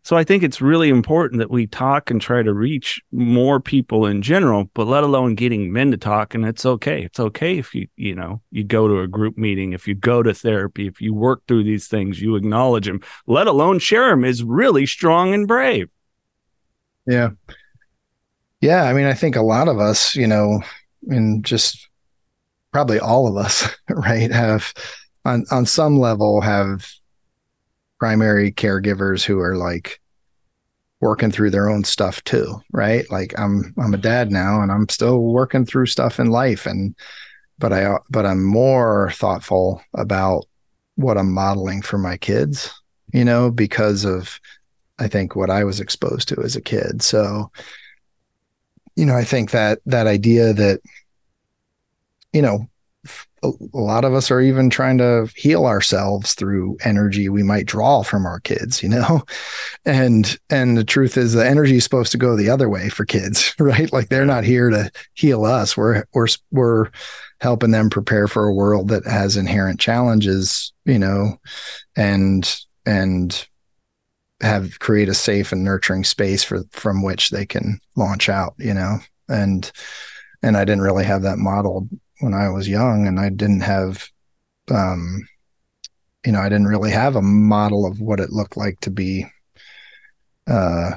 so 0.08 0.16
I 0.16 0.24
think 0.24 0.42
it's 0.42 0.62
really 0.62 0.88
important 0.88 1.38
that 1.40 1.50
we 1.50 1.66
talk 1.66 2.10
and 2.10 2.18
try 2.18 2.42
to 2.42 2.54
reach 2.54 3.02
more 3.12 3.60
people 3.60 4.06
in 4.06 4.22
general, 4.22 4.70
but 4.72 4.86
let 4.86 5.04
alone 5.04 5.34
getting 5.34 5.70
men 5.70 5.90
to 5.90 5.98
talk. 5.98 6.34
And 6.34 6.46
it's 6.46 6.64
okay. 6.64 7.03
It's 7.03 7.20
okay 7.20 7.59
if 7.59 7.74
you, 7.74 7.88
you 7.96 8.14
know, 8.14 8.40
you 8.50 8.64
go 8.64 8.88
to 8.88 9.00
a 9.00 9.07
group 9.07 9.36
meeting, 9.36 9.74
if 9.74 9.86
you 9.86 9.94
go 9.94 10.22
to 10.22 10.32
therapy, 10.32 10.86
if 10.86 11.03
you 11.03 11.12
work 11.12 11.42
through 11.46 11.64
these 11.64 11.88
things, 11.88 12.22
you 12.22 12.36
acknowledge 12.36 12.86
them, 12.86 13.03
let 13.26 13.48
alone 13.48 13.80
share 13.80 14.09
them 14.09 14.24
is 14.24 14.42
really 14.42 14.86
strong 14.86 15.34
and 15.34 15.46
brave. 15.46 15.90
Yeah. 17.07 17.30
Yeah. 18.62 18.84
I 18.84 18.94
mean, 18.94 19.07
I 19.07 19.14
think 19.14 19.36
a 19.36 19.42
lot 19.42 19.68
of 19.68 19.78
us, 19.78 20.16
you 20.16 20.26
know, 20.26 20.62
and 21.09 21.44
just 21.44 21.88
probably 22.72 23.00
all 23.00 23.26
of 23.26 23.36
us, 23.36 23.68
right, 23.90 24.30
have 24.30 24.72
on 25.24 25.44
on 25.50 25.66
some 25.66 25.98
level 25.98 26.40
have 26.40 26.90
primary 27.98 28.52
caregivers 28.52 29.24
who 29.24 29.40
are 29.40 29.56
like 29.56 30.00
working 31.00 31.30
through 31.30 31.50
their 31.50 31.68
own 31.68 31.84
stuff 31.84 32.22
too, 32.24 32.61
right? 32.72 33.11
Like 33.11 33.38
I'm 33.38 33.74
I'm 33.78 33.94
a 33.94 33.98
dad 33.98 34.30
now 34.30 34.61
and 34.62 34.72
I'm 34.72 34.88
still 34.88 35.20
working 35.20 35.64
through 35.64 35.86
stuff 35.86 36.18
in 36.18 36.28
life 36.28 36.66
and 36.66 36.94
but 37.59 37.72
I 37.72 37.96
but 38.11 38.26
I'm 38.26 38.44
more 38.44 39.11
thoughtful 39.14 39.82
about 39.94 40.44
what 40.96 41.18
I'm 41.18 41.32
modeling 41.32 41.82
for 41.82 41.98
my 41.98 42.16
kids, 42.16 42.72
you 43.12 43.24
know, 43.24 43.50
because 43.50 44.04
of 44.04 44.40
I 44.98 45.09
think 45.09 45.36
what 45.36 45.50
I 45.50 45.64
was 45.64 45.78
exposed 45.78 46.28
to 46.28 46.42
as 46.42 46.56
a 46.56 46.61
kid. 46.61 47.02
So 47.02 47.50
you 48.99 49.07
know, 49.07 49.16
I 49.16 49.22
think 49.22 49.53
that 49.53 49.78
that 49.86 50.09
idea 50.09 50.53
that 50.53 50.80
you 52.32 52.42
know, 52.42 52.68
a 53.42 53.53
lot 53.72 54.05
of 54.05 54.12
us 54.12 54.30
are 54.30 54.40
even 54.40 54.68
trying 54.68 54.99
to 54.99 55.30
heal 55.36 55.66
ourselves 55.66 56.34
through 56.34 56.76
energy 56.84 57.28
we 57.28 57.44
might 57.44 57.66
draw 57.66 58.03
from 58.03 58.26
our 58.26 58.40
kids 58.40 58.82
you 58.82 58.88
know? 58.88 59.22
And 59.84 60.36
and 60.51 60.76
the 60.76 60.84
truth 60.84 61.16
is 61.16 61.32
the 61.32 61.46
energy 61.46 61.76
is 61.76 61.84
supposed 61.84 62.12
to 62.12 62.18
go 62.18 62.36
the 62.36 62.51
other 62.51 62.68
way 62.68 62.88
for 62.88 63.07
kids 63.07 63.55
right? 63.59 63.90
Like 63.92 64.09
they're 64.09 64.26
not 64.26 64.44
here 64.44 64.68
to 64.68 64.90
heal 65.14 65.44
us. 65.44 65.76
We're 65.76 66.05
we're 66.12 66.26
we're 66.51 66.90
helping 67.40 67.70
them 67.70 67.88
prepare 67.88 68.26
for 68.26 68.46
a 68.46 68.55
world 68.55 68.88
that 68.88 69.07
has 69.07 69.36
inherent 69.36 69.78
challenges 69.78 70.72
you 70.84 70.99
know? 70.99 71.38
And 71.96 72.61
and 72.84 73.46
have 74.41 74.78
create 74.78 75.09
a 75.09 75.14
safe 75.14 75.53
and 75.53 75.64
nurturing 75.64 76.05
space 76.05 76.45
for 76.45 76.62
from 76.70 77.03
which 77.03 77.30
they 77.30 77.45
can 77.45 77.80
launch 77.97 78.28
out 78.28 78.55
you 78.59 78.72
know 78.72 78.99
and 79.28 79.72
and 80.43 80.57
I 80.57 80.64
didn't 80.64 80.82
really 80.82 81.05
have 81.05 81.22
that 81.22 81.39
modeled 81.39 81.89
when 82.20 82.34
I 82.34 82.49
was 82.51 82.68
young, 82.68 83.07
and 83.07 83.18
I 83.18 83.28
didn't 83.28 83.61
have, 83.61 84.09
um, 84.70 85.26
you 86.24 86.32
know, 86.32 86.41
I 86.41 86.49
didn't 86.49 86.66
really 86.66 86.91
have 86.91 87.16
a 87.16 87.22
model 87.22 87.86
of 87.86 88.01
what 88.01 88.20
it 88.20 88.30
looked 88.30 88.57
like 88.57 88.80
to 88.80 88.91
be, 88.91 89.26
uh, 90.47 90.93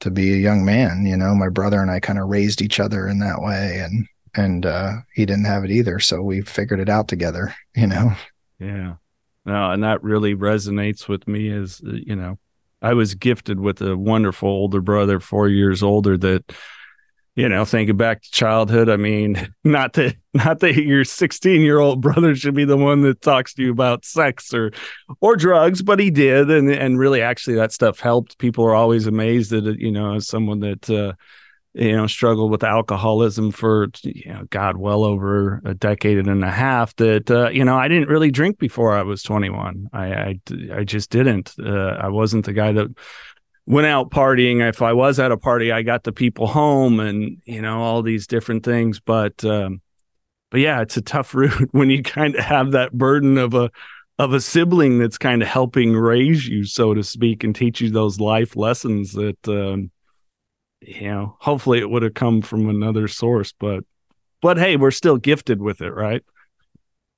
to 0.00 0.10
be 0.10 0.32
a 0.32 0.38
young 0.38 0.64
man. 0.64 1.06
You 1.06 1.16
know, 1.16 1.34
my 1.34 1.48
brother 1.48 1.80
and 1.80 1.90
I 1.90 2.00
kind 2.00 2.18
of 2.18 2.28
raised 2.28 2.62
each 2.62 2.80
other 2.80 3.08
in 3.08 3.18
that 3.20 3.40
way, 3.40 3.80
and 3.80 4.06
and 4.34 4.66
uh, 4.66 4.92
he 5.14 5.24
didn't 5.26 5.46
have 5.46 5.64
it 5.64 5.70
either, 5.70 5.98
so 6.00 6.20
we 6.22 6.40
figured 6.42 6.80
it 6.80 6.88
out 6.88 7.08
together. 7.08 7.54
You 7.76 7.88
know. 7.88 8.12
Yeah. 8.60 8.94
No, 9.44 9.72
and 9.72 9.82
that 9.82 10.04
really 10.04 10.36
resonates 10.36 11.08
with 11.08 11.26
me. 11.26 11.50
As 11.50 11.80
you 11.82 12.14
know, 12.14 12.38
I 12.84 12.92
was 12.92 13.14
gifted 13.14 13.60
with 13.60 13.80
a 13.80 13.96
wonderful 13.96 14.48
older 14.48 14.82
brother, 14.82 15.18
four 15.18 15.48
years 15.48 15.82
older, 15.82 16.18
that 16.18 16.52
you 17.34 17.48
know, 17.48 17.64
thinking 17.64 17.96
back 17.96 18.22
to 18.22 18.30
childhood, 18.30 18.88
I 18.88 18.96
mean, 18.96 19.48
not 19.64 19.94
that 19.94 20.16
not 20.34 20.60
that 20.60 20.76
your 20.76 21.04
16 21.04 21.62
year 21.62 21.78
old 21.78 22.02
brother 22.02 22.34
should 22.36 22.54
be 22.54 22.66
the 22.66 22.76
one 22.76 23.00
that 23.02 23.22
talks 23.22 23.54
to 23.54 23.62
you 23.62 23.70
about 23.70 24.04
sex 24.04 24.52
or 24.52 24.70
or 25.22 25.34
drugs, 25.34 25.80
but 25.80 25.98
he 25.98 26.10
did, 26.10 26.50
and 26.50 26.70
and 26.70 26.98
really, 26.98 27.22
actually, 27.22 27.56
that 27.56 27.72
stuff 27.72 28.00
helped. 28.00 28.38
People 28.38 28.64
are 28.66 28.74
always 28.74 29.06
amazed 29.06 29.50
that 29.50 29.64
you 29.80 29.90
know, 29.90 30.14
as 30.14 30.28
someone 30.28 30.60
that 30.60 30.90
uh, 30.90 31.14
you 31.74 31.92
know 31.92 32.06
struggled 32.06 32.50
with 32.50 32.64
alcoholism 32.64 33.50
for 33.50 33.88
you 34.02 34.32
know, 34.32 34.44
God, 34.50 34.76
well 34.76 35.04
over 35.04 35.60
a 35.64 35.74
decade 35.74 36.18
and 36.18 36.44
a 36.44 36.50
half. 36.50 36.94
That 36.96 37.30
uh, 37.30 37.50
you 37.50 37.64
know, 37.64 37.76
I 37.76 37.88
didn't 37.88 38.08
really 38.08 38.30
drink 38.30 38.58
before 38.58 38.96
I 38.96 39.02
was 39.02 39.22
21. 39.22 39.88
I 39.92 40.06
I, 40.06 40.40
I 40.74 40.84
just 40.84 41.10
didn't. 41.10 41.54
Uh, 41.58 41.96
I 42.00 42.08
wasn't 42.08 42.46
the 42.46 42.52
guy 42.52 42.72
that 42.72 42.88
went 43.66 43.86
out 43.86 44.10
partying. 44.10 44.66
If 44.66 44.82
I 44.82 44.92
was 44.92 45.18
at 45.18 45.32
a 45.32 45.36
party, 45.36 45.72
I 45.72 45.82
got 45.82 46.04
the 46.04 46.12
people 46.12 46.46
home 46.46 47.00
and, 47.00 47.38
you 47.44 47.62
know, 47.62 47.82
all 47.82 48.02
these 48.02 48.26
different 48.26 48.64
things. 48.64 49.00
But, 49.00 49.44
um, 49.44 49.80
but 50.50 50.60
yeah, 50.60 50.82
it's 50.82 50.96
a 50.96 51.02
tough 51.02 51.34
route 51.34 51.68
when 51.72 51.90
you 51.90 52.02
kind 52.02 52.36
of 52.36 52.44
have 52.44 52.72
that 52.72 52.92
burden 52.92 53.38
of 53.38 53.54
a, 53.54 53.70
of 54.18 54.32
a 54.32 54.40
sibling 54.40 54.98
that's 54.98 55.18
kind 55.18 55.42
of 55.42 55.48
helping 55.48 55.92
raise 55.92 56.46
you, 56.46 56.64
so 56.64 56.94
to 56.94 57.02
speak, 57.02 57.42
and 57.42 57.54
teach 57.54 57.80
you 57.80 57.90
those 57.90 58.20
life 58.20 58.54
lessons 58.54 59.12
that, 59.12 59.48
um, 59.48 59.90
you 60.86 61.08
know, 61.08 61.36
hopefully 61.40 61.78
it 61.78 61.90
would 61.90 62.02
have 62.02 62.14
come 62.14 62.42
from 62.42 62.68
another 62.68 63.08
source, 63.08 63.52
but, 63.58 63.84
but 64.40 64.58
hey, 64.58 64.76
we're 64.76 64.90
still 64.90 65.16
gifted 65.16 65.60
with 65.60 65.80
it, 65.80 65.90
right? 65.90 66.22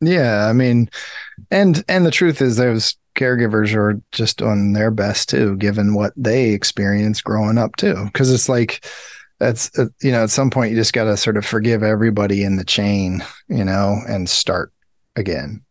Yeah, 0.00 0.46
I 0.46 0.52
mean, 0.52 0.90
and 1.50 1.82
and 1.88 2.04
the 2.04 2.10
truth 2.10 2.42
is, 2.42 2.56
those 2.56 2.96
caregivers 3.16 3.74
are 3.74 4.00
just 4.12 4.42
on 4.42 4.74
their 4.74 4.90
best 4.90 5.30
too, 5.30 5.56
given 5.56 5.94
what 5.94 6.12
they 6.16 6.50
experienced 6.50 7.24
growing 7.24 7.56
up 7.56 7.76
too. 7.76 8.04
Because 8.04 8.30
it's 8.30 8.48
like 8.48 8.84
that's 9.38 9.76
uh, 9.78 9.86
you 10.02 10.12
know, 10.12 10.22
at 10.24 10.30
some 10.30 10.50
point 10.50 10.70
you 10.70 10.76
just 10.76 10.92
got 10.92 11.04
to 11.04 11.16
sort 11.16 11.36
of 11.36 11.46
forgive 11.46 11.82
everybody 11.82 12.44
in 12.44 12.56
the 12.56 12.64
chain, 12.64 13.24
you 13.48 13.64
know, 13.64 13.96
and 14.06 14.28
start 14.28 14.70
again, 15.16 15.64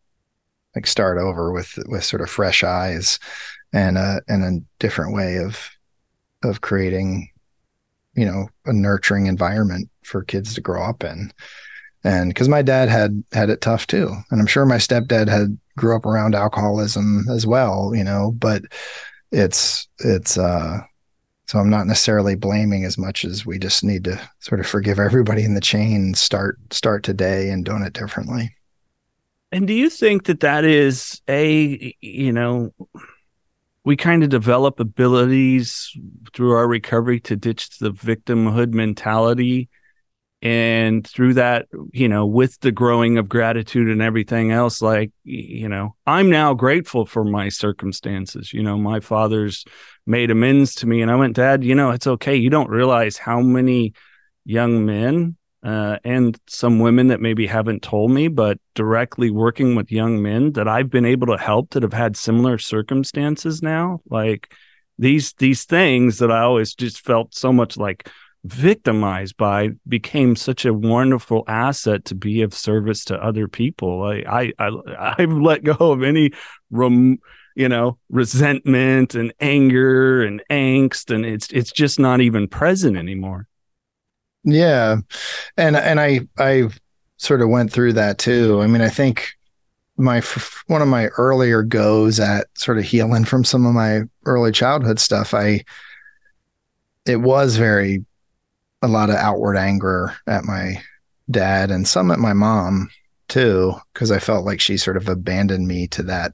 like 0.76 0.88
start 0.88 1.20
over 1.20 1.52
with 1.52 1.78
with 1.88 2.04
sort 2.04 2.24
of 2.24 2.30
fresh 2.30 2.64
eyes 2.64 3.20
and 3.74 3.98
a 3.98 4.22
and 4.28 4.44
a 4.44 4.64
different 4.80 5.14
way 5.14 5.38
of 5.38 5.70
of 6.44 6.62
creating, 6.62 7.30
you 8.16 8.26
know, 8.26 8.48
a 8.66 8.74
nurturing 8.74 9.28
environment 9.28 9.90
for 10.04 10.24
kids 10.24 10.54
to 10.56 10.62
grow 10.62 10.84
up 10.84 11.04
in. 11.04 11.32
And 12.04 12.30
because 12.30 12.48
my 12.48 12.62
dad 12.62 12.88
had 12.90 13.24
had 13.34 13.50
it 13.50 13.62
tough 13.62 13.88
too. 13.88 14.16
And 14.30 14.40
i'm 14.40 14.48
sure 14.48 14.66
my 14.66 14.78
stepdad 14.78 15.28
had 15.28 15.58
grew 15.78 15.96
up 15.96 16.06
around 16.06 16.36
alcoholism 16.36 17.26
as 17.30 17.46
well 17.46 17.92
you 17.94 18.04
know 18.04 18.32
but 18.32 18.62
it's 19.32 19.88
it's 20.00 20.38
uh 20.38 20.80
so 21.48 21.60
i'm 21.60 21.70
not 21.70 21.88
necessarily 21.88 22.36
blaming 22.36 22.86
as 22.86 22.98
much 22.98 23.26
as 23.26 23.46
we 23.46 23.60
just 23.60 23.84
need 23.84 24.04
to 24.06 24.20
sort 24.40 24.60
of 24.60 24.68
forgive 24.68 25.00
everybody 25.00 25.44
in 25.44 25.54
the 25.54 25.62
chain 25.62 26.14
start 26.14 26.58
start 26.72 27.04
today 27.04 27.50
and 27.50 27.66
doing 27.66 27.84
it 27.84 27.94
differently. 27.94 28.56
And 29.52 29.68
do 29.68 29.74
you 29.74 29.90
think 29.90 30.26
that 30.26 30.42
that 30.42 30.66
is 30.66 31.22
a 31.30 31.96
you 32.02 32.32
know 32.32 32.74
we 33.86 33.96
kind 33.96 34.24
of 34.24 34.30
develop 34.30 34.80
abilities 34.80 35.96
through 36.34 36.54
our 36.54 36.68
recovery 36.68 37.20
to 37.22 37.36
ditch 37.36 37.78
the 37.78 37.92
victimhood 37.92 38.74
mentality. 38.74 39.70
And 40.42 41.08
through 41.08 41.36
that 41.36 41.68
you 41.92 42.08
know 42.08 42.28
with 42.28 42.60
the 42.60 42.72
growing 42.72 43.18
of 43.18 43.30
gratitude 43.30 43.90
and 43.90 44.02
everything 44.02 44.52
else 44.52 44.80
like 44.80 45.12
you 45.24 45.68
know 45.68 45.96
i'm 46.06 46.30
now 46.30 46.54
grateful 46.54 47.06
for 47.08 47.24
my 47.24 47.50
circumstances. 47.50 48.54
You 48.54 48.62
know 48.62 48.78
my 48.78 49.00
father's 49.00 49.66
made 50.06 50.30
amends 50.30 50.76
to 50.76 50.88
me 50.88 51.02
and 51.02 51.10
i 51.10 51.16
went 51.16 51.36
dad 51.36 51.64
you 51.64 51.74
know 51.74 51.92
it's 51.92 52.06
okay. 52.06 52.36
You 52.36 52.52
don't 52.52 52.70
realize 52.70 53.18
how 53.18 53.40
many 53.40 53.94
young 54.44 54.86
men 54.86 55.36
uh, 55.66 55.98
and 56.04 56.40
some 56.48 56.80
women 56.80 57.08
that 57.08 57.20
maybe 57.20 57.48
haven't 57.48 57.82
told 57.82 58.12
me 58.12 58.28
but 58.28 58.58
directly 58.76 59.30
working 59.30 59.76
with 59.76 59.92
young 59.92 60.22
men 60.22 60.52
that 60.54 60.68
i've 60.68 60.90
been 60.90 61.06
able 61.06 61.28
to 61.28 61.38
help 61.38 61.72
that 61.72 61.84
have 61.84 61.94
had 61.94 62.16
similar 62.16 62.58
circumstances 62.58 63.62
now 63.62 64.00
like 64.10 64.54
these 64.98 65.34
these 65.34 65.64
things 65.66 66.20
that 66.20 66.32
i 66.32 66.42
always 66.42 66.74
just 66.74 67.02
felt 67.02 67.34
so 67.34 67.52
much 67.52 67.78
like 67.78 68.10
victimized 68.46 69.36
by 69.38 69.70
became 69.88 70.36
such 70.36 70.66
a 70.66 70.74
wonderful 70.74 71.44
asset 71.48 72.06
to 72.06 72.16
be 72.16 72.44
of 72.44 72.54
service 72.54 73.04
to 73.06 73.22
other 73.22 73.48
people. 73.48 74.04
I 74.04 74.54
I, 74.60 74.70
I 75.00 75.16
have 75.18 75.32
let 75.32 75.64
go 75.64 75.92
of 75.92 76.04
any 76.04 76.32
rem, 76.70 77.18
you 77.56 77.68
know 77.68 77.98
resentment 78.10 79.16
and 79.16 79.34
anger 79.40 80.24
and 80.24 80.44
angst, 80.50 81.14
and 81.14 81.26
it's 81.26 81.48
it's 81.52 81.72
just 81.72 82.00
not 82.00 82.22
even 82.22 82.48
present 82.48 82.98
anymore. 82.98 83.48
Yeah, 84.46 84.98
and 85.58 85.76
and 85.76 86.00
I 86.00 86.22
I 86.38 86.70
sort 87.18 87.42
of 87.42 87.50
went 87.50 87.74
through 87.74 87.94
that 87.94 88.20
too. 88.20 88.62
I 88.62 88.68
mean, 88.68 88.82
I 88.82 88.90
think 88.90 89.30
my 89.98 90.22
one 90.68 90.82
of 90.82 90.88
my 90.88 91.08
earlier 91.18 91.64
goes 91.64 92.20
at 92.20 92.48
sort 92.56 92.78
of 92.78 92.84
healing 92.84 93.26
from 93.26 93.44
some 93.44 93.66
of 93.66 93.74
my 93.74 94.02
early 94.26 94.52
childhood 94.52 95.00
stuff. 95.00 95.34
I 95.34 95.64
it 97.06 97.18
was 97.18 97.58
very 97.58 98.06
a 98.82 98.88
lot 98.88 99.10
of 99.10 99.16
outward 99.16 99.58
anger 99.58 100.14
at 100.28 100.44
my 100.46 100.82
dad 101.32 101.72
and 101.72 101.88
some 101.88 102.12
at 102.12 102.20
my 102.20 102.34
mom 102.34 102.90
too, 103.28 103.74
because 103.94 104.12
I 104.12 104.20
felt 104.20 104.46
like 104.46 104.62
she 104.62 104.78
sort 104.78 104.98
of 104.98 105.10
abandoned 105.10 105.68
me 105.68 105.88
to 105.88 106.04
that, 106.04 106.34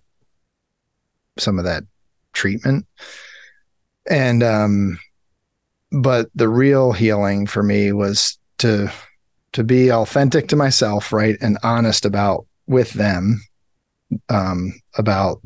some 1.38 1.58
of 1.60 1.66
that 1.66 1.86
treatment. 2.34 2.86
And, 4.10 4.44
um, 4.44 5.00
but 5.92 6.30
the 6.36 6.50
real 6.50 6.92
healing 6.92 7.46
for 7.48 7.64
me 7.64 7.92
was 7.92 8.38
to, 8.60 8.92
to 9.54 9.64
be 9.64 9.92
authentic 9.92 10.48
to 10.50 10.56
myself, 10.56 11.12
right. 11.12 11.38
And 11.42 11.58
honest 11.64 12.06
about 12.06 12.46
with 12.68 12.94
them, 12.94 13.42
um, 14.30 14.74
about 14.98 15.42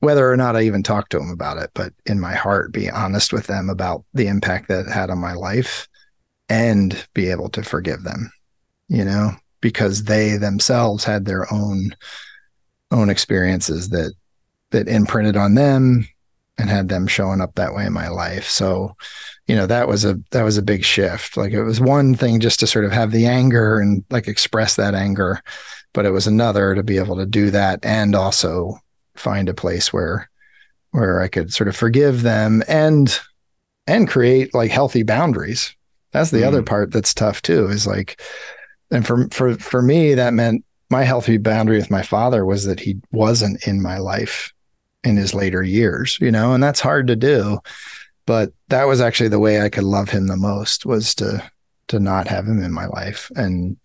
whether 0.00 0.30
or 0.30 0.36
not 0.36 0.56
I 0.56 0.62
even 0.62 0.82
talked 0.82 1.12
to 1.12 1.18
them 1.18 1.30
about 1.30 1.56
it, 1.58 1.70
but 1.74 1.92
in 2.04 2.20
my 2.20 2.34
heart, 2.34 2.72
be 2.72 2.90
honest 2.90 3.32
with 3.32 3.46
them 3.46 3.70
about 3.70 4.04
the 4.12 4.26
impact 4.26 4.68
that 4.68 4.86
it 4.86 4.92
had 4.92 5.10
on 5.10 5.18
my 5.18 5.32
life 5.32 5.88
and 6.48 7.06
be 7.14 7.30
able 7.30 7.48
to 7.50 7.62
forgive 7.62 8.02
them, 8.02 8.30
you 8.88 9.04
know, 9.04 9.30
because 9.60 10.04
they 10.04 10.36
themselves 10.36 11.04
had 11.04 11.24
their 11.24 11.50
own 11.52 11.96
own 12.90 13.08
experiences 13.08 13.88
that 13.88 14.12
that 14.70 14.88
imprinted 14.88 15.36
on 15.36 15.54
them 15.54 16.06
and 16.58 16.70
had 16.70 16.88
them 16.88 17.06
showing 17.06 17.40
up 17.40 17.54
that 17.54 17.74
way 17.74 17.84
in 17.84 17.92
my 17.92 18.08
life. 18.08 18.48
So, 18.48 18.96
you 19.46 19.56
know, 19.56 19.66
that 19.66 19.88
was 19.88 20.04
a 20.04 20.20
that 20.30 20.42
was 20.42 20.56
a 20.56 20.62
big 20.62 20.84
shift. 20.84 21.36
Like 21.36 21.52
it 21.52 21.62
was 21.62 21.80
one 21.80 22.14
thing 22.14 22.40
just 22.40 22.60
to 22.60 22.66
sort 22.66 22.84
of 22.84 22.92
have 22.92 23.10
the 23.10 23.26
anger 23.26 23.78
and 23.80 24.04
like 24.10 24.28
express 24.28 24.76
that 24.76 24.94
anger, 24.94 25.40
but 25.92 26.06
it 26.06 26.10
was 26.10 26.26
another 26.26 26.74
to 26.74 26.82
be 26.82 26.98
able 26.98 27.16
to 27.16 27.26
do 27.26 27.50
that 27.50 27.84
and 27.84 28.14
also 28.14 28.78
find 29.16 29.48
a 29.48 29.54
place 29.54 29.92
where 29.92 30.30
where 30.90 31.20
I 31.20 31.28
could 31.28 31.52
sort 31.52 31.68
of 31.68 31.76
forgive 31.76 32.22
them 32.22 32.62
and 32.68 33.18
and 33.86 34.08
create 34.08 34.54
like 34.54 34.70
healthy 34.70 35.02
boundaries. 35.02 35.74
That's 36.12 36.30
the 36.30 36.42
mm. 36.42 36.46
other 36.46 36.62
part 36.62 36.92
that's 36.92 37.12
tough 37.12 37.42
too. 37.42 37.66
Is 37.66 37.86
like, 37.86 38.22
and 38.92 39.04
for 39.04 39.28
for 39.30 39.56
for 39.56 39.82
me, 39.82 40.14
that 40.14 40.34
meant 40.34 40.64
my 40.88 41.02
healthy 41.02 41.38
boundary 41.38 41.78
with 41.78 41.90
my 41.90 42.02
father 42.02 42.46
was 42.46 42.64
that 42.66 42.78
he 42.78 43.00
wasn't 43.10 43.66
in 43.66 43.82
my 43.82 43.98
life 43.98 44.53
in 45.04 45.16
his 45.16 45.34
later 45.34 45.62
years, 45.62 46.18
you 46.20 46.30
know, 46.30 46.52
and 46.52 46.62
that's 46.62 46.80
hard 46.80 47.06
to 47.06 47.16
do. 47.16 47.58
But 48.26 48.52
that 48.68 48.84
was 48.84 49.00
actually 49.00 49.28
the 49.28 49.38
way 49.38 49.60
I 49.60 49.68
could 49.68 49.84
love 49.84 50.08
him 50.08 50.26
the 50.26 50.36
most 50.36 50.86
was 50.86 51.14
to 51.16 51.42
to 51.88 52.00
not 52.00 52.28
have 52.28 52.46
him 52.46 52.62
in 52.62 52.72
my 52.72 52.86
life. 52.86 53.30
And 53.36 53.76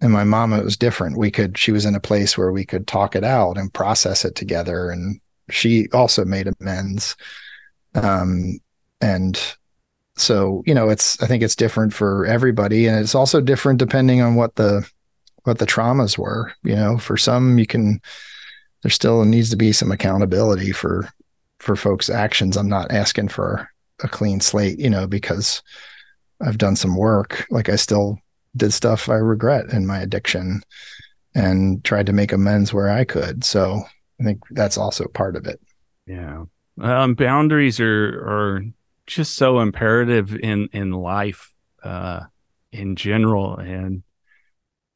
and 0.00 0.12
my 0.12 0.24
mom, 0.24 0.52
it 0.52 0.64
was 0.64 0.76
different. 0.76 1.18
We 1.18 1.30
could 1.30 1.58
she 1.58 1.72
was 1.72 1.84
in 1.84 1.94
a 1.94 2.00
place 2.00 2.36
where 2.36 2.52
we 2.52 2.64
could 2.64 2.86
talk 2.86 3.14
it 3.14 3.24
out 3.24 3.58
and 3.58 3.72
process 3.72 4.24
it 4.24 4.34
together. 4.34 4.90
And 4.90 5.20
she 5.50 5.88
also 5.92 6.24
made 6.24 6.48
amends. 6.48 7.16
Um 7.94 8.58
and 9.00 9.38
so, 10.16 10.62
you 10.66 10.74
know, 10.74 10.88
it's 10.88 11.20
I 11.22 11.26
think 11.26 11.42
it's 11.42 11.56
different 11.56 11.92
for 11.92 12.24
everybody. 12.24 12.86
And 12.86 12.98
it's 12.98 13.14
also 13.14 13.42
different 13.42 13.78
depending 13.78 14.22
on 14.22 14.34
what 14.34 14.54
the 14.56 14.88
what 15.44 15.58
the 15.58 15.66
traumas 15.66 16.16
were. 16.16 16.52
You 16.62 16.76
know, 16.76 16.98
for 16.98 17.18
some 17.18 17.58
you 17.58 17.66
can 17.66 18.00
there 18.82 18.90
still 18.90 19.24
needs 19.24 19.50
to 19.50 19.56
be 19.56 19.72
some 19.72 19.90
accountability 19.90 20.72
for 20.72 21.08
for 21.58 21.76
folks' 21.76 22.10
actions. 22.10 22.56
I'm 22.56 22.68
not 22.68 22.92
asking 22.92 23.28
for 23.28 23.68
a 24.02 24.08
clean 24.08 24.40
slate, 24.40 24.78
you 24.78 24.90
know, 24.90 25.06
because 25.06 25.62
I've 26.40 26.58
done 26.58 26.76
some 26.76 26.96
work. 26.96 27.46
Like 27.50 27.68
I 27.68 27.76
still 27.76 28.18
did 28.56 28.72
stuff 28.72 29.08
I 29.08 29.14
regret 29.14 29.72
in 29.72 29.86
my 29.86 29.98
addiction 30.00 30.62
and 31.34 31.82
tried 31.84 32.06
to 32.06 32.12
make 32.12 32.32
amends 32.32 32.72
where 32.72 32.90
I 32.90 33.04
could. 33.04 33.44
So 33.44 33.82
I 34.20 34.24
think 34.24 34.40
that's 34.50 34.78
also 34.78 35.06
part 35.06 35.36
of 35.36 35.46
it. 35.46 35.60
Yeah. 36.06 36.44
Um, 36.80 37.14
boundaries 37.14 37.80
are 37.80 38.08
are 38.08 38.64
just 39.06 39.36
so 39.36 39.60
imperative 39.60 40.34
in 40.34 40.68
in 40.72 40.90
life 40.90 41.52
uh 41.82 42.24
in 42.72 42.96
general 42.96 43.56
and 43.56 44.02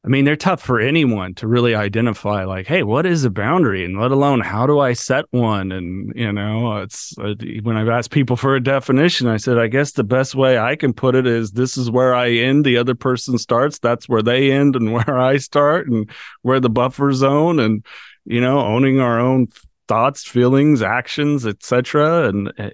I 0.03 0.07
mean, 0.07 0.25
they're 0.25 0.35
tough 0.35 0.63
for 0.63 0.79
anyone 0.79 1.35
to 1.35 1.47
really 1.47 1.75
identify, 1.75 2.43
like, 2.43 2.65
hey, 2.65 2.81
what 2.81 3.05
is 3.05 3.23
a 3.23 3.29
boundary? 3.29 3.85
And 3.85 3.99
let 3.99 4.09
alone, 4.09 4.39
how 4.39 4.65
do 4.65 4.79
I 4.79 4.93
set 4.93 5.25
one? 5.29 5.71
And, 5.71 6.11
you 6.15 6.31
know, 6.31 6.77
it's 6.77 7.15
uh, 7.19 7.35
when 7.61 7.77
I've 7.77 7.87
asked 7.87 8.09
people 8.09 8.35
for 8.35 8.55
a 8.55 8.63
definition, 8.63 9.27
I 9.27 9.37
said, 9.37 9.59
I 9.59 9.67
guess 9.67 9.91
the 9.91 10.03
best 10.03 10.33
way 10.33 10.57
I 10.57 10.75
can 10.75 10.93
put 10.93 11.13
it 11.13 11.27
is 11.27 11.51
this 11.51 11.77
is 11.77 11.91
where 11.91 12.15
I 12.15 12.31
end, 12.31 12.65
the 12.65 12.77
other 12.77 12.95
person 12.95 13.37
starts, 13.37 13.77
that's 13.77 14.09
where 14.09 14.23
they 14.23 14.51
end, 14.51 14.75
and 14.75 14.91
where 14.93 15.19
I 15.19 15.37
start, 15.37 15.87
and 15.87 16.09
where 16.41 16.59
the 16.59 16.69
buffer 16.69 17.13
zone, 17.13 17.59
and, 17.59 17.85
you 18.25 18.41
know, 18.41 18.59
owning 18.59 18.99
our 18.99 19.19
own 19.19 19.49
thoughts, 19.87 20.23
feelings, 20.23 20.81
actions, 20.81 21.45
etc. 21.45 22.27
And 22.27 22.51
uh, 22.57 22.69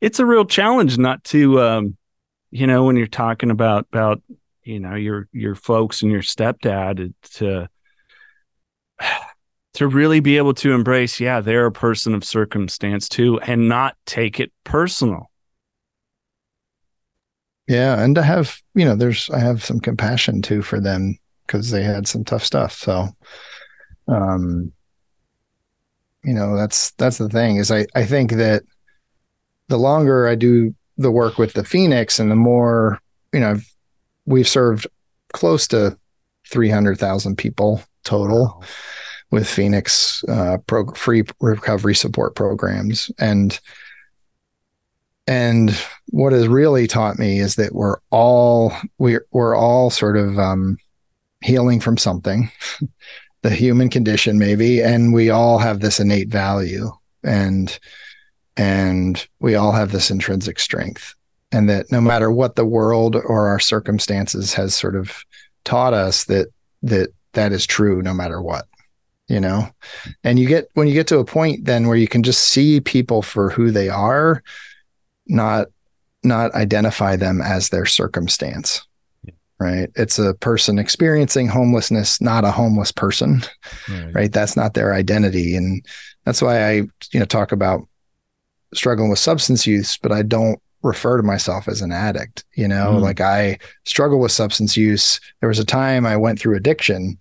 it's 0.00 0.18
a 0.18 0.26
real 0.26 0.44
challenge 0.44 0.98
not 0.98 1.22
to, 1.24 1.60
um, 1.60 1.96
you 2.50 2.66
know, 2.66 2.82
when 2.82 2.96
you're 2.96 3.06
talking 3.06 3.50
about, 3.50 3.86
about, 3.92 4.22
you 4.64 4.80
know 4.80 4.94
your 4.94 5.28
your 5.32 5.54
folks 5.54 6.02
and 6.02 6.10
your 6.10 6.22
stepdad 6.22 7.12
to 7.22 7.68
to 9.74 9.88
really 9.88 10.20
be 10.20 10.36
able 10.36 10.54
to 10.54 10.72
embrace 10.72 11.20
yeah 11.20 11.40
they're 11.40 11.66
a 11.66 11.72
person 11.72 12.14
of 12.14 12.24
circumstance 12.24 13.08
too 13.08 13.38
and 13.40 13.68
not 13.68 13.96
take 14.06 14.40
it 14.40 14.52
personal. 14.64 15.30
Yeah 17.66 18.02
and 18.02 18.14
to 18.14 18.22
have 18.22 18.60
you 18.74 18.84
know 18.84 18.94
there's 18.94 19.30
i 19.30 19.38
have 19.38 19.64
some 19.64 19.80
compassion 19.80 20.42
too 20.42 20.60
for 20.60 20.80
them 20.80 21.18
because 21.46 21.70
they 21.70 21.82
had 21.82 22.06
some 22.06 22.22
tough 22.22 22.44
stuff 22.44 22.72
so 22.72 23.08
um 24.06 24.70
you 26.22 26.34
know 26.34 26.56
that's 26.56 26.90
that's 26.92 27.16
the 27.16 27.30
thing 27.30 27.56
is 27.56 27.70
i 27.70 27.86
i 27.94 28.04
think 28.04 28.32
that 28.32 28.62
the 29.68 29.78
longer 29.78 30.28
i 30.28 30.34
do 30.34 30.74
the 30.98 31.10
work 31.10 31.38
with 31.38 31.54
the 31.54 31.64
phoenix 31.64 32.18
and 32.18 32.30
the 32.30 32.36
more 32.36 33.00
you 33.32 33.40
know 33.40 33.52
I've 33.52 33.73
we've 34.26 34.48
served 34.48 34.86
close 35.32 35.68
to 35.68 35.98
300,000 36.50 37.36
people 37.36 37.82
total 38.04 38.44
wow. 38.44 38.60
with 39.30 39.48
Phoenix 39.48 40.22
uh, 40.28 40.58
pro- 40.66 40.92
free 40.92 41.24
recovery 41.40 41.94
support 41.94 42.34
programs. 42.34 43.10
And 43.18 43.58
and 45.26 45.74
what 46.10 46.34
has 46.34 46.46
really 46.48 46.86
taught 46.86 47.18
me 47.18 47.38
is 47.38 47.54
that 47.54 47.74
we're 47.74 47.96
all 48.10 48.74
we're 48.98 49.26
we're 49.32 49.56
all 49.56 49.88
sort 49.88 50.18
of 50.18 50.38
um, 50.38 50.76
healing 51.40 51.80
from 51.80 51.96
something, 51.96 52.50
the 53.42 53.50
human 53.50 53.88
condition 53.88 54.38
maybe, 54.38 54.82
and 54.82 55.14
we 55.14 55.30
all 55.30 55.58
have 55.58 55.80
this 55.80 55.98
innate 55.98 56.28
value 56.28 56.90
and 57.22 57.78
and 58.56 59.26
we 59.40 59.54
all 59.54 59.72
have 59.72 59.92
this 59.92 60.10
intrinsic 60.10 60.60
strength 60.60 61.14
and 61.54 61.68
that 61.70 61.90
no 61.92 62.00
matter 62.00 62.30
what 62.30 62.56
the 62.56 62.64
world 62.64 63.14
or 63.16 63.48
our 63.48 63.60
circumstances 63.60 64.52
has 64.54 64.74
sort 64.74 64.96
of 64.96 65.24
taught 65.64 65.94
us 65.94 66.24
that 66.24 66.48
that 66.82 67.10
that 67.32 67.52
is 67.52 67.66
true 67.66 68.02
no 68.02 68.12
matter 68.12 68.42
what 68.42 68.66
you 69.26 69.40
know? 69.40 69.66
And 70.22 70.38
you 70.38 70.46
get 70.46 70.68
when 70.74 70.86
you 70.86 70.92
get 70.92 71.06
to 71.08 71.18
a 71.18 71.24
point 71.24 71.64
then 71.64 71.86
where 71.86 71.96
you 71.96 72.08
can 72.08 72.22
just 72.22 72.48
see 72.48 72.80
people 72.80 73.22
for 73.22 73.50
who 73.50 73.70
they 73.70 73.88
are 73.88 74.42
not 75.26 75.68
not 76.22 76.54
identify 76.54 77.16
them 77.16 77.40
as 77.40 77.68
their 77.68 77.86
circumstance 77.86 78.86
right? 79.60 79.88
It's 79.94 80.18
a 80.18 80.34
person 80.34 80.78
experiencing 80.78 81.46
homelessness 81.46 82.20
not 82.20 82.44
a 82.44 82.50
homeless 82.50 82.92
person 82.92 83.42
right. 83.88 84.14
right? 84.14 84.32
That's 84.32 84.56
not 84.56 84.74
their 84.74 84.92
identity. 84.92 85.56
And 85.56 85.86
that's 86.24 86.42
why 86.42 86.68
i 86.68 86.72
you 87.12 87.20
know 87.20 87.24
talk 87.24 87.52
about 87.52 87.86
struggling 88.72 89.10
with 89.10 89.18
substance 89.18 89.66
use 89.66 89.96
but 89.98 90.10
i 90.10 90.22
don't 90.22 90.60
refer 90.84 91.16
to 91.16 91.22
myself 91.22 91.66
as 91.66 91.82
an 91.82 91.90
addict. 91.90 92.44
You 92.54 92.68
know, 92.68 92.92
mm. 92.92 93.00
like 93.00 93.20
I 93.20 93.58
struggle 93.84 94.20
with 94.20 94.30
substance 94.30 94.76
use. 94.76 95.18
There 95.40 95.48
was 95.48 95.58
a 95.58 95.64
time 95.64 96.06
I 96.06 96.16
went 96.16 96.38
through 96.38 96.56
addiction, 96.56 97.18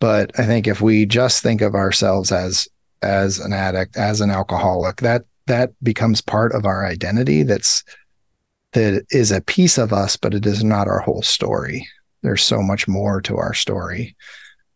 but 0.00 0.38
I 0.38 0.44
think 0.44 0.66
if 0.66 0.82
we 0.82 1.06
just 1.06 1.42
think 1.42 1.62
of 1.62 1.74
ourselves 1.74 2.30
as 2.32 2.68
as 3.02 3.38
an 3.38 3.52
addict, 3.52 3.96
as 3.96 4.20
an 4.20 4.30
alcoholic, 4.30 4.96
that 4.98 5.24
that 5.46 5.72
becomes 5.82 6.20
part 6.20 6.52
of 6.52 6.66
our 6.66 6.84
identity. 6.84 7.44
That's 7.44 7.84
that 8.72 9.06
is 9.10 9.30
a 9.30 9.40
piece 9.40 9.78
of 9.78 9.92
us, 9.92 10.16
but 10.16 10.34
it 10.34 10.44
is 10.44 10.62
not 10.62 10.88
our 10.88 11.00
whole 11.00 11.22
story. 11.22 11.88
There's 12.22 12.42
so 12.42 12.60
much 12.60 12.88
more 12.88 13.22
to 13.22 13.36
our 13.36 13.54
story. 13.54 14.16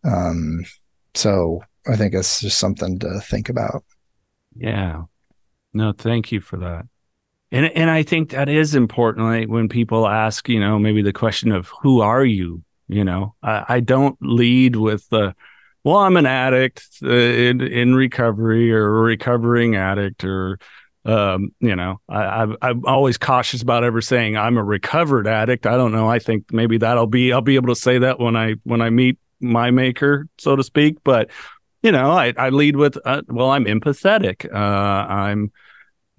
Um, 0.04 0.64
so 1.14 1.62
I 1.86 1.96
think 1.96 2.14
it's 2.14 2.40
just 2.40 2.58
something 2.58 2.98
to 3.00 3.20
think 3.20 3.48
about. 3.48 3.84
Yeah. 4.56 5.02
No, 5.74 5.92
thank 5.92 6.32
you 6.32 6.40
for 6.40 6.56
that. 6.58 6.86
And 7.52 7.66
and 7.66 7.90
I 7.90 8.02
think 8.02 8.30
that 8.30 8.48
is 8.48 8.74
important. 8.74 9.26
Like 9.26 9.48
when 9.48 9.68
people 9.68 10.06
ask, 10.06 10.48
you 10.48 10.60
know, 10.60 10.78
maybe 10.78 11.02
the 11.02 11.12
question 11.12 11.50
of 11.52 11.70
who 11.82 12.00
are 12.00 12.24
you? 12.24 12.62
You 12.88 13.04
know, 13.04 13.34
I, 13.42 13.64
I 13.68 13.80
don't 13.80 14.16
lead 14.20 14.74
with 14.76 15.08
the, 15.10 15.34
well, 15.84 15.98
I'm 15.98 16.16
an 16.16 16.26
addict 16.26 16.86
uh, 17.02 17.08
in 17.08 17.60
in 17.60 17.94
recovery 17.94 18.72
or 18.72 18.84
a 18.84 19.02
recovering 19.02 19.76
addict 19.76 20.24
or, 20.24 20.58
um, 21.04 21.54
you 21.60 21.76
know, 21.76 22.00
I, 22.08 22.22
I 22.22 22.56
I'm 22.62 22.84
always 22.84 23.16
cautious 23.16 23.62
about 23.62 23.84
ever 23.84 24.00
saying 24.00 24.36
I'm 24.36 24.56
a 24.56 24.64
recovered 24.64 25.26
addict. 25.26 25.66
I 25.66 25.76
don't 25.76 25.92
know. 25.92 26.08
I 26.08 26.18
think 26.18 26.52
maybe 26.52 26.78
that'll 26.78 27.06
be 27.06 27.32
I'll 27.32 27.40
be 27.40 27.56
able 27.56 27.74
to 27.74 27.80
say 27.80 27.98
that 27.98 28.18
when 28.18 28.36
I 28.36 28.54
when 28.64 28.80
I 28.80 28.90
meet 28.90 29.18
my 29.40 29.70
maker, 29.70 30.28
so 30.38 30.54
to 30.56 30.62
speak. 30.62 30.98
But 31.02 31.30
you 31.82 31.92
know, 31.92 32.10
I 32.10 32.34
I 32.36 32.50
lead 32.50 32.76
with, 32.76 32.98
uh, 33.04 33.22
well, 33.28 33.50
I'm 33.50 33.64
empathetic. 33.64 34.52
Uh, 34.52 34.56
I'm 34.56 35.52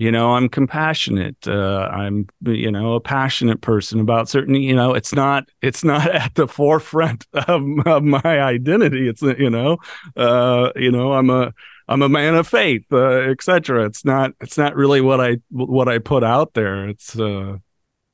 you 0.01 0.11
know 0.11 0.33
i'm 0.33 0.49
compassionate 0.49 1.47
uh, 1.47 1.87
i'm 1.91 2.27
you 2.41 2.71
know 2.71 2.95
a 2.95 2.99
passionate 2.99 3.61
person 3.61 3.99
about 3.99 4.27
certain 4.27 4.55
you 4.55 4.75
know 4.75 4.95
it's 4.95 5.13
not 5.13 5.47
it's 5.61 5.83
not 5.83 6.09
at 6.15 6.33
the 6.33 6.47
forefront 6.47 7.27
of, 7.33 7.63
of 7.85 8.03
my 8.03 8.19
identity. 8.23 9.07
It's 9.07 9.21
you 9.21 9.51
know 9.51 9.77
uh, 10.17 10.71
you 10.75 10.91
know 10.91 11.13
i'm 11.13 11.29
a 11.29 11.53
i'm 11.87 12.01
a 12.01 12.09
man 12.09 12.33
of 12.33 12.47
faith 12.47 12.85
uh, 12.91 13.29
etc 13.29 13.85
it's 13.85 14.03
not 14.03 14.31
it's 14.41 14.57
not 14.57 14.75
really 14.75 15.01
what 15.01 15.21
i 15.21 15.37
what 15.51 15.87
i 15.87 15.99
put 15.99 16.23
out 16.23 16.55
there. 16.55 16.89
It's 16.89 17.17
uh 17.19 17.57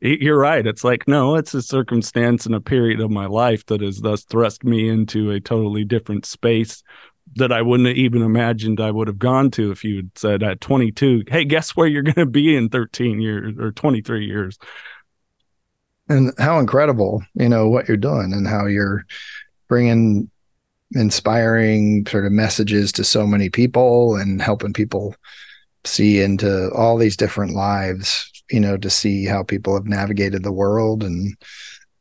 you're 0.02 0.38
right. 0.38 0.68
It's 0.68 0.84
like 0.84 1.08
no 1.08 1.36
it's 1.36 1.54
a 1.54 1.62
circumstance 1.62 2.46
and 2.46 2.54
a 2.54 2.60
period 2.60 3.00
of 3.00 3.12
my 3.12 3.28
life 3.28 3.66
that 3.68 3.80
has 3.80 4.02
thus 4.02 4.26
thrust 4.26 4.66
me 4.66 4.90
into 4.90 5.32
a 5.32 5.40
totally 5.40 5.86
different 5.86 6.26
space 6.26 6.84
that 7.38 7.52
I 7.52 7.62
wouldn't 7.62 7.88
have 7.88 7.98
even 7.98 8.22
imagined 8.22 8.80
I 8.80 8.92
would 8.92 9.08
have 9.08 9.20
gone 9.20 9.52
to 9.52 9.72
if 9.72 9.84
you 9.84 9.98
had 9.98 10.12
said 10.16 10.44
at 10.44 10.62
22, 10.62 11.24
hey, 11.28 11.46
guess 11.46 11.76
where 11.76 11.88
you're 11.88 12.04
going 12.04 12.16
to 12.16 12.26
be 12.26 12.56
in 12.56 12.70
13 12.70 13.22
years 13.22 13.56
or 13.58 13.72
23 13.72 14.26
years. 14.26 14.58
And 16.10 16.34
how 16.38 16.60
incredible, 16.60 17.24
you 17.34 17.50
know, 17.50 17.68
what 17.70 17.88
you're 17.88 17.98
doing 17.98 18.32
and 18.34 18.48
how 18.48 18.66
you're 18.66 19.06
bringing 19.68 20.30
inspiring 20.94 22.06
sort 22.08 22.26
of 22.26 22.32
messages 22.32 22.92
to 22.94 23.04
so 23.04 23.28
many 23.28 23.50
people 23.50 24.16
and 24.16 24.42
helping 24.42 24.74
people 24.74 25.16
see 25.84 26.22
into 26.22 26.72
all 26.72 26.98
these 26.98 27.18
different 27.18 27.54
lives, 27.54 28.32
you 28.50 28.60
know, 28.60 28.78
to 28.78 28.90
see 28.90 29.26
how 29.26 29.44
people 29.44 29.74
have 29.76 29.86
navigated 29.86 30.44
the 30.44 30.52
world. 30.52 31.04
And, 31.04 31.36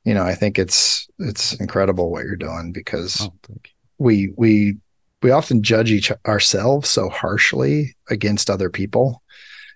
you 0.04 0.14
know, 0.14 0.22
I 0.22 0.34
think 0.34 0.58
it's, 0.58 1.08
it's 1.18 1.54
incredible 1.54 2.10
what 2.10 2.24
you're 2.24 2.36
doing 2.36 2.72
because 2.72 3.22
oh, 3.22 3.56
we, 3.98 4.32
we, 4.36 4.76
we 5.22 5.30
often 5.30 5.62
judge 5.62 5.90
each 5.90 6.12
ourselves 6.26 6.88
so 6.88 7.08
harshly 7.08 7.96
against 8.10 8.50
other 8.50 8.70
people. 8.70 9.22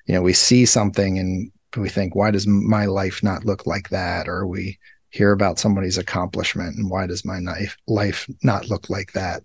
You 0.07 0.14
know, 0.14 0.22
we 0.22 0.32
see 0.32 0.66
something 0.66 1.18
and 1.18 1.51
we 1.76 1.88
think, 1.88 2.14
why 2.14 2.30
does 2.30 2.47
my 2.47 2.86
life 2.86 3.22
not 3.22 3.45
look 3.45 3.66
like 3.66 3.88
that? 3.91 4.28
Or 4.28 4.47
we 4.47 4.78
hear 5.11 5.32
about 5.32 5.59
somebody's 5.59 5.99
accomplishment 5.99 6.76
and 6.76 6.88
why 6.91 7.07
does 7.07 7.24
my 7.24 7.38
life 7.38 7.76
life 7.86 8.28
not 8.43 8.68
look 8.68 8.91
like 8.91 9.12
that? 9.12 9.43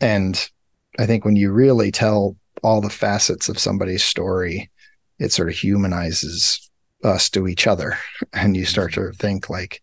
And 0.00 0.48
I 0.98 1.06
think 1.06 1.24
when 1.24 1.36
you 1.36 1.52
really 1.52 1.92
tell 1.92 2.36
all 2.62 2.80
the 2.80 2.90
facets 2.90 3.48
of 3.48 3.58
somebody's 3.58 4.02
story, 4.02 4.70
it 5.18 5.32
sort 5.32 5.48
of 5.48 5.54
humanizes 5.54 6.70
us 7.04 7.30
to 7.30 7.46
each 7.48 7.66
other. 7.66 7.96
And 8.32 8.56
you 8.56 8.64
start 8.64 8.92
to 8.94 9.12
think 9.12 9.48
like, 9.48 9.82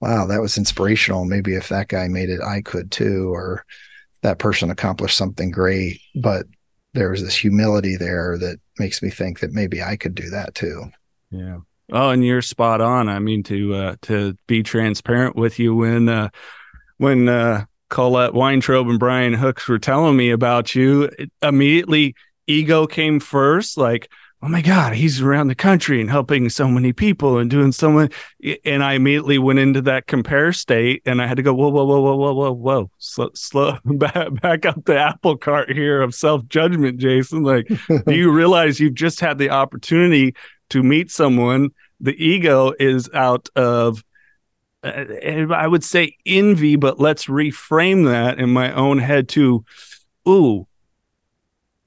wow, 0.00 0.26
that 0.26 0.40
was 0.40 0.58
inspirational. 0.58 1.24
Maybe 1.24 1.54
if 1.54 1.68
that 1.68 1.88
guy 1.88 2.08
made 2.08 2.28
it, 2.28 2.40
I 2.40 2.60
could 2.60 2.90
too, 2.90 3.32
or 3.32 3.64
that 4.22 4.38
person 4.38 4.70
accomplished 4.70 5.16
something 5.16 5.50
great. 5.50 6.00
But 6.14 6.46
there 6.94 7.10
was 7.10 7.22
this 7.22 7.36
humility 7.36 7.96
there 7.96 8.38
that 8.38 8.58
makes 8.78 9.02
me 9.02 9.10
think 9.10 9.40
that 9.40 9.52
maybe 9.52 9.82
I 9.82 9.96
could 9.96 10.14
do 10.14 10.30
that 10.30 10.54
too. 10.54 10.90
Yeah. 11.30 11.58
Oh, 11.90 12.10
and 12.10 12.24
you're 12.24 12.42
spot 12.42 12.80
on. 12.80 13.08
I 13.08 13.18
mean, 13.18 13.42
to 13.44 13.74
uh, 13.74 13.96
to 14.02 14.36
be 14.46 14.62
transparent 14.62 15.36
with 15.36 15.58
you, 15.58 15.74
when 15.74 16.08
uh, 16.08 16.30
when 16.96 17.28
uh, 17.28 17.66
Colette 17.90 18.34
Weintraub 18.34 18.88
and 18.88 18.98
Brian 18.98 19.34
Hooks 19.34 19.68
were 19.68 19.78
telling 19.78 20.16
me 20.16 20.30
about 20.30 20.74
you, 20.74 21.10
immediately 21.42 22.14
ego 22.46 22.86
came 22.86 23.20
first. 23.20 23.76
Like, 23.76 24.10
oh 24.42 24.48
my 24.48 24.60
God, 24.60 24.94
he's 24.94 25.20
around 25.20 25.46
the 25.46 25.54
country 25.54 26.00
and 26.00 26.10
helping 26.10 26.48
so 26.48 26.66
many 26.66 26.92
people 26.92 27.38
and 27.38 27.48
doing 27.48 27.70
so 27.70 27.92
much 27.92 28.12
And 28.64 28.82
I 28.82 28.94
immediately 28.94 29.38
went 29.38 29.60
into 29.60 29.80
that 29.82 30.08
compare 30.08 30.52
state 30.52 31.02
and 31.06 31.22
I 31.22 31.28
had 31.28 31.36
to 31.36 31.44
go, 31.44 31.54
whoa, 31.54 31.68
whoa, 31.68 31.84
whoa, 31.84 32.00
whoa, 32.00 32.16
whoa, 32.16 32.32
whoa, 32.32 32.52
whoa, 32.52 32.90
slow, 32.98 33.30
slow 33.34 33.78
back, 33.84 34.40
back 34.40 34.66
up 34.66 34.84
the 34.84 34.98
apple 34.98 35.36
cart 35.36 35.70
here 35.70 36.02
of 36.02 36.14
self 36.14 36.46
judgment, 36.48 36.98
Jason. 36.98 37.44
Like, 37.44 37.68
do 38.06 38.14
you 38.14 38.32
realize 38.32 38.80
you've 38.80 38.94
just 38.94 39.20
had 39.20 39.38
the 39.38 39.50
opportunity 39.50 40.34
to 40.70 40.82
meet 40.82 41.10
someone? 41.10 41.70
The 42.00 42.16
ego 42.22 42.72
is 42.80 43.08
out 43.14 43.48
of 43.54 44.02
uh, 44.82 45.04
I 45.54 45.68
would 45.68 45.84
say 45.84 46.16
envy, 46.26 46.74
but 46.74 46.98
let's 46.98 47.26
reframe 47.26 48.06
that 48.06 48.40
in 48.40 48.50
my 48.50 48.72
own 48.72 48.98
head 48.98 49.28
to, 49.30 49.64
ooh, 50.28 50.66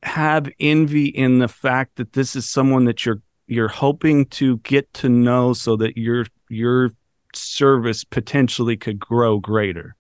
have 0.06 0.50
envy 0.60 1.08
in 1.08 1.40
the 1.40 1.48
fact 1.48 1.96
that 1.96 2.14
this 2.14 2.36
is 2.36 2.48
someone 2.50 2.86
that 2.86 3.06
you're 3.06 3.22
you're 3.48 3.68
hoping 3.68 4.26
to 4.26 4.58
get 4.60 4.92
to 4.94 5.10
know 5.10 5.54
so 5.54 5.76
that 5.76 5.98
your 5.98 6.26
your 6.50 6.92
service 7.34 8.04
potentially 8.04 8.78
could 8.78 9.00
grow 9.00 9.40
greater. 9.40 9.96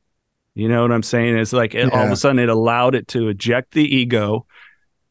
You 0.53 0.69
know 0.69 0.83
what 0.83 0.91
I'm 0.91 1.03
saying? 1.03 1.37
It's 1.37 1.53
like 1.53 1.73
yeah. 1.73 1.89
all 1.91 2.05
of 2.05 2.11
a 2.11 2.15
sudden 2.15 2.39
it 2.39 2.49
allowed 2.49 2.95
it 2.95 3.07
to 3.09 3.27
eject 3.27 3.73
the 3.73 3.83
ego 3.83 4.45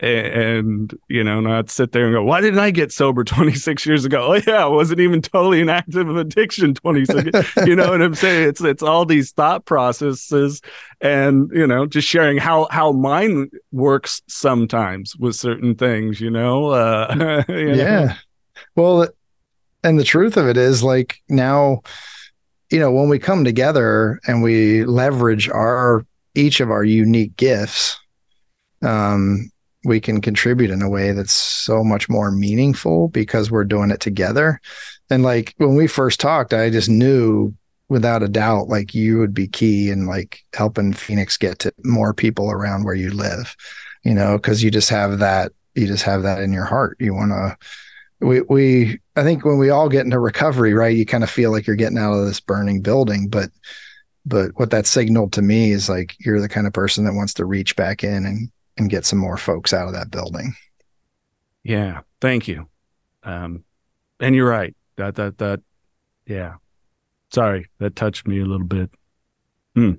and 0.00 0.92
you 1.08 1.22
know 1.22 1.40
not 1.40 1.70
sit 1.70 1.92
there 1.92 2.06
and 2.06 2.14
go 2.14 2.22
why 2.22 2.40
didn't 2.40 2.58
i 2.58 2.70
get 2.70 2.90
sober 2.90 3.22
26 3.24 3.86
years 3.86 4.04
ago? 4.04 4.34
Oh 4.34 4.34
yeah 4.46 4.64
i 4.64 4.66
wasn't 4.66 5.00
even 5.00 5.22
totally 5.22 5.60
an 5.60 5.68
active 5.68 6.08
addiction 6.16 6.74
26 6.74 7.56
you 7.66 7.76
know 7.76 7.90
what 7.90 8.02
i'm 8.02 8.14
saying? 8.14 8.48
It's 8.48 8.60
it's 8.60 8.82
all 8.82 9.04
these 9.04 9.32
thought 9.32 9.64
processes 9.64 10.60
and 11.00 11.48
you 11.52 11.66
know 11.66 11.86
just 11.86 12.08
sharing 12.08 12.38
how 12.38 12.66
how 12.70 12.92
mine 12.92 13.50
works 13.72 14.20
sometimes 14.26 15.16
with 15.16 15.36
certain 15.36 15.74
things 15.76 16.20
you 16.20 16.30
know 16.30 16.68
uh 16.70 17.44
you 17.48 17.74
yeah. 17.74 18.04
Know? 18.04 18.12
well 18.74 19.08
and 19.84 19.98
the 19.98 20.04
truth 20.04 20.36
of 20.36 20.48
it 20.48 20.56
is 20.56 20.82
like 20.82 21.22
now 21.28 21.82
you 22.70 22.80
know 22.80 22.90
when 22.90 23.08
we 23.08 23.20
come 23.20 23.44
together 23.44 24.18
and 24.26 24.42
we 24.42 24.84
leverage 24.84 25.48
our 25.48 26.04
each 26.34 26.58
of 26.58 26.70
our 26.70 26.82
unique 26.82 27.36
gifts 27.36 27.96
um 28.82 29.50
we 29.84 30.00
can 30.00 30.20
contribute 30.20 30.70
in 30.70 30.82
a 30.82 30.88
way 30.88 31.12
that's 31.12 31.32
so 31.32 31.84
much 31.84 32.08
more 32.08 32.30
meaningful 32.30 33.08
because 33.08 33.50
we're 33.50 33.64
doing 33.64 33.90
it 33.90 34.00
together. 34.00 34.60
And 35.10 35.22
like 35.22 35.54
when 35.58 35.74
we 35.74 35.86
first 35.86 36.20
talked, 36.20 36.54
I 36.54 36.70
just 36.70 36.88
knew 36.88 37.54
without 37.88 38.22
a 38.22 38.28
doubt 38.28 38.68
like 38.68 38.94
you 38.94 39.18
would 39.18 39.34
be 39.34 39.46
key 39.46 39.90
in 39.90 40.06
like 40.06 40.40
helping 40.54 40.92
Phoenix 40.92 41.36
get 41.36 41.58
to 41.60 41.72
more 41.84 42.14
people 42.14 42.50
around 42.50 42.84
where 42.84 42.94
you 42.94 43.10
live, 43.10 43.54
you 44.02 44.14
know, 44.14 44.38
because 44.38 44.62
you 44.62 44.70
just 44.70 44.90
have 44.90 45.18
that 45.18 45.52
you 45.74 45.86
just 45.86 46.04
have 46.04 46.22
that 46.22 46.40
in 46.40 46.52
your 46.52 46.64
heart. 46.64 46.96
You 47.00 47.14
want 47.14 47.32
to 47.32 47.56
we 48.20 48.40
we 48.42 49.00
I 49.16 49.22
think 49.22 49.44
when 49.44 49.58
we 49.58 49.70
all 49.70 49.88
get 49.88 50.04
into 50.04 50.18
recovery, 50.18 50.72
right, 50.72 50.96
you 50.96 51.04
kind 51.04 51.24
of 51.24 51.30
feel 51.30 51.50
like 51.50 51.66
you're 51.66 51.76
getting 51.76 51.98
out 51.98 52.14
of 52.14 52.26
this 52.26 52.40
burning 52.40 52.80
building, 52.80 53.28
but 53.28 53.50
but 54.24 54.52
what 54.54 54.70
that 54.70 54.86
signaled 54.86 55.32
to 55.34 55.42
me 55.42 55.72
is 55.72 55.88
like 55.88 56.16
you're 56.18 56.40
the 56.40 56.48
kind 56.48 56.66
of 56.66 56.72
person 56.72 57.04
that 57.04 57.14
wants 57.14 57.34
to 57.34 57.44
reach 57.44 57.76
back 57.76 58.02
in 58.02 58.24
and 58.24 58.50
and 58.76 58.90
get 58.90 59.04
some 59.04 59.18
more 59.18 59.36
folks 59.36 59.72
out 59.72 59.86
of 59.86 59.94
that 59.94 60.10
building. 60.10 60.54
Yeah, 61.62 62.00
thank 62.20 62.48
you. 62.48 62.68
Um, 63.22 63.64
and 64.20 64.34
you're 64.34 64.48
right. 64.48 64.74
That 64.96 65.16
that 65.16 65.38
that, 65.38 65.60
yeah. 66.26 66.54
Sorry, 67.32 67.68
that 67.78 67.96
touched 67.96 68.28
me 68.28 68.40
a 68.40 68.44
little 68.44 68.66
bit. 68.66 68.90
Hmm. 69.74 69.92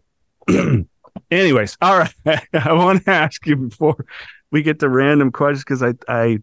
Anyways, 1.32 1.78
all 1.82 1.98
right. 2.00 2.14
I 2.54 2.74
want 2.74 3.06
to 3.06 3.12
ask 3.12 3.46
you 3.46 3.56
before 3.56 4.06
we 4.52 4.62
get 4.62 4.80
to 4.80 4.90
random 4.90 5.32
questions 5.32 5.64
because 5.64 5.84
I 5.84 5.94
I 6.08 6.40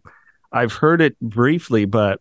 I've 0.52 0.72
heard 0.72 1.00
it 1.00 1.18
briefly, 1.20 1.84
but 1.84 2.20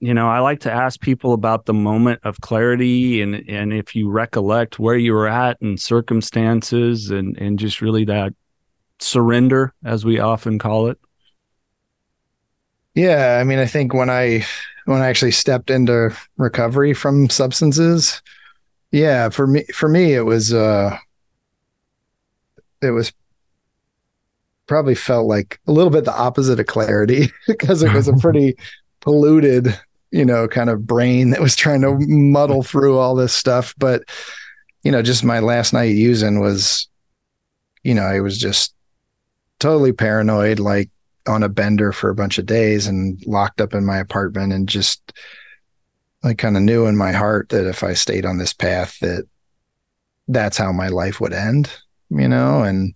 you 0.00 0.14
know, 0.14 0.28
I 0.28 0.38
like 0.40 0.60
to 0.60 0.72
ask 0.72 1.00
people 1.00 1.32
about 1.32 1.66
the 1.66 1.74
moment 1.74 2.20
of 2.24 2.40
clarity 2.40 3.22
and 3.22 3.48
and 3.48 3.72
if 3.72 3.96
you 3.96 4.10
recollect 4.10 4.78
where 4.78 4.96
you 4.96 5.12
were 5.12 5.28
at 5.28 5.60
and 5.60 5.80
circumstances 5.80 7.10
and 7.10 7.36
and 7.38 7.58
just 7.58 7.80
really 7.80 8.04
that 8.04 8.34
surrender, 9.00 9.72
as 9.84 10.04
we 10.04 10.18
often 10.18 10.58
call 10.58 10.88
it? 10.88 10.98
Yeah, 12.94 13.38
I 13.40 13.44
mean, 13.44 13.58
I 13.58 13.66
think 13.66 13.94
when 13.94 14.10
I 14.10 14.44
when 14.86 15.02
I 15.02 15.08
actually 15.08 15.32
stepped 15.32 15.70
into 15.70 16.16
recovery 16.36 16.94
from 16.94 17.30
substances, 17.30 18.22
yeah, 18.90 19.28
for 19.28 19.46
me 19.46 19.64
for 19.74 19.88
me 19.88 20.14
it 20.14 20.22
was 20.22 20.52
uh 20.52 20.96
it 22.82 22.90
was 22.90 23.12
probably 24.66 24.94
felt 24.94 25.26
like 25.26 25.60
a 25.66 25.72
little 25.72 25.90
bit 25.90 26.04
the 26.04 26.16
opposite 26.16 26.60
of 26.60 26.66
clarity 26.66 27.28
because 27.46 27.82
it 27.82 27.92
was 27.92 28.08
a 28.08 28.16
pretty 28.16 28.56
polluted, 29.00 29.78
you 30.10 30.24
know, 30.24 30.48
kind 30.48 30.70
of 30.70 30.86
brain 30.86 31.30
that 31.30 31.40
was 31.40 31.56
trying 31.56 31.80
to 31.82 31.96
muddle 32.00 32.62
through 32.62 32.98
all 32.98 33.14
this 33.14 33.32
stuff, 33.32 33.74
but 33.78 34.02
you 34.82 34.92
know, 34.92 35.02
just 35.02 35.24
my 35.24 35.40
last 35.40 35.72
night 35.72 35.94
using 35.94 36.40
was 36.40 36.88
you 37.84 37.94
know, 37.94 38.02
I 38.02 38.20
was 38.20 38.38
just 38.38 38.74
totally 39.58 39.92
paranoid, 39.92 40.58
like 40.58 40.90
on 41.26 41.42
a 41.42 41.48
bender 41.48 41.92
for 41.92 42.10
a 42.10 42.14
bunch 42.14 42.38
of 42.38 42.46
days 42.46 42.86
and 42.86 43.22
locked 43.26 43.60
up 43.60 43.74
in 43.74 43.84
my 43.84 43.98
apartment 43.98 44.52
and 44.52 44.68
just 44.68 45.12
I 46.24 46.34
kind 46.34 46.56
of 46.56 46.62
knew 46.62 46.86
in 46.86 46.96
my 46.96 47.12
heart 47.12 47.50
that 47.50 47.68
if 47.68 47.84
I 47.84 47.94
stayed 47.94 48.26
on 48.26 48.38
this 48.38 48.52
path 48.52 48.98
that 49.00 49.24
that's 50.26 50.56
how 50.56 50.72
my 50.72 50.88
life 50.88 51.20
would 51.20 51.32
end, 51.32 51.70
you 52.10 52.28
know, 52.28 52.62
and 52.62 52.94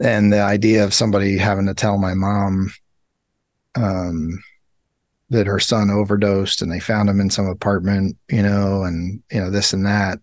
and 0.00 0.32
the 0.32 0.40
idea 0.40 0.84
of 0.84 0.94
somebody 0.94 1.38
having 1.38 1.66
to 1.66 1.74
tell 1.74 1.98
my 1.98 2.14
mom 2.14 2.72
um 3.74 4.42
that 5.28 5.46
her 5.46 5.58
son 5.58 5.90
overdosed 5.90 6.62
and 6.62 6.70
they 6.70 6.78
found 6.78 7.08
him 7.08 7.20
in 7.20 7.30
some 7.30 7.46
apartment, 7.46 8.16
you 8.30 8.42
know, 8.42 8.84
and 8.84 9.22
you 9.30 9.40
know 9.40 9.50
this 9.50 9.72
and 9.72 9.84
that 9.86 10.20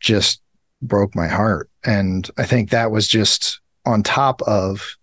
just 0.00 0.40
broke 0.80 1.14
my 1.14 1.26
heart. 1.26 1.68
And 1.84 2.30
I 2.38 2.44
think 2.44 2.70
that 2.70 2.92
was 2.92 3.08
just 3.08 3.60
on 3.84 4.02
top 4.02 4.42
of 4.42 4.96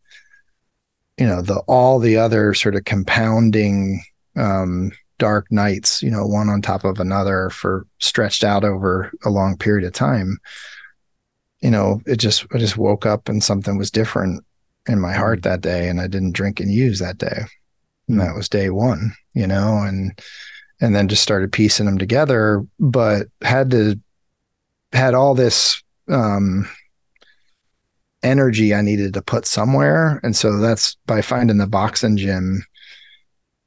you 1.17 1.25
know 1.25 1.41
the 1.41 1.59
all 1.67 1.99
the 1.99 2.17
other 2.17 2.53
sort 2.53 2.75
of 2.75 2.83
compounding 2.85 4.03
um, 4.35 4.91
dark 5.17 5.49
nights 5.51 6.01
you 6.01 6.11
know 6.11 6.25
one 6.25 6.49
on 6.49 6.61
top 6.61 6.83
of 6.83 6.99
another 6.99 7.49
for 7.49 7.85
stretched 7.99 8.43
out 8.43 8.63
over 8.63 9.11
a 9.23 9.29
long 9.29 9.57
period 9.57 9.85
of 9.85 9.93
time 9.93 10.37
you 11.61 11.71
know 11.71 12.01
it 12.05 12.17
just 12.17 12.45
i 12.53 12.57
just 12.57 12.77
woke 12.77 13.05
up 13.05 13.29
and 13.29 13.43
something 13.43 13.77
was 13.77 13.91
different 13.91 14.43
in 14.87 14.99
my 14.99 15.13
heart 15.13 15.39
mm-hmm. 15.39 15.49
that 15.49 15.61
day 15.61 15.87
and 15.87 16.01
i 16.01 16.07
didn't 16.07 16.33
drink 16.33 16.59
and 16.59 16.71
use 16.71 16.99
that 16.99 17.17
day 17.17 17.41
and 18.09 18.19
that 18.19 18.35
was 18.35 18.49
day 18.49 18.69
one 18.69 19.13
you 19.33 19.47
know 19.47 19.77
and 19.77 20.19
and 20.81 20.93
then 20.93 21.07
just 21.07 21.23
started 21.23 21.51
piecing 21.51 21.85
them 21.85 21.97
together 21.97 22.65
but 22.79 23.27
had 23.41 23.71
to 23.71 23.97
had 24.91 25.13
all 25.13 25.33
this 25.33 25.81
um 26.09 26.67
energy 28.25 28.73
I 28.73 28.81
needed 28.81 29.13
to 29.13 29.21
put 29.21 29.45
somewhere. 29.45 30.19
And 30.23 30.35
so 30.35 30.57
that's 30.57 30.95
by 31.05 31.21
finding 31.21 31.57
the 31.57 31.67
boxing 31.67 32.17
gym 32.17 32.65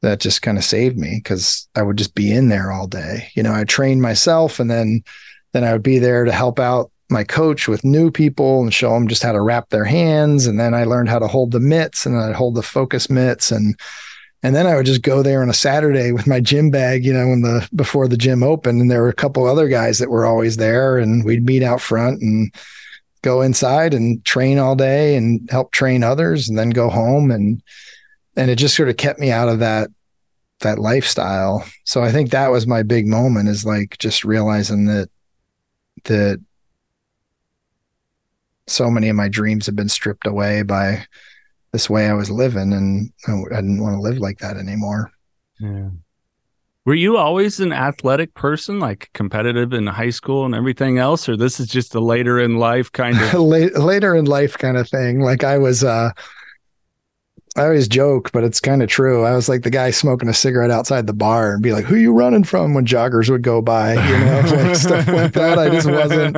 that 0.03 0.21
just 0.21 0.43
kind 0.43 0.59
of 0.59 0.65
saved 0.65 0.99
me 0.99 1.21
because 1.23 1.69
I 1.75 1.83
would 1.83 1.97
just 1.97 2.15
be 2.15 2.33
in 2.33 2.49
there 2.49 2.71
all 2.71 2.87
day. 2.87 3.31
You 3.35 3.43
know, 3.43 3.55
I 3.55 3.65
trained 3.65 4.03
myself 4.03 4.61
and 4.61 4.71
then 4.71 5.03
then 5.53 5.65
I 5.65 5.73
would 5.73 5.83
be 5.83 5.99
there 5.99 6.25
to 6.25 6.33
help 6.33 6.61
out 6.61 6.91
my 7.11 7.25
coach 7.25 7.69
with 7.69 7.85
new 7.85 8.11
people 8.11 8.61
and 8.61 8.73
show 8.73 8.93
them 8.93 9.09
just 9.09 9.23
how 9.23 9.33
to 9.33 9.41
wrap 9.41 9.71
their 9.71 9.85
hands. 9.85 10.47
And 10.47 10.61
then 10.61 10.75
I 10.75 10.85
learned 10.85 11.09
how 11.09 11.19
to 11.19 11.27
hold 11.27 11.53
the 11.53 11.61
mitts 11.61 12.05
and 12.05 12.19
I'd 12.19 12.35
hold 12.35 12.55
the 12.55 12.63
focus 12.63 13.09
mitts 13.09 13.51
and 13.51 13.79
and 14.43 14.55
then 14.55 14.69
I 14.69 14.77
would 14.77 14.87
just 14.87 15.03
go 15.03 15.23
there 15.23 15.43
on 15.43 15.51
a 15.51 15.55
Saturday 15.55 16.13
with 16.13 16.29
my 16.29 16.39
gym 16.39 16.71
bag, 16.71 17.05
you 17.05 17.13
know, 17.13 17.27
when 17.27 17.43
the 17.43 17.69
before 17.75 18.07
the 18.07 18.17
gym 18.17 18.45
opened, 18.45 18.81
and 18.81 18.89
there 18.89 19.03
were 19.03 19.09
a 19.09 19.15
couple 19.15 19.47
other 19.47 19.67
guys 19.67 19.99
that 19.99 20.11
were 20.11 20.25
always 20.25 20.59
there, 20.59 20.97
and 20.97 21.25
we'd 21.25 21.45
meet 21.45 21.65
out 21.65 21.81
front 21.81 22.23
and 22.23 22.55
go 23.23 23.43
inside 23.43 23.95
and 23.95 24.25
train 24.25 24.59
all 24.59 24.77
day 24.77 25.17
and 25.17 25.49
help 25.51 25.73
train 25.73 26.03
others 26.03 26.49
and 26.49 26.59
then 26.59 26.71
go 26.71 26.89
home 26.89 27.31
and 27.31 27.63
and 28.37 28.51
it 28.51 28.57
just 28.57 28.77
sort 28.77 28.89
of 28.89 28.97
kept 28.97 29.19
me 29.19 29.31
out 29.31 29.49
of 29.49 29.59
that 29.59 29.91
that 30.61 30.79
lifestyle. 30.79 31.65
So 31.85 32.03
I 32.03 32.11
think 32.11 32.31
that 32.31 32.51
was 32.51 32.67
my 32.67 32.83
big 32.83 33.07
moment 33.07 33.49
is 33.49 33.65
like 33.65 33.97
just 33.99 34.25
realizing 34.25 34.87
that 34.87 35.09
that 36.05 36.41
so 38.67 38.91
many 38.91 39.09
of 39.09 39.17
my 39.17 39.29
dreams 39.29 39.67
have 39.67 39.77
been 39.77 39.89
stripped 39.89 40.27
away 40.27 40.63
by 40.63 41.07
this 41.73 41.89
way 41.89 42.09
I 42.09 42.15
was 42.15 42.31
living 42.31 42.73
and 42.73 43.13
I 43.27 43.57
didn't 43.57 43.83
want 43.83 43.97
to 43.97 44.01
live 44.01 44.19
like 44.19 44.39
that 44.39 44.57
anymore. 44.57 45.11
Yeah. 45.59 45.91
Were 46.89 46.95
you 46.95 47.19
always 47.19 47.61
an 47.61 47.71
athletic 47.71 48.33
person, 48.33 48.81
like 48.81 49.11
competitive 49.13 49.75
in 49.75 49.87
high 49.87 50.09
school 50.09 50.47
and 50.47 50.55
everything 50.55 50.97
else, 50.97 51.29
or 51.29 51.37
this 51.37 51.61
is 51.61 51.67
just 51.67 51.95
a 51.95 52.01
later 52.01 52.41
in 52.41 52.57
life 52.57 52.91
kind 52.93 53.15
of 53.21 53.35
later 53.43 54.15
in 54.15 54.25
life 54.25 54.57
kind 54.57 54.79
of 54.79 54.89
thing? 54.89 55.21
Like 55.21 55.45
I 55.45 55.59
was, 55.59 55.85
uh, 55.85 56.13
I 57.59 57.65
always 57.65 57.89
joke, 57.89 58.31
but 58.33 58.45
it's 58.45 58.61
kind 58.61 58.83
of 58.83 58.89
true. 58.89 59.25
I 59.25 59.35
was 59.35 59.49
like 59.49 59.63
the 59.63 59.71
guy 59.71 59.91
smoking 59.91 60.29
a 60.29 60.35
cigarette 60.35 60.71
outside 60.71 61.07
the 61.09 61.13
bar 61.13 61.53
and 61.53 61.63
be 61.63 61.73
like, 61.73 61.85
"Who 61.85 61.97
you 61.97 62.13
running 62.13 62.45
from?" 62.45 62.73
When 62.73 62.87
joggers 62.87 63.29
would 63.29 63.43
go 63.43 63.61
by, 63.61 63.95
you 63.95 64.25
know, 64.25 64.41
like 64.65 64.77
stuff 64.77 65.09
like 65.09 65.33
that. 65.33 65.59
I 65.59 65.69
just 65.69 65.91
wasn't, 65.91 66.37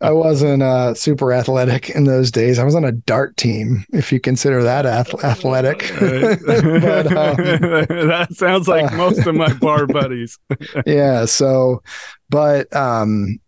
I 0.00 0.12
wasn't 0.12 0.62
uh, 0.62 0.94
super 0.94 1.32
athletic 1.32 1.90
in 1.90 2.04
those 2.04 2.30
days. 2.30 2.58
I 2.58 2.64
was 2.64 2.74
on 2.74 2.84
a 2.84 2.92
dart 2.92 3.36
team, 3.36 3.84
if 3.92 4.10
you 4.10 4.18
consider 4.18 4.62
that 4.62 4.86
ath- 4.86 5.22
athletic. 5.22 5.78
but, 6.00 7.06
um, 7.12 7.36
that 8.08 8.28
sounds 8.32 8.66
like 8.66 8.90
uh, 8.92 8.96
most 8.96 9.26
of 9.26 9.34
my 9.34 9.52
bar 9.54 9.86
buddies. 9.86 10.38
yeah. 10.86 11.26
So, 11.26 11.82
but 12.30 12.74
um, 12.74 13.40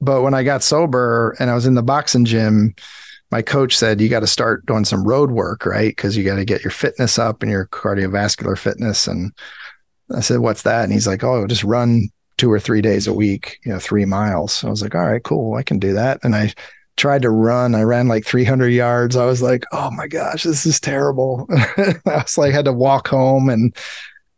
but 0.00 0.22
when 0.22 0.34
I 0.34 0.42
got 0.42 0.62
sober 0.62 1.34
and 1.40 1.50
I 1.50 1.54
was 1.54 1.66
in 1.66 1.74
the 1.74 1.82
boxing 1.82 2.24
gym 2.24 2.74
my 3.30 3.42
coach 3.42 3.76
said 3.76 4.00
you 4.00 4.08
got 4.08 4.20
to 4.20 4.26
start 4.26 4.64
doing 4.66 4.84
some 4.84 5.06
road 5.06 5.30
work, 5.30 5.66
right? 5.66 5.94
Because 5.94 6.16
you 6.16 6.24
got 6.24 6.36
to 6.36 6.44
get 6.44 6.64
your 6.64 6.70
fitness 6.70 7.18
up 7.18 7.42
and 7.42 7.50
your 7.50 7.66
cardiovascular 7.66 8.56
fitness. 8.56 9.06
And 9.06 9.32
I 10.14 10.20
said, 10.20 10.38
"What's 10.38 10.62
that?" 10.62 10.84
And 10.84 10.92
he's 10.92 11.06
like, 11.06 11.22
"Oh, 11.22 11.46
just 11.46 11.64
run 11.64 12.08
two 12.38 12.50
or 12.50 12.60
three 12.60 12.80
days 12.80 13.06
a 13.06 13.12
week, 13.12 13.58
you 13.64 13.72
know, 13.72 13.78
three 13.78 14.04
miles." 14.04 14.64
I 14.64 14.70
was 14.70 14.82
like, 14.82 14.94
"All 14.94 15.06
right, 15.06 15.22
cool, 15.22 15.54
I 15.54 15.62
can 15.62 15.78
do 15.78 15.92
that." 15.94 16.20
And 16.22 16.34
I 16.34 16.52
tried 16.96 17.22
to 17.22 17.30
run. 17.30 17.74
I 17.74 17.82
ran 17.82 18.08
like 18.08 18.24
300 18.26 18.68
yards. 18.68 19.16
I 19.16 19.26
was 19.26 19.42
like, 19.42 19.64
"Oh 19.72 19.90
my 19.90 20.06
gosh, 20.08 20.44
this 20.44 20.64
is 20.64 20.80
terrible." 20.80 21.46
I 21.50 21.94
was 22.06 22.38
like, 22.38 22.52
had 22.52 22.64
to 22.66 22.72
walk 22.72 23.08
home 23.08 23.48
and. 23.48 23.74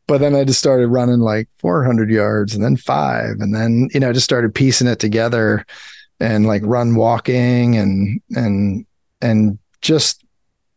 But 0.06 0.18
then 0.18 0.34
I 0.34 0.42
just 0.42 0.58
started 0.58 0.88
running 0.88 1.20
like 1.20 1.48
400 1.58 2.10
yards 2.10 2.52
and 2.52 2.64
then 2.64 2.76
five. 2.76 3.36
And 3.38 3.54
then, 3.54 3.88
you 3.94 4.00
know, 4.00 4.12
just 4.12 4.24
started 4.24 4.52
piecing 4.52 4.88
it 4.88 4.98
together 4.98 5.64
and 6.20 6.46
like 6.46 6.62
run 6.64 6.94
walking 6.94 7.76
and 7.76 8.20
and 8.36 8.86
and 9.20 9.58
just 9.80 10.24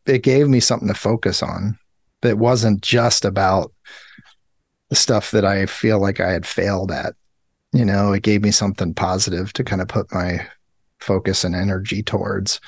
it 0.05 0.23
gave 0.23 0.47
me 0.47 0.59
something 0.59 0.87
to 0.87 0.93
focus 0.93 1.43
on 1.43 1.77
that 2.21 2.37
wasn't 2.37 2.81
just 2.81 3.25
about 3.25 3.71
the 4.89 4.95
stuff 4.95 5.31
that 5.31 5.45
I 5.45 5.65
feel 5.65 5.99
like 5.99 6.19
I 6.19 6.31
had 6.31 6.45
failed 6.45 6.91
at. 6.91 7.15
You 7.73 7.85
know, 7.85 8.13
it 8.13 8.23
gave 8.23 8.41
me 8.43 8.51
something 8.51 8.93
positive 8.93 9.51
to 9.53 9.63
kind 9.63 9.81
of 9.81 9.87
put 9.87 10.13
my 10.13 10.47
focus 10.99 11.43
and 11.43 11.55
energy 11.55 12.03
towards. 12.03 12.59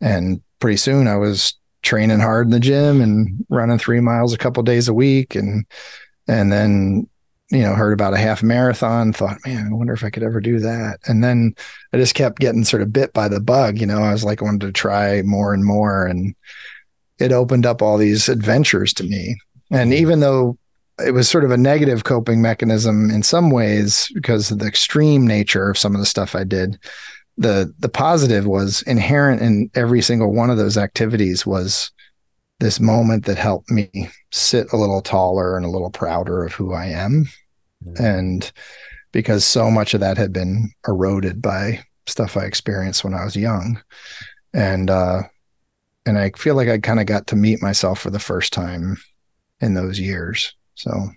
And 0.00 0.40
pretty 0.60 0.76
soon 0.76 1.08
I 1.08 1.16
was 1.16 1.54
training 1.82 2.20
hard 2.20 2.46
in 2.46 2.50
the 2.50 2.60
gym 2.60 3.00
and 3.00 3.44
running 3.48 3.78
3 3.78 4.00
miles 4.00 4.34
a 4.34 4.38
couple 4.38 4.62
days 4.62 4.88
a 4.88 4.94
week 4.94 5.34
and 5.34 5.64
and 6.28 6.52
then 6.52 7.08
you 7.50 7.60
know, 7.60 7.74
heard 7.74 7.92
about 7.92 8.14
a 8.14 8.18
half 8.18 8.42
marathon, 8.42 9.12
thought, 9.12 9.38
man, 9.46 9.68
I 9.70 9.74
wonder 9.74 9.92
if 9.92 10.02
I 10.02 10.10
could 10.10 10.24
ever 10.24 10.40
do 10.40 10.58
that. 10.60 10.98
And 11.06 11.22
then 11.22 11.54
I 11.92 11.98
just 11.98 12.14
kept 12.14 12.40
getting 12.40 12.64
sort 12.64 12.82
of 12.82 12.92
bit 12.92 13.12
by 13.12 13.28
the 13.28 13.40
bug. 13.40 13.78
You 13.78 13.86
know, 13.86 14.02
I 14.02 14.12
was 14.12 14.24
like, 14.24 14.42
I 14.42 14.44
wanted 14.44 14.62
to 14.62 14.72
try 14.72 15.22
more 15.22 15.54
and 15.54 15.64
more. 15.64 16.06
And 16.06 16.34
it 17.18 17.32
opened 17.32 17.64
up 17.64 17.82
all 17.82 17.98
these 17.98 18.28
adventures 18.28 18.92
to 18.94 19.04
me. 19.04 19.36
And 19.70 19.92
mm-hmm. 19.92 20.02
even 20.02 20.20
though 20.20 20.58
it 21.04 21.12
was 21.12 21.28
sort 21.28 21.44
of 21.44 21.50
a 21.50 21.56
negative 21.56 22.04
coping 22.04 22.42
mechanism 22.42 23.10
in 23.10 23.22
some 23.22 23.50
ways 23.50 24.10
because 24.14 24.50
of 24.50 24.58
the 24.58 24.66
extreme 24.66 25.26
nature 25.26 25.70
of 25.70 25.78
some 25.78 25.94
of 25.94 26.00
the 26.00 26.06
stuff 26.06 26.34
I 26.34 26.44
did, 26.44 26.78
the 27.38 27.72
the 27.78 27.88
positive 27.88 28.46
was 28.46 28.82
inherent 28.82 29.42
in 29.42 29.70
every 29.74 30.00
single 30.00 30.32
one 30.32 30.48
of 30.48 30.56
those 30.56 30.78
activities 30.78 31.44
was 31.44 31.90
this 32.58 32.80
moment 32.80 33.26
that 33.26 33.38
helped 33.38 33.70
me 33.70 34.08
sit 34.32 34.72
a 34.72 34.76
little 34.76 35.02
taller 35.02 35.56
and 35.56 35.66
a 35.66 35.70
little 35.70 35.90
prouder 35.90 36.44
of 36.44 36.52
who 36.52 36.72
I 36.72 36.86
am. 36.86 37.26
Mm-hmm. 37.84 38.02
And 38.02 38.52
because 39.12 39.44
so 39.44 39.70
much 39.70 39.94
of 39.94 40.00
that 40.00 40.16
had 40.16 40.32
been 40.32 40.70
eroded 40.86 41.42
by 41.42 41.84
stuff 42.06 42.36
I 42.36 42.44
experienced 42.44 43.04
when 43.04 43.14
I 43.14 43.24
was 43.24 43.36
young. 43.36 43.82
And 44.54 44.90
uh 44.90 45.22
and 46.06 46.18
I 46.18 46.30
feel 46.36 46.54
like 46.54 46.68
I 46.68 46.78
kind 46.78 47.00
of 47.00 47.06
got 47.06 47.26
to 47.28 47.36
meet 47.36 47.60
myself 47.60 47.98
for 47.98 48.10
the 48.10 48.20
first 48.20 48.52
time 48.52 48.96
in 49.60 49.74
those 49.74 49.98
years. 49.98 50.54
So 50.74 51.10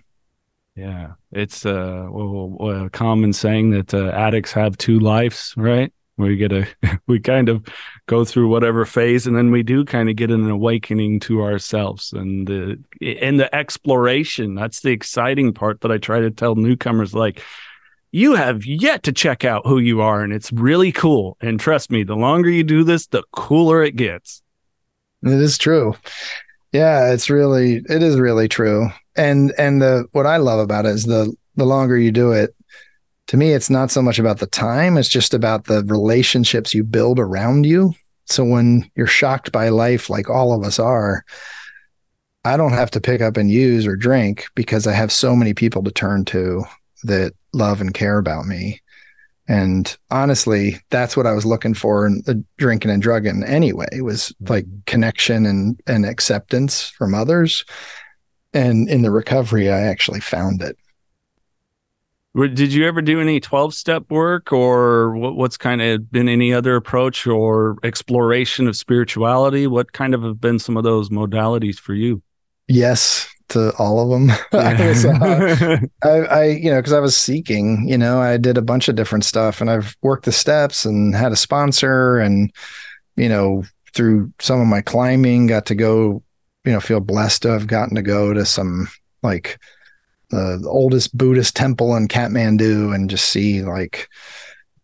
yeah, 0.74 1.12
it's 1.30 1.64
uh, 1.64 2.08
a 2.10 2.90
common 2.90 3.32
saying 3.32 3.70
that 3.70 3.94
uh, 3.94 4.08
addicts 4.08 4.52
have 4.52 4.78
two 4.78 4.98
lives, 4.98 5.54
right? 5.56 5.92
we 6.20 6.36
get 6.36 6.52
a 6.52 6.66
we 7.06 7.18
kind 7.18 7.48
of 7.48 7.66
go 8.10 8.24
through 8.24 8.48
whatever 8.48 8.84
phase 8.84 9.24
and 9.24 9.36
then 9.36 9.52
we 9.52 9.62
do 9.62 9.84
kind 9.84 10.10
of 10.10 10.16
get 10.16 10.32
an 10.32 10.50
awakening 10.50 11.20
to 11.20 11.42
ourselves 11.42 12.12
and 12.12 12.48
the 12.48 12.76
and 13.00 13.38
the 13.38 13.54
exploration. 13.54 14.56
That's 14.56 14.80
the 14.80 14.90
exciting 14.90 15.54
part 15.54 15.80
that 15.82 15.92
i 15.92 15.98
try 15.98 16.18
to 16.18 16.30
tell 16.32 16.56
newcomers 16.56 17.14
like 17.14 17.40
you 18.10 18.34
have 18.34 18.66
yet 18.66 19.04
to 19.04 19.12
check 19.12 19.44
out 19.44 19.64
who 19.64 19.78
you 19.78 20.00
are 20.00 20.22
and 20.22 20.32
it's 20.32 20.52
really 20.52 20.90
cool. 20.90 21.36
And 21.40 21.60
trust 21.60 21.92
me 21.92 22.02
the 22.02 22.16
longer 22.16 22.50
you 22.50 22.64
do 22.64 22.82
this 22.82 23.06
the 23.06 23.22
cooler 23.30 23.84
it 23.84 23.94
gets. 23.94 24.42
It 25.22 25.30
is 25.30 25.56
true. 25.56 25.94
Yeah 26.72 27.12
it's 27.12 27.30
really 27.30 27.76
it 27.88 28.02
is 28.02 28.18
really 28.18 28.48
true. 28.48 28.88
And 29.14 29.54
and 29.56 29.80
the 29.80 30.06
what 30.10 30.26
i 30.26 30.36
love 30.36 30.58
about 30.58 30.84
it 30.84 30.96
is 30.96 31.04
the 31.04 31.32
the 31.54 31.64
longer 31.64 31.96
you 31.96 32.10
do 32.10 32.32
it 32.32 32.56
to 33.30 33.36
me, 33.36 33.52
it's 33.52 33.70
not 33.70 33.92
so 33.92 34.02
much 34.02 34.18
about 34.18 34.40
the 34.40 34.48
time, 34.48 34.98
it's 34.98 35.08
just 35.08 35.34
about 35.34 35.66
the 35.66 35.84
relationships 35.84 36.74
you 36.74 36.82
build 36.82 37.20
around 37.20 37.64
you. 37.64 37.94
So 38.26 38.42
when 38.42 38.90
you're 38.96 39.06
shocked 39.06 39.52
by 39.52 39.68
life, 39.68 40.10
like 40.10 40.28
all 40.28 40.52
of 40.52 40.64
us 40.64 40.80
are, 40.80 41.24
I 42.44 42.56
don't 42.56 42.72
have 42.72 42.90
to 42.90 43.00
pick 43.00 43.20
up 43.20 43.36
and 43.36 43.48
use 43.48 43.86
or 43.86 43.94
drink 43.94 44.46
because 44.56 44.88
I 44.88 44.94
have 44.94 45.12
so 45.12 45.36
many 45.36 45.54
people 45.54 45.84
to 45.84 45.92
turn 45.92 46.24
to 46.24 46.64
that 47.04 47.32
love 47.52 47.80
and 47.80 47.94
care 47.94 48.18
about 48.18 48.46
me. 48.46 48.80
And 49.46 49.96
honestly, 50.10 50.80
that's 50.90 51.16
what 51.16 51.28
I 51.28 51.32
was 51.32 51.46
looking 51.46 51.74
for 51.74 52.08
in 52.08 52.22
the 52.26 52.44
drinking 52.58 52.90
and 52.90 53.00
drugging 53.00 53.44
anyway, 53.44 54.00
was 54.00 54.34
like 54.48 54.64
mm-hmm. 54.64 54.80
connection 54.86 55.46
and, 55.46 55.80
and 55.86 56.04
acceptance 56.04 56.88
from 56.88 57.14
others. 57.14 57.64
And 58.52 58.88
in 58.88 59.02
the 59.02 59.12
recovery, 59.12 59.70
I 59.70 59.82
actually 59.82 60.18
found 60.18 60.62
it. 60.62 60.76
Did 62.34 62.72
you 62.72 62.86
ever 62.86 63.02
do 63.02 63.20
any 63.20 63.40
12 63.40 63.74
step 63.74 64.04
work 64.08 64.52
or 64.52 65.16
what's 65.16 65.56
kind 65.56 65.82
of 65.82 66.10
been 66.12 66.28
any 66.28 66.54
other 66.54 66.76
approach 66.76 67.26
or 67.26 67.76
exploration 67.82 68.68
of 68.68 68.76
spirituality? 68.76 69.66
What 69.66 69.92
kind 69.92 70.14
of 70.14 70.22
have 70.22 70.40
been 70.40 70.60
some 70.60 70.76
of 70.76 70.84
those 70.84 71.08
modalities 71.08 71.76
for 71.76 71.92
you? 71.92 72.22
Yes, 72.68 73.28
to 73.48 73.74
all 73.78 74.00
of 74.00 74.10
them. 74.10 74.30
I, 74.52 74.86
was, 74.86 75.04
uh, 75.04 75.78
I, 76.04 76.08
I, 76.08 76.44
you 76.44 76.70
know, 76.70 76.76
because 76.76 76.92
I 76.92 77.00
was 77.00 77.16
seeking, 77.16 77.88
you 77.88 77.98
know, 77.98 78.20
I 78.20 78.36
did 78.36 78.56
a 78.56 78.62
bunch 78.62 78.88
of 78.88 78.94
different 78.94 79.24
stuff 79.24 79.60
and 79.60 79.68
I've 79.68 79.96
worked 80.02 80.24
the 80.24 80.32
steps 80.32 80.84
and 80.84 81.16
had 81.16 81.32
a 81.32 81.36
sponsor 81.36 82.18
and, 82.18 82.52
you 83.16 83.28
know, 83.28 83.64
through 83.92 84.32
some 84.38 84.60
of 84.60 84.68
my 84.68 84.82
climbing, 84.82 85.48
got 85.48 85.66
to 85.66 85.74
go, 85.74 86.22
you 86.64 86.72
know, 86.72 86.80
feel 86.80 87.00
blessed 87.00 87.42
to 87.42 87.48
have 87.48 87.66
gotten 87.66 87.96
to 87.96 88.02
go 88.02 88.32
to 88.32 88.46
some 88.46 88.86
like 89.24 89.58
the 90.30 90.62
oldest 90.66 91.16
Buddhist 91.16 91.56
temple 91.56 91.96
in 91.96 92.08
Kathmandu 92.08 92.94
and 92.94 93.10
just 93.10 93.28
see 93.28 93.62
like 93.62 94.08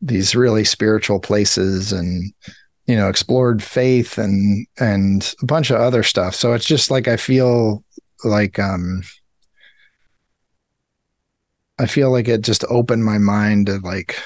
these 0.00 0.34
really 0.34 0.64
spiritual 0.64 1.18
places 1.20 1.92
and 1.92 2.32
you 2.86 2.96
know 2.96 3.08
explored 3.08 3.62
faith 3.62 4.18
and 4.18 4.66
and 4.78 5.34
a 5.42 5.46
bunch 5.46 5.70
of 5.70 5.80
other 5.80 6.02
stuff. 6.02 6.34
So 6.34 6.52
it's 6.52 6.66
just 6.66 6.90
like 6.90 7.08
i 7.08 7.16
feel 7.16 7.84
like 8.24 8.58
um 8.58 9.02
i 11.78 11.86
feel 11.86 12.10
like 12.10 12.28
it 12.28 12.40
just 12.40 12.64
opened 12.68 13.04
my 13.04 13.18
mind 13.18 13.66
to 13.66 13.78
like 13.78 14.18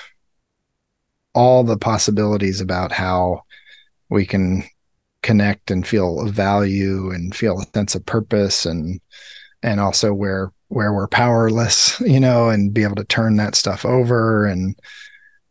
all 1.35 1.63
the 1.65 1.79
possibilities 1.79 2.61
about 2.61 2.93
how 2.93 3.43
we 4.09 4.27
can 4.27 4.65
connect 5.23 5.71
and 5.71 5.87
feel 5.87 6.27
value 6.27 7.11
and 7.11 7.35
feel 7.35 7.61
a 7.61 7.65
sense 7.75 7.95
of 7.95 8.05
purpose 8.07 8.67
and 8.67 9.01
and 9.63 9.81
also 9.81 10.13
where 10.15 10.51
where 10.71 10.93
we're 10.93 11.09
powerless, 11.09 12.01
you 12.01 12.21
know, 12.21 12.49
and 12.49 12.73
be 12.73 12.85
able 12.85 12.95
to 12.95 13.05
turn 13.05 13.37
that 13.37 13.57
stuff 13.57 13.85
over. 13.85 14.47
And 14.47 14.79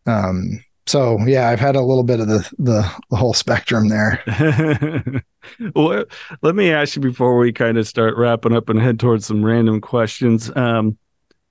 um, 0.05 0.63
so, 0.87 1.19
yeah, 1.25 1.49
I've 1.49 1.59
had 1.59 1.75
a 1.75 1.81
little 1.81 2.05
bit 2.05 2.21
of 2.21 2.27
the 2.27 2.49
the, 2.57 3.03
the 3.09 3.15
whole 3.17 3.33
spectrum 3.33 3.89
there. 3.89 4.23
well, 5.75 6.05
let 6.41 6.55
me 6.55 6.71
ask 6.71 6.95
you 6.95 7.01
before 7.01 7.37
we 7.37 7.51
kind 7.51 7.77
of 7.77 7.87
start 7.87 8.17
wrapping 8.17 8.55
up 8.55 8.69
and 8.69 8.79
head 8.79 8.99
towards 8.99 9.27
some 9.27 9.45
random 9.45 9.81
questions. 9.81 10.55
Um, 10.55 10.97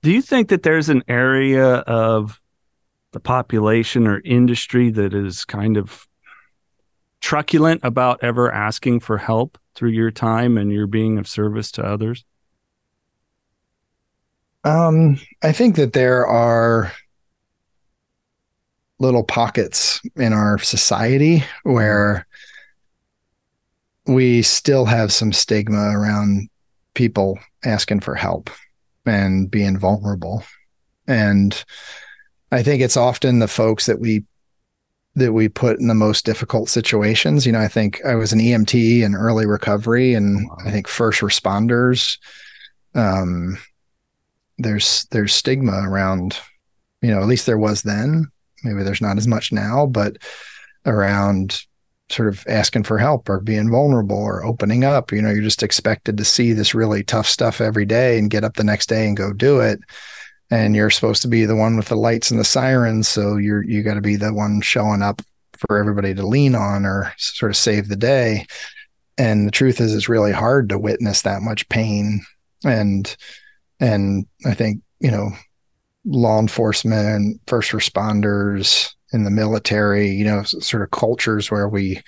do 0.01 0.11
you 0.11 0.21
think 0.21 0.49
that 0.49 0.63
there's 0.63 0.89
an 0.89 1.03
area 1.07 1.75
of 1.75 2.41
the 3.11 3.19
population 3.19 4.07
or 4.07 4.21
industry 4.25 4.89
that 4.91 5.13
is 5.13 5.45
kind 5.45 5.77
of 5.77 6.07
truculent 7.21 7.81
about 7.83 8.23
ever 8.23 8.51
asking 8.51 9.01
for 9.01 9.17
help 9.17 9.59
through 9.75 9.89
your 9.89 10.09
time 10.11 10.57
and 10.57 10.71
your 10.71 10.87
being 10.87 11.19
of 11.19 11.27
service 11.27 11.71
to 11.73 11.83
others? 11.83 12.25
Um, 14.63 15.19
I 15.41 15.51
think 15.51 15.75
that 15.77 15.93
there 15.93 16.25
are 16.27 16.91
little 18.99 19.23
pockets 19.23 20.01
in 20.15 20.33
our 20.33 20.57
society 20.59 21.43
where 21.63 22.27
we 24.05 24.41
still 24.41 24.85
have 24.85 25.11
some 25.13 25.31
stigma 25.31 25.91
around 25.97 26.49
people 26.93 27.39
asking 27.63 28.01
for 28.01 28.15
help 28.15 28.49
and 29.05 29.49
being 29.49 29.77
vulnerable. 29.77 30.43
And 31.07 31.63
I 32.51 32.63
think 32.63 32.81
it's 32.81 32.97
often 32.97 33.39
the 33.39 33.47
folks 33.47 33.85
that 33.85 33.99
we 33.99 34.23
that 35.15 35.33
we 35.33 35.49
put 35.49 35.79
in 35.79 35.87
the 35.87 35.95
most 35.95 36.25
difficult 36.25 36.69
situations. 36.69 37.45
You 37.45 37.51
know, 37.51 37.59
I 37.59 37.67
think 37.67 37.99
I 38.05 38.15
was 38.15 38.31
an 38.31 38.39
EMT 38.39 39.01
in 39.01 39.15
early 39.15 39.45
recovery 39.45 40.13
and 40.13 40.47
wow. 40.47 40.57
I 40.65 40.71
think 40.71 40.87
first 40.87 41.21
responders 41.21 42.17
um 42.95 43.57
there's 44.59 45.05
there's 45.11 45.33
stigma 45.33 45.81
around 45.83 46.39
you 47.01 47.11
know, 47.11 47.21
at 47.21 47.27
least 47.27 47.45
there 47.45 47.57
was 47.57 47.81
then. 47.81 48.27
Maybe 48.63 48.83
there's 48.83 49.01
not 49.01 49.17
as 49.17 49.27
much 49.27 49.51
now, 49.51 49.85
but 49.85 50.17
around 50.85 51.63
sort 52.09 52.27
of 52.27 52.43
asking 52.47 52.83
for 52.83 52.97
help 52.97 53.29
or 53.29 53.39
being 53.39 53.69
vulnerable 53.69 54.17
or 54.17 54.43
opening 54.43 54.83
up. 54.83 55.11
You 55.11 55.21
know, 55.21 55.29
you're 55.29 55.41
just 55.41 55.63
expected 55.63 56.17
to 56.17 56.25
see 56.25 56.53
this 56.53 56.73
really 56.75 57.03
tough 57.03 57.27
stuff 57.27 57.61
every 57.61 57.85
day 57.85 58.17
and 58.17 58.29
get 58.29 58.43
up 58.43 58.55
the 58.55 58.63
next 58.63 58.89
day 58.89 59.07
and 59.07 59.15
go 59.15 59.31
do 59.31 59.59
it. 59.59 59.79
And 60.51 60.75
you're 60.75 60.89
supposed 60.89 61.21
to 61.21 61.27
be 61.27 61.45
the 61.45 61.55
one 61.55 61.77
with 61.77 61.87
the 61.87 61.95
lights 61.95 62.31
and 62.31 62.39
the 62.39 62.45
sirens. 62.45 63.07
So 63.07 63.37
you're 63.37 63.63
you 63.63 63.83
got 63.83 63.93
to 63.93 64.01
be 64.01 64.15
the 64.15 64.33
one 64.33 64.61
showing 64.61 65.01
up 65.01 65.21
for 65.57 65.77
everybody 65.77 66.13
to 66.15 66.25
lean 66.25 66.55
on 66.55 66.85
or 66.85 67.13
sort 67.17 67.51
of 67.51 67.57
save 67.57 67.87
the 67.87 67.95
day. 67.95 68.47
And 69.17 69.45
the 69.45 69.51
truth 69.51 69.79
is 69.79 69.93
it's 69.93 70.09
really 70.09 70.31
hard 70.31 70.69
to 70.69 70.79
witness 70.79 71.21
that 71.21 71.41
much 71.43 71.69
pain. 71.69 72.21
And 72.65 73.15
and 73.79 74.25
I 74.45 74.53
think, 74.53 74.81
you 74.99 75.11
know, 75.11 75.29
law 76.05 76.39
enforcement, 76.39 77.41
first 77.47 77.71
responders, 77.71 78.93
in 79.11 79.23
the 79.23 79.31
military, 79.31 80.09
you 80.09 80.25
know, 80.25 80.43
sort 80.43 80.83
of 80.83 80.91
cultures 80.91 81.49
where 81.49 81.67
we 81.67 82.01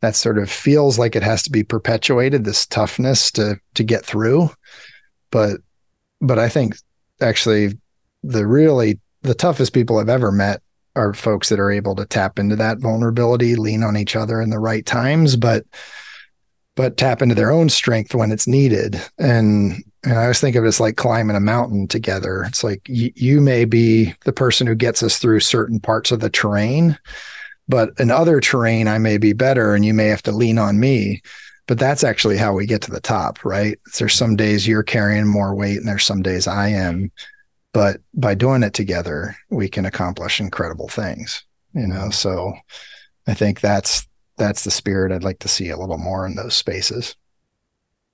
that 0.00 0.16
sort 0.16 0.38
of 0.38 0.50
feels 0.50 0.98
like 0.98 1.14
it 1.14 1.22
has 1.22 1.42
to 1.42 1.50
be 1.50 1.62
perpetuated, 1.62 2.44
this 2.44 2.66
toughness 2.66 3.30
to 3.32 3.56
to 3.74 3.84
get 3.84 4.04
through. 4.04 4.50
But 5.30 5.60
but 6.20 6.38
I 6.38 6.48
think 6.48 6.76
actually 7.20 7.78
the 8.22 8.46
really 8.46 8.98
the 9.22 9.34
toughest 9.34 9.72
people 9.72 9.98
I've 9.98 10.08
ever 10.08 10.32
met 10.32 10.62
are 10.96 11.14
folks 11.14 11.48
that 11.48 11.60
are 11.60 11.70
able 11.70 11.94
to 11.96 12.06
tap 12.06 12.38
into 12.38 12.56
that 12.56 12.78
vulnerability, 12.78 13.54
lean 13.56 13.82
on 13.82 13.96
each 13.96 14.16
other 14.16 14.40
in 14.40 14.50
the 14.50 14.58
right 14.58 14.84
times, 14.84 15.36
but 15.36 15.64
but 16.76 16.96
tap 16.96 17.20
into 17.20 17.34
their 17.34 17.50
own 17.50 17.68
strength 17.68 18.14
when 18.14 18.32
it's 18.32 18.46
needed. 18.46 19.00
And 19.18 19.82
and 20.04 20.14
I 20.14 20.22
always 20.22 20.40
think 20.40 20.56
of 20.56 20.64
it 20.64 20.68
as 20.68 20.80
like 20.80 20.96
climbing 20.96 21.36
a 21.36 21.40
mountain 21.40 21.86
together. 21.86 22.44
It's 22.44 22.64
like 22.64 22.82
y- 22.88 23.12
you 23.14 23.40
may 23.40 23.64
be 23.64 24.14
the 24.24 24.32
person 24.32 24.66
who 24.66 24.74
gets 24.74 25.02
us 25.02 25.18
through 25.18 25.40
certain 25.40 25.80
parts 25.80 26.10
of 26.10 26.20
the 26.20 26.30
terrain, 26.30 26.98
but 27.68 27.90
in 27.98 28.10
other 28.10 28.40
terrain, 28.40 28.88
I 28.88 28.98
may 28.98 29.18
be 29.18 29.32
better 29.32 29.74
and 29.74 29.84
you 29.84 29.92
may 29.92 30.06
have 30.06 30.22
to 30.24 30.32
lean 30.32 30.58
on 30.58 30.80
me. 30.80 31.22
But 31.66 31.78
that's 31.78 32.02
actually 32.02 32.36
how 32.36 32.52
we 32.52 32.66
get 32.66 32.82
to 32.82 32.90
the 32.90 33.00
top, 33.00 33.44
right? 33.44 33.78
There's 33.96 34.14
some 34.14 34.34
days 34.34 34.66
you're 34.66 34.82
carrying 34.82 35.26
more 35.26 35.54
weight 35.54 35.76
and 35.76 35.86
there's 35.86 36.04
some 36.04 36.22
days 36.22 36.48
I 36.48 36.68
am. 36.68 37.12
But 37.72 38.00
by 38.12 38.34
doing 38.34 38.64
it 38.64 38.74
together, 38.74 39.36
we 39.50 39.68
can 39.68 39.86
accomplish 39.86 40.40
incredible 40.40 40.88
things, 40.88 41.44
you 41.74 41.86
know? 41.86 42.10
So 42.10 42.54
I 43.28 43.34
think 43.34 43.60
that's 43.60 44.08
that's 44.36 44.64
the 44.64 44.70
spirit 44.70 45.12
I'd 45.12 45.22
like 45.22 45.38
to 45.40 45.48
see 45.48 45.68
a 45.68 45.76
little 45.76 45.98
more 45.98 46.26
in 46.26 46.34
those 46.34 46.54
spaces. 46.54 47.14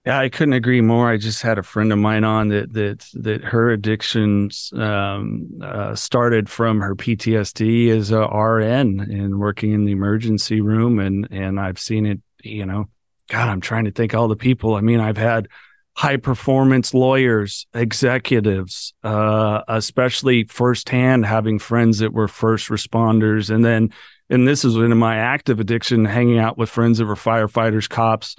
Yeah, 0.06 0.20
I 0.20 0.28
couldn't 0.28 0.52
agree 0.54 0.80
more. 0.82 1.10
I 1.10 1.16
just 1.16 1.42
had 1.42 1.58
a 1.58 1.64
friend 1.64 1.92
of 1.92 1.98
mine 1.98 2.22
on 2.22 2.46
that 2.48 2.72
that 2.74 3.04
that 3.14 3.42
her 3.42 3.70
addictions 3.70 4.72
um, 4.76 5.48
uh, 5.60 5.96
started 5.96 6.48
from 6.48 6.80
her 6.80 6.94
PTSD 6.94 7.88
as 7.88 8.12
a 8.12 8.20
RN 8.20 9.00
and 9.00 9.40
working 9.40 9.72
in 9.72 9.84
the 9.84 9.90
emergency 9.90 10.60
room, 10.60 11.00
and 11.00 11.26
and 11.32 11.58
I've 11.58 11.80
seen 11.80 12.06
it. 12.06 12.20
You 12.44 12.66
know, 12.66 12.88
God, 13.30 13.48
I'm 13.48 13.60
trying 13.60 13.86
to 13.86 13.90
think 13.90 14.14
all 14.14 14.28
the 14.28 14.36
people. 14.36 14.76
I 14.76 14.80
mean, 14.80 15.00
I've 15.00 15.16
had 15.16 15.48
high 15.96 16.18
performance 16.18 16.94
lawyers, 16.94 17.66
executives, 17.74 18.94
uh, 19.02 19.62
especially 19.66 20.44
firsthand 20.44 21.26
having 21.26 21.58
friends 21.58 21.98
that 21.98 22.12
were 22.12 22.28
first 22.28 22.68
responders, 22.68 23.52
and 23.52 23.64
then 23.64 23.92
and 24.30 24.46
this 24.46 24.64
is 24.64 24.76
in 24.76 24.96
my 24.96 25.16
active 25.16 25.58
addiction, 25.58 26.04
hanging 26.04 26.38
out 26.38 26.56
with 26.56 26.70
friends 26.70 26.98
that 26.98 27.06
were 27.06 27.16
firefighters, 27.16 27.88
cops 27.88 28.36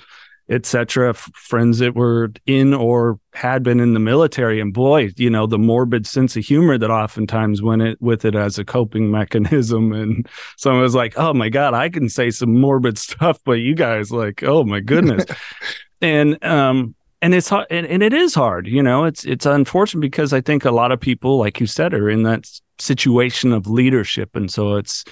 etc 0.49 1.13
friends 1.13 1.79
that 1.79 1.95
were 1.95 2.31
in 2.45 2.73
or 2.73 3.19
had 3.33 3.63
been 3.63 3.79
in 3.79 3.93
the 3.93 3.99
military. 3.99 4.59
And 4.59 4.73
boy 4.73 5.11
you 5.17 5.29
know 5.29 5.45
the 5.45 5.59
morbid 5.59 6.07
sense 6.07 6.35
of 6.35 6.45
humor 6.45 6.77
that 6.77 6.91
oftentimes 6.91 7.61
went 7.61 7.81
it 7.81 8.01
with 8.01 8.25
it 8.25 8.35
as 8.35 8.57
a 8.57 8.65
coping 8.65 9.11
mechanism. 9.11 9.91
And 9.97 10.27
so 10.57 10.77
I 10.77 10.81
was 10.81 10.95
like 10.95 11.17
oh 11.17 11.33
my 11.33 11.49
god 11.49 11.73
i 11.73 11.89
can 11.89 12.09
say 12.09 12.29
some 12.29 12.59
morbid 12.59 12.97
stuff 13.07 13.39
but 13.43 13.53
you 13.53 13.75
guys 13.75 14.11
like 14.11 14.43
oh 14.43 14.63
my 14.63 14.79
goodness. 14.79 15.25
And 15.99 16.43
um 16.45 16.93
and 17.23 17.33
it's 17.33 17.49
hard 17.49 17.65
and, 17.71 17.87
and 17.87 18.03
it 18.03 18.13
is 18.13 18.35
hard 18.35 18.67
you 18.67 18.83
know 18.83 19.05
it's 19.05 19.25
it's 19.25 19.47
unfortunate 19.47 20.01
because 20.01 20.31
i 20.31 20.39
think 20.39 20.63
a 20.63 20.69
lot 20.69 20.91
of 20.91 20.99
people 20.99 21.39
like 21.39 21.59
you 21.59 21.65
said 21.65 21.95
are 21.95 22.07
in 22.07 22.21
that 22.21 22.47
situation 22.79 23.53
of 23.53 23.67
leadership. 23.67 24.35
And 24.35 24.51
so 24.51 24.75
it's 24.75 25.03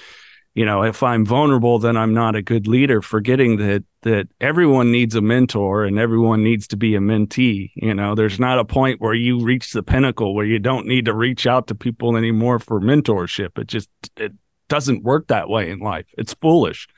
you 0.56 0.64
know 0.64 0.82
if 0.82 1.02
i'm 1.02 1.24
vulnerable 1.24 1.78
then 1.78 1.96
i'm 1.96 2.12
not 2.12 2.34
a 2.34 2.42
good 2.42 2.66
leader 2.66 3.00
forgetting 3.00 3.58
that 3.58 3.84
that 4.02 4.28
everyone 4.40 4.90
needs 4.90 5.14
a 5.14 5.20
mentor 5.20 5.84
and 5.84 5.98
everyone 5.98 6.42
needs 6.42 6.66
to 6.66 6.76
be 6.76 6.94
a 6.94 7.00
mentee 7.00 7.70
you 7.76 7.94
know? 7.94 8.14
There's 8.14 8.40
not 8.40 8.58
a 8.58 8.64
point 8.64 9.00
where 9.00 9.14
you 9.14 9.40
reach 9.40 9.72
the 9.72 9.82
pinnacle 9.82 10.34
where 10.34 10.46
you 10.46 10.58
don't 10.58 10.86
need 10.86 11.04
to 11.04 11.14
reach 11.14 11.46
out 11.46 11.66
to 11.68 11.74
people 11.74 12.16
anymore 12.16 12.58
for 12.58 12.80
mentorship. 12.80 13.58
It 13.58 13.68
just 13.68 13.90
it 14.16 14.32
doesn't 14.68 15.04
work 15.04 15.28
that 15.28 15.48
way 15.48 15.70
in 15.70 15.78
life. 15.78 16.06
It's 16.16 16.34
foolish. 16.34 16.88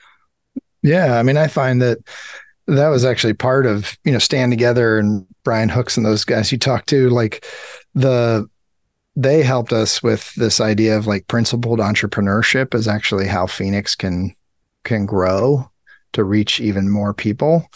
Yeah 0.83 1.19
i 1.19 1.23
mean 1.23 1.37
i 1.37 1.49
find 1.49 1.83
that 1.83 1.99
that 2.69 2.89
was 2.89 3.05
actually 3.05 3.35
part 3.35 3.67
of 3.67 3.99
you 4.05 4.13
know 4.13 4.19
stand 4.19 4.53
together 4.53 4.99
and 4.99 5.27
brian 5.43 5.69
hooks 5.69 5.97
and 5.97 6.07
those 6.07 6.25
guys 6.25 6.53
you 6.53 6.59
talk 6.59 6.87
to 6.87 7.09
like 7.09 7.45
the 7.95 8.49
they 9.19 9.43
helped 9.43 9.73
us 9.73 10.01
with 10.01 10.33
this 10.37 10.61
idea 10.61 10.97
of 10.97 11.09
like 11.09 11.27
principled 11.27 11.81
entrepreneurship 11.81 12.73
is 12.73 12.87
actually 12.87 13.27
how 13.27 13.49
Phoenix 13.49 13.97
can 13.97 14.33
can 14.85 15.07
grow 15.07 15.69
to 16.13 16.23
reach 16.23 16.61
even 16.61 16.89
more 16.89 17.13
people. 17.13 17.69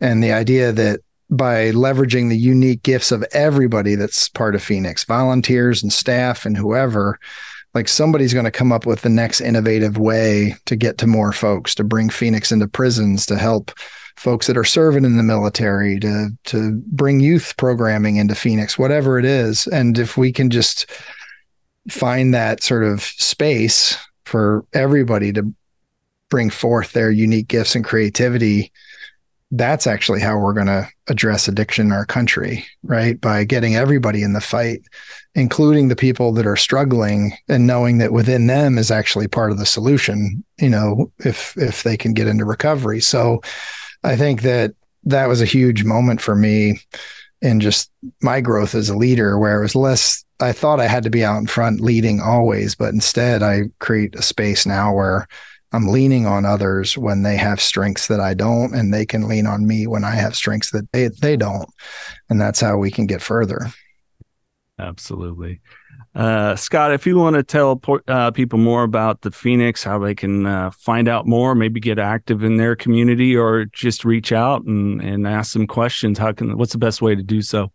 And 0.00 0.24
the 0.24 0.32
idea 0.32 0.72
that 0.72 1.00
by 1.28 1.72
leveraging 1.72 2.30
the 2.30 2.38
unique 2.38 2.82
gifts 2.82 3.12
of 3.12 3.22
everybody 3.32 3.96
that's 3.96 4.30
part 4.30 4.54
of 4.54 4.62
Phoenix, 4.62 5.04
volunteers 5.04 5.82
and 5.82 5.92
staff 5.92 6.46
and 6.46 6.56
whoever, 6.56 7.18
like 7.74 7.86
somebody's 7.86 8.32
going 8.32 8.46
to 8.46 8.50
come 8.50 8.72
up 8.72 8.86
with 8.86 9.02
the 9.02 9.10
next 9.10 9.42
innovative 9.42 9.98
way 9.98 10.56
to 10.64 10.74
get 10.74 10.96
to 10.98 11.06
more 11.06 11.32
folks, 11.32 11.74
to 11.74 11.84
bring 11.84 12.08
Phoenix 12.08 12.50
into 12.50 12.66
prisons, 12.66 13.26
to 13.26 13.36
help 13.36 13.72
folks 14.18 14.46
that 14.48 14.56
are 14.56 14.64
serving 14.64 15.04
in 15.04 15.16
the 15.16 15.22
military 15.22 15.98
to 16.00 16.30
to 16.44 16.82
bring 16.86 17.20
youth 17.20 17.54
programming 17.56 18.16
into 18.16 18.34
Phoenix, 18.34 18.78
whatever 18.78 19.18
it 19.18 19.24
is. 19.24 19.66
And 19.68 19.98
if 19.98 20.16
we 20.16 20.32
can 20.32 20.50
just 20.50 20.90
find 21.88 22.34
that 22.34 22.62
sort 22.62 22.84
of 22.84 23.02
space 23.02 23.96
for 24.24 24.64
everybody 24.74 25.32
to 25.32 25.54
bring 26.28 26.50
forth 26.50 26.92
their 26.92 27.10
unique 27.10 27.48
gifts 27.48 27.74
and 27.74 27.84
creativity, 27.84 28.70
that's 29.52 29.86
actually 29.86 30.20
how 30.20 30.38
we're 30.38 30.52
going 30.52 30.66
to 30.66 30.86
address 31.06 31.48
addiction 31.48 31.86
in 31.86 31.92
our 31.92 32.04
country, 32.04 32.66
right? 32.82 33.18
By 33.18 33.44
getting 33.44 33.76
everybody 33.76 34.22
in 34.22 34.34
the 34.34 34.42
fight, 34.42 34.82
including 35.34 35.88
the 35.88 35.96
people 35.96 36.32
that 36.32 36.46
are 36.46 36.56
struggling 36.56 37.32
and 37.48 37.66
knowing 37.66 37.98
that 37.98 38.12
within 38.12 38.46
them 38.46 38.76
is 38.76 38.90
actually 38.90 39.28
part 39.28 39.50
of 39.50 39.58
the 39.58 39.64
solution, 39.64 40.44
you 40.58 40.68
know, 40.68 41.10
if 41.20 41.56
if 41.56 41.82
they 41.82 41.96
can 41.96 42.12
get 42.12 42.26
into 42.26 42.44
recovery. 42.44 43.00
So 43.00 43.40
I 44.04 44.16
think 44.16 44.42
that 44.42 44.74
that 45.04 45.26
was 45.26 45.40
a 45.40 45.46
huge 45.46 45.84
moment 45.84 46.20
for 46.20 46.34
me 46.34 46.80
in 47.40 47.60
just 47.60 47.90
my 48.20 48.40
growth 48.40 48.74
as 48.74 48.88
a 48.88 48.96
leader, 48.96 49.38
where 49.38 49.58
it 49.58 49.62
was 49.62 49.74
less, 49.74 50.24
I 50.40 50.52
thought 50.52 50.80
I 50.80 50.86
had 50.86 51.04
to 51.04 51.10
be 51.10 51.24
out 51.24 51.38
in 51.38 51.46
front 51.46 51.80
leading 51.80 52.20
always, 52.20 52.74
but 52.74 52.92
instead 52.92 53.42
I 53.42 53.64
create 53.78 54.14
a 54.16 54.22
space 54.22 54.66
now 54.66 54.92
where 54.92 55.26
I'm 55.72 55.88
leaning 55.88 56.26
on 56.26 56.44
others 56.44 56.96
when 56.96 57.22
they 57.22 57.36
have 57.36 57.60
strengths 57.60 58.08
that 58.08 58.20
I 58.20 58.34
don't, 58.34 58.74
and 58.74 58.92
they 58.92 59.04
can 59.04 59.28
lean 59.28 59.46
on 59.46 59.66
me 59.66 59.86
when 59.86 60.02
I 60.02 60.12
have 60.12 60.34
strengths 60.34 60.70
that 60.70 60.90
they, 60.92 61.08
they 61.08 61.36
don't. 61.36 61.68
And 62.30 62.40
that's 62.40 62.60
how 62.60 62.78
we 62.78 62.90
can 62.90 63.06
get 63.06 63.22
further. 63.22 63.72
Absolutely. 64.78 65.60
Uh, 66.14 66.56
Scott, 66.56 66.92
if 66.92 67.06
you 67.06 67.16
want 67.16 67.36
to 67.36 67.42
tell 67.42 67.80
uh, 68.08 68.30
people 68.30 68.58
more 68.58 68.82
about 68.82 69.20
the 69.20 69.30
Phoenix, 69.30 69.84
how 69.84 69.98
they 69.98 70.14
can 70.14 70.46
uh, 70.46 70.70
find 70.70 71.08
out 71.08 71.26
more, 71.26 71.54
maybe 71.54 71.80
get 71.80 71.98
active 71.98 72.42
in 72.42 72.56
their 72.56 72.74
community, 72.74 73.36
or 73.36 73.66
just 73.66 74.04
reach 74.04 74.32
out 74.32 74.64
and, 74.64 75.00
and 75.00 75.26
ask 75.26 75.52
some 75.52 75.66
questions, 75.66 76.18
how 76.18 76.32
can 76.32 76.56
what's 76.56 76.72
the 76.72 76.78
best 76.78 77.02
way 77.02 77.14
to 77.14 77.22
do 77.22 77.42
so? 77.42 77.70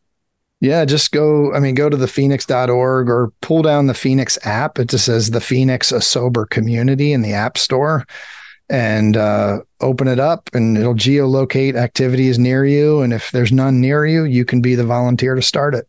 Yeah, 0.60 0.86
just 0.86 1.12
go. 1.12 1.54
I 1.54 1.60
mean, 1.60 1.76
go 1.76 1.90
to 1.90 1.98
the 1.98 2.08
phoenix.org 2.08 3.10
or 3.10 3.32
pull 3.42 3.62
down 3.62 3.88
the 3.88 3.94
Phoenix 3.94 4.38
app. 4.46 4.80
It 4.80 4.90
just 4.90 5.06
says 5.06 5.30
the 5.30 5.42
Phoenix 5.42 5.92
a 5.92 6.02
sober 6.02 6.46
community 6.46 7.14
in 7.14 7.22
the 7.22 7.34
App 7.34 7.58
Store 7.58 8.06
and 8.70 9.18
uh, 9.18 9.60
open 9.82 10.08
it 10.08 10.20
up, 10.20 10.50
and 10.54 10.78
it'll 10.78 10.96
geolocate 10.96 11.76
activities 11.76 12.40
near 12.40 12.66
you. 12.66 13.02
And 13.02 13.14
if 13.14 13.32
there's 13.32 13.52
none 13.52 13.82
near 13.82 14.06
you, 14.06 14.24
you 14.24 14.46
can 14.46 14.62
be 14.62 14.76
the 14.76 14.86
volunteer 14.86 15.36
to 15.36 15.42
start 15.42 15.76
it 15.76 15.88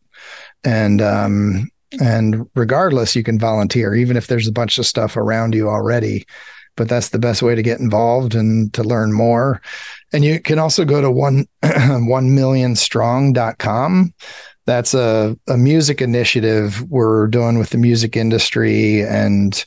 and 0.65 1.03
um, 1.03 1.71
and 2.01 2.47
regardless, 2.55 3.15
you 3.15 3.23
can 3.23 3.39
volunteer, 3.39 3.95
even 3.95 4.17
if 4.17 4.27
there's 4.27 4.49
a 4.49 4.53
bunch 4.53 4.79
of 4.79 4.87
stuff 4.87 5.17
around 5.17 5.55
you 5.55 5.69
already. 5.69 6.27
But 6.77 6.89
that's 6.89 7.11
the 7.11 7.21
best 7.21 7.41
way 7.41 7.55
to 7.55 7.63
get 7.63 7.79
involved 7.79 8.35
and 8.35 8.73
to 8.75 8.83
learn 8.83 9.13
more. 9.13 9.63
And 10.13 10.25
you 10.25 10.41
can 10.41 10.59
also 10.59 10.85
go 10.85 11.01
to 11.01 11.11
one 11.11 11.47
one 11.63 12.35
million 12.35 12.75
strong.com. 12.75 14.13
That's 14.67 14.95
a, 14.95 15.37
a 15.47 15.57
music 15.57 16.01
initiative 16.01 16.83
we're 16.91 17.29
doing 17.29 17.59
with 17.59 17.71
the 17.71 17.79
music 17.79 18.17
industry 18.17 19.03
and 19.03 19.65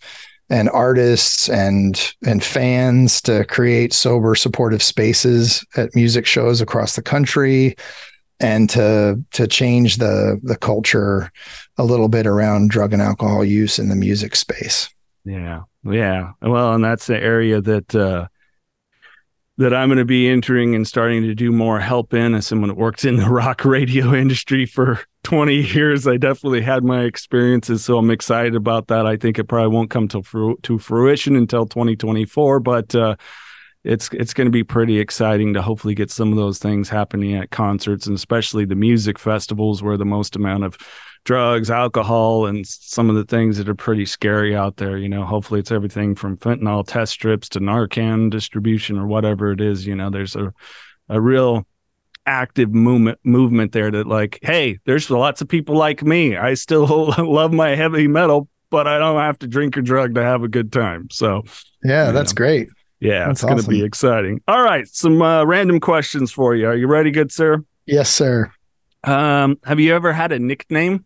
and 0.50 0.70
artists 0.70 1.50
and 1.50 2.14
and 2.26 2.44
fans 2.44 3.22
to 3.22 3.46
create 3.46 3.94
sober 3.94 4.34
supportive 4.36 4.82
spaces 4.82 5.66
at 5.76 5.94
music 5.96 6.26
shows 6.26 6.62
across 6.62 6.96
the 6.96 7.02
country 7.02 7.76
and 8.40 8.70
to 8.70 9.22
to 9.32 9.48
change 9.48 9.98
the 9.98 10.40
the 10.44 10.58
culture 10.58 11.32
a 11.78 11.84
little 11.84 12.10
bit 12.10 12.26
around 12.26 12.70
drug 12.70 12.94
and 12.94 13.02
alcohol 13.02 13.44
use 13.44 13.80
in 13.80 13.90
the 13.90 13.96
music 13.96 14.36
space. 14.36 14.90
Yeah. 15.26 15.64
Yeah. 15.84 16.32
Well, 16.42 16.74
and 16.74 16.84
that's 16.84 17.08
the 17.08 17.18
area 17.18 17.62
that 17.62 17.96
uh 17.96 18.28
that 19.58 19.74
I'm 19.74 19.90
going 19.90 19.98
to 19.98 20.06
be 20.06 20.30
entering 20.30 20.76
and 20.76 20.88
starting 20.88 21.24
to 21.24 21.34
do 21.34 21.52
more 21.52 21.80
help 21.80 22.14
in 22.14 22.36
as 22.36 22.46
someone 22.46 22.70
that 22.70 22.78
worked 22.78 23.06
in 23.06 23.16
the 23.16 23.26
rock 23.30 23.66
radio 23.66 24.14
industry 24.14 24.68
for 24.68 25.00
20 25.24 25.56
years. 25.56 26.08
I 26.08 26.18
definitely 26.18 26.62
had 26.62 26.84
my 26.84 27.02
experiences, 27.04 27.84
so 27.84 27.98
I'm 27.98 28.12
excited 28.12 28.56
about 28.56 28.88
that. 28.88 29.08
I 29.08 29.18
think 29.18 29.40
it 29.40 29.46
probably 29.46 29.76
won't 29.76 29.90
come 29.90 30.08
to 30.10 30.22
fru- 30.22 30.58
to 30.64 30.78
fruition 30.78 31.36
until 31.36 31.66
2024, 31.66 32.60
but 32.60 32.94
uh, 32.94 33.16
it's 33.84 34.10
it's 34.14 34.34
going 34.34 34.46
to 34.46 34.52
be 34.52 34.64
pretty 34.64 35.00
exciting 35.00 35.54
to 35.56 35.62
hopefully 35.62 35.96
get 35.96 36.12
some 36.12 36.32
of 36.32 36.38
those 36.38 36.60
things 36.60 36.88
happening 36.88 37.34
at 37.36 37.50
concerts 37.50 38.06
and 38.06 38.16
especially 38.16 38.66
the 38.66 38.76
music 38.76 39.18
festivals 39.18 39.82
where 39.82 39.98
the 39.98 40.06
most 40.06 40.36
amount 40.36 40.66
of 40.66 40.78
drugs, 41.28 41.70
alcohol, 41.70 42.46
and 42.46 42.66
some 42.66 43.10
of 43.10 43.18
the 43.18 43.26
things 43.26 43.58
that 43.58 43.68
are 43.68 43.76
pretty 43.76 44.06
scary 44.06 44.56
out 44.56 44.78
there. 44.78 44.98
You 44.98 45.10
know, 45.10 45.26
hopefully 45.26 45.60
it's 45.60 45.74
everything 45.74 46.16
from 46.16 46.38
fentanyl 46.38 46.88
test 46.88 47.12
strips 47.12 47.50
to 47.50 47.60
Narcan 47.60 48.32
distribution 48.32 48.98
or 48.98 49.06
whatever 49.08 49.52
it 49.52 49.60
is. 49.60 49.86
You 49.86 49.94
know, 49.94 50.10
there's 50.10 50.38
a 50.38 50.54
a 51.10 51.20
real 51.20 51.68
active 52.26 52.74
movement 52.74 53.20
movement 53.26 53.74
there 53.74 53.92
that 53.92 54.08
like, 54.08 54.40
hey, 54.42 54.80
there's 54.86 55.12
lots 55.12 55.42
of 55.42 55.50
people 55.50 55.76
like 55.76 56.02
me. 56.02 56.38
I 56.38 56.54
still 56.54 57.14
love 57.18 57.52
my 57.52 57.76
heavy 57.76 58.08
metal, 58.08 58.48
but 58.70 58.88
I 58.88 58.98
don't 58.98 59.20
have 59.20 59.38
to 59.40 59.48
drink 59.48 59.78
or 59.78 59.82
drug 59.82 60.16
to 60.16 60.24
have 60.24 60.44
a 60.44 60.48
good 60.48 60.72
time. 60.72 61.10
So 61.12 61.44
yeah, 61.84 62.12
that's 62.12 62.32
know. 62.32 62.38
great. 62.38 62.70
Yeah, 63.02 63.28
that's 63.28 63.44
it's 63.44 63.50
going 63.50 63.62
to 63.62 63.68
be 63.68 63.84
exciting. 63.84 64.42
All 64.48 64.64
right, 64.64 64.88
some 64.88 65.22
uh, 65.22 65.44
random 65.44 65.82
questions 65.82 66.32
for 66.32 66.56
you. 66.56 66.68
Are 66.68 66.76
you 66.76 66.88
ready, 66.88 67.12
good 67.12 67.34
sir? 67.34 67.64
Yes, 67.86 68.10
sir. 68.10 68.50
Um, 69.04 69.60
have 69.66 69.80
you 69.80 69.94
ever 69.94 70.14
had 70.14 70.32
a 70.32 70.40
nickname? 70.40 71.06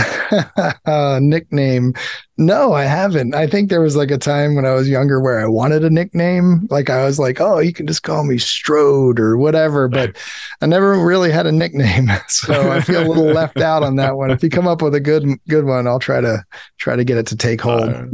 Uh, 0.00 0.19
nickname. 1.20 1.94
No, 2.40 2.72
I 2.72 2.84
haven't. 2.84 3.34
I 3.34 3.46
think 3.46 3.68
there 3.68 3.82
was 3.82 3.96
like 3.96 4.10
a 4.10 4.16
time 4.16 4.54
when 4.54 4.64
I 4.64 4.72
was 4.72 4.88
younger 4.88 5.20
where 5.20 5.38
I 5.38 5.46
wanted 5.46 5.84
a 5.84 5.90
nickname. 5.90 6.66
Like 6.70 6.88
I 6.88 7.04
was 7.04 7.18
like, 7.18 7.38
oh, 7.38 7.58
you 7.58 7.74
can 7.74 7.86
just 7.86 8.02
call 8.02 8.24
me 8.24 8.38
Strode 8.38 9.20
or 9.20 9.36
whatever, 9.36 9.88
but 9.88 10.16
I 10.62 10.66
never 10.66 10.98
really 10.98 11.30
had 11.30 11.46
a 11.46 11.52
nickname. 11.52 12.10
So 12.28 12.70
I 12.70 12.80
feel 12.80 13.04
a 13.04 13.08
little 13.08 13.24
left 13.34 13.58
out 13.58 13.82
on 13.82 13.96
that 13.96 14.16
one. 14.16 14.30
If 14.30 14.42
you 14.42 14.48
come 14.48 14.66
up 14.66 14.80
with 14.82 14.94
a 14.94 15.00
good 15.00 15.26
good 15.48 15.64
one, 15.64 15.86
I'll 15.86 15.98
try 15.98 16.20
to 16.20 16.44
try 16.78 16.96
to 16.96 17.04
get 17.04 17.18
it 17.18 17.26
to 17.26 17.36
take 17.36 17.60
hold. 17.60 17.90
Uh, 17.90 18.06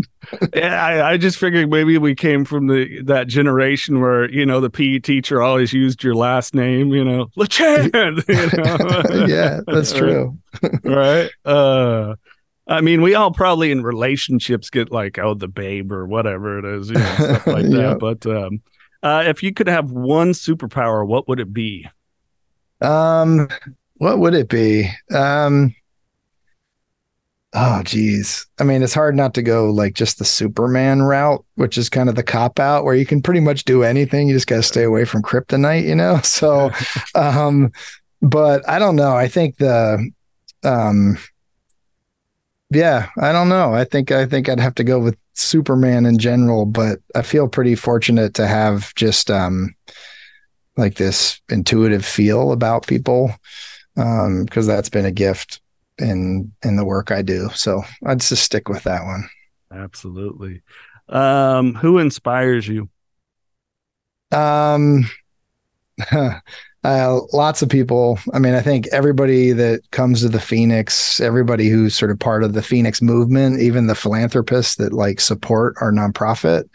yeah, 0.55 0.85
I, 0.85 1.13
I, 1.13 1.17
just 1.17 1.39
figured 1.39 1.71
maybe 1.71 1.99
we 1.99 2.15
came 2.15 2.45
from 2.45 2.67
the 2.67 3.03
that 3.03 3.29
generation 3.29 4.01
where 4.01 4.29
you 4.31 4.45
know 4.45 4.61
the 4.61 4.71
PE 4.71 5.01
teacher 5.01 5.43
always 5.43 5.73
used 5.73 6.03
your 6.03 6.15
last 6.15 6.55
name, 6.55 6.93
you 6.93 7.05
know, 7.05 7.27
LaChance. 7.37 8.25
You 8.29 9.21
know? 9.21 9.27
yeah, 9.27 9.61
that's 9.67 9.93
true. 9.93 10.37
right. 10.83 11.31
Uh, 11.45 12.06
I 12.69 12.81
mean, 12.81 13.01
we 13.01 13.15
all 13.15 13.31
probably 13.31 13.71
in 13.71 13.83
relationships 13.83 14.71
get 14.71 14.91
like, 14.91 15.19
oh, 15.19 15.35
the 15.35 15.49
babe 15.49 15.93
or 15.93 16.07
whatever 16.07 16.59
it 16.59 16.65
is, 16.65 16.89
you 16.89 16.97
know, 16.97 17.15
stuff 17.15 17.47
like 17.47 17.67
that. 17.71 17.99
But 18.01 18.27
um, 18.27 18.61
uh, 19.03 19.23
if 19.27 19.43
you 19.43 19.53
could 19.53 19.69
have 19.69 19.93
one 19.93 20.33
superpower, 20.33 21.07
what 21.07 21.29
would 21.29 21.39
it 21.39 21.53
be? 21.53 21.89
Um, 22.81 23.49
what 23.95 24.19
would 24.19 24.35
it 24.35 24.49
be? 24.49 24.91
Um, 25.15 25.75
oh, 27.55 27.83
geez. 27.85 28.47
I 28.59 28.65
mean, 28.65 28.83
it's 28.83 28.95
hard 28.95 29.15
not 29.15 29.33
to 29.35 29.43
go 29.43 29.71
like 29.71 29.95
just 29.95 30.19
the 30.19 30.25
Superman 30.25 31.03
route, 31.03 31.45
which 31.55 31.79
is 31.79 31.89
kind 31.89 32.09
of 32.09 32.17
the 32.17 32.25
cop 32.25 32.59
out 32.59 32.85
where 32.85 32.97
you 32.97 33.07
can 33.07 33.23
pretty 33.23 33.41
much 33.41 33.65
do 33.65 33.85
anything. 33.85 34.29
You 34.29 34.35
just 34.35 34.49
got 34.49 34.57
to 34.57 34.63
stay 34.65 34.83
away 34.83 35.05
from 35.05 35.23
kryptonite, 35.23 35.87
you 35.87 35.95
know? 35.95 36.21
So, 36.25 36.71
um, 37.15 37.71
but 38.23 38.69
I 38.69 38.81
don't 38.81 38.97
know. 38.97 39.15
I 39.17 39.29
think 39.29 39.57
the, 39.59 40.11
um, 40.65 41.17
yeah, 42.71 43.09
I 43.19 43.33
don't 43.33 43.49
know. 43.49 43.75
I 43.75 43.85
think 43.85 44.11
I 44.11 44.27
think 44.27 44.49
I'd 44.49 44.61
have 44.61 44.75
to 44.77 44.85
go 44.85 44.99
with 44.99 45.17
Superman 45.35 46.07
in 46.07 46.19
general, 46.19 46.67
but 46.67 46.99
I 47.15 47.23
feel 47.23 47.49
pretty 47.49 47.75
fortunate 47.75 48.35
to 48.35 48.47
have 48.47 48.95
just 48.95 49.31
um 49.31 49.75
like 50.77 50.97
this 50.97 51.41
intuitive 51.49 52.05
feel 52.05 52.53
about 52.53 52.87
people 52.87 53.31
um 53.97 54.45
because 54.45 54.67
that's 54.67 54.89
been 54.89 55.07
a 55.07 55.13
gift 55.13 55.61
in 55.99 56.53
in 56.65 56.77
the 56.77 56.85
work 56.85 57.11
I 57.11 57.23
do. 57.23 57.49
So 57.55 57.83
I'd 58.05 58.21
just 58.21 58.43
stick 58.43 58.69
with 58.69 58.83
that 58.85 59.05
one. 59.05 59.29
Absolutely. 59.73 60.63
Um 61.09 61.75
who 61.75 61.99
inspires 61.99 62.67
you? 62.67 62.89
Um 64.33 65.09
uh, 66.85 67.21
lots 67.33 67.63
of 67.63 67.69
people. 67.69 68.19
I 68.33 68.39
mean, 68.39 68.55
I 68.55 68.61
think 68.61 68.87
everybody 68.89 69.53
that 69.53 69.83
comes 69.91 70.21
to 70.21 70.29
the 70.29 70.41
Phoenix, 70.41 71.21
everybody 71.21 71.69
who's 71.69 71.97
sort 71.97 72.11
of 72.11 72.19
part 72.19 72.45
of 72.45 72.53
the 72.53 72.63
Phoenix 72.63 73.03
movement, 73.03 73.61
even 73.61 73.87
the 73.87 73.95
philanthropists 73.95 74.77
that 74.77 74.93
like 74.93 75.21
support 75.21 75.75
our 75.81 75.93
nonprofit, 75.93 76.69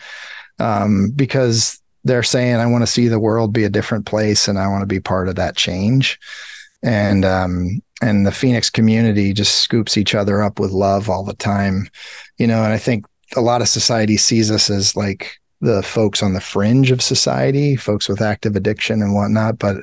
um, 0.59 1.11
because 1.15 1.82
they're 2.03 2.24
saying, 2.24 2.55
I 2.55 2.65
want 2.65 2.82
to 2.82 2.91
see 2.91 3.07
the 3.07 3.19
world 3.19 3.53
be 3.53 3.63
a 3.63 3.69
different 3.69 4.05
place 4.05 4.47
and 4.47 4.57
I 4.57 4.67
want 4.67 4.82
to 4.82 4.88
be 4.88 4.99
part 4.99 5.30
of 5.30 5.36
that 5.36 5.55
change. 5.55 6.19
And, 6.84 7.24
um, 7.24 7.82
and 8.01 8.26
the 8.26 8.32
Phoenix 8.32 8.69
community 8.69 9.34
just 9.34 9.59
scoops 9.59 9.97
each 9.97 10.15
other 10.15 10.41
up 10.41 10.59
with 10.59 10.72
love 10.72 11.09
all 11.09 11.24
the 11.24 11.36
time, 11.36 11.88
you 12.38 12.47
know, 12.47 12.63
and 12.63 12.74
I 12.74 12.80
think 12.80 13.05
a 13.36 13.41
lot 13.41 13.61
of 13.61 13.69
society 13.69 14.17
sees 14.17 14.49
us 14.49 14.69
as 14.69 14.95
like 14.95 15.41
the 15.62 15.84
folks 15.84 16.22
on 16.24 16.34
the 16.34 16.41
fringe 16.41 16.91
of 16.91 17.01
society, 17.01 17.76
folks 17.76 18.09
with 18.09 18.22
active 18.22 18.55
addiction 18.55 19.01
and 19.01 19.14
whatnot. 19.14 19.59
But 19.59 19.78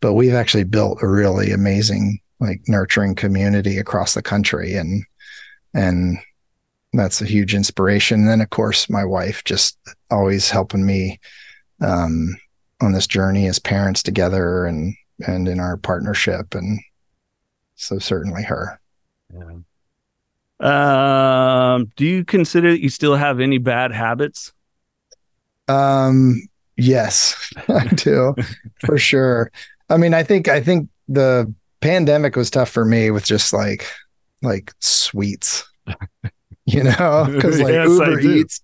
but 0.00 0.14
we've 0.14 0.34
actually 0.34 0.64
built 0.64 1.02
a 1.02 1.08
really 1.08 1.52
amazing, 1.52 2.20
like 2.40 2.62
nurturing 2.66 3.14
community 3.14 3.78
across 3.78 4.14
the 4.14 4.22
country, 4.22 4.74
and 4.74 5.04
and 5.74 6.18
that's 6.92 7.20
a 7.20 7.26
huge 7.26 7.54
inspiration. 7.54 8.20
And 8.20 8.28
then 8.28 8.40
of 8.40 8.50
course 8.50 8.90
my 8.90 9.04
wife 9.04 9.44
just 9.44 9.78
always 10.10 10.50
helping 10.50 10.84
me 10.84 11.20
um, 11.80 12.36
on 12.80 12.92
this 12.92 13.06
journey 13.06 13.46
as 13.46 13.58
parents 13.58 14.02
together 14.02 14.64
and 14.64 14.94
and 15.26 15.46
in 15.48 15.60
our 15.60 15.76
partnership, 15.76 16.54
and 16.54 16.80
so 17.76 17.98
certainly 17.98 18.42
her. 18.42 18.80
Yeah. 19.32 19.58
Um, 20.60 21.90
do 21.96 22.04
you 22.04 22.24
consider 22.24 22.70
that 22.70 22.82
you 22.82 22.88
still 22.88 23.16
have 23.16 23.40
any 23.40 23.58
bad 23.58 23.92
habits? 23.92 24.52
Um, 25.70 26.42
yes, 26.76 27.52
I 27.68 27.86
do 27.86 28.34
for 28.84 28.98
sure. 28.98 29.50
I 29.88 29.96
mean, 29.96 30.14
I 30.14 30.22
think 30.22 30.48
I 30.48 30.60
think 30.60 30.88
the 31.08 31.52
pandemic 31.80 32.36
was 32.36 32.50
tough 32.50 32.70
for 32.70 32.84
me 32.84 33.10
with 33.10 33.24
just 33.24 33.52
like 33.52 33.86
like 34.42 34.72
sweets, 34.80 35.68
you 36.66 36.84
know, 36.84 37.28
because 37.30 37.60
like 37.60 37.74
yes, 37.74 37.88
Uber 37.88 38.20
Eats, 38.20 38.60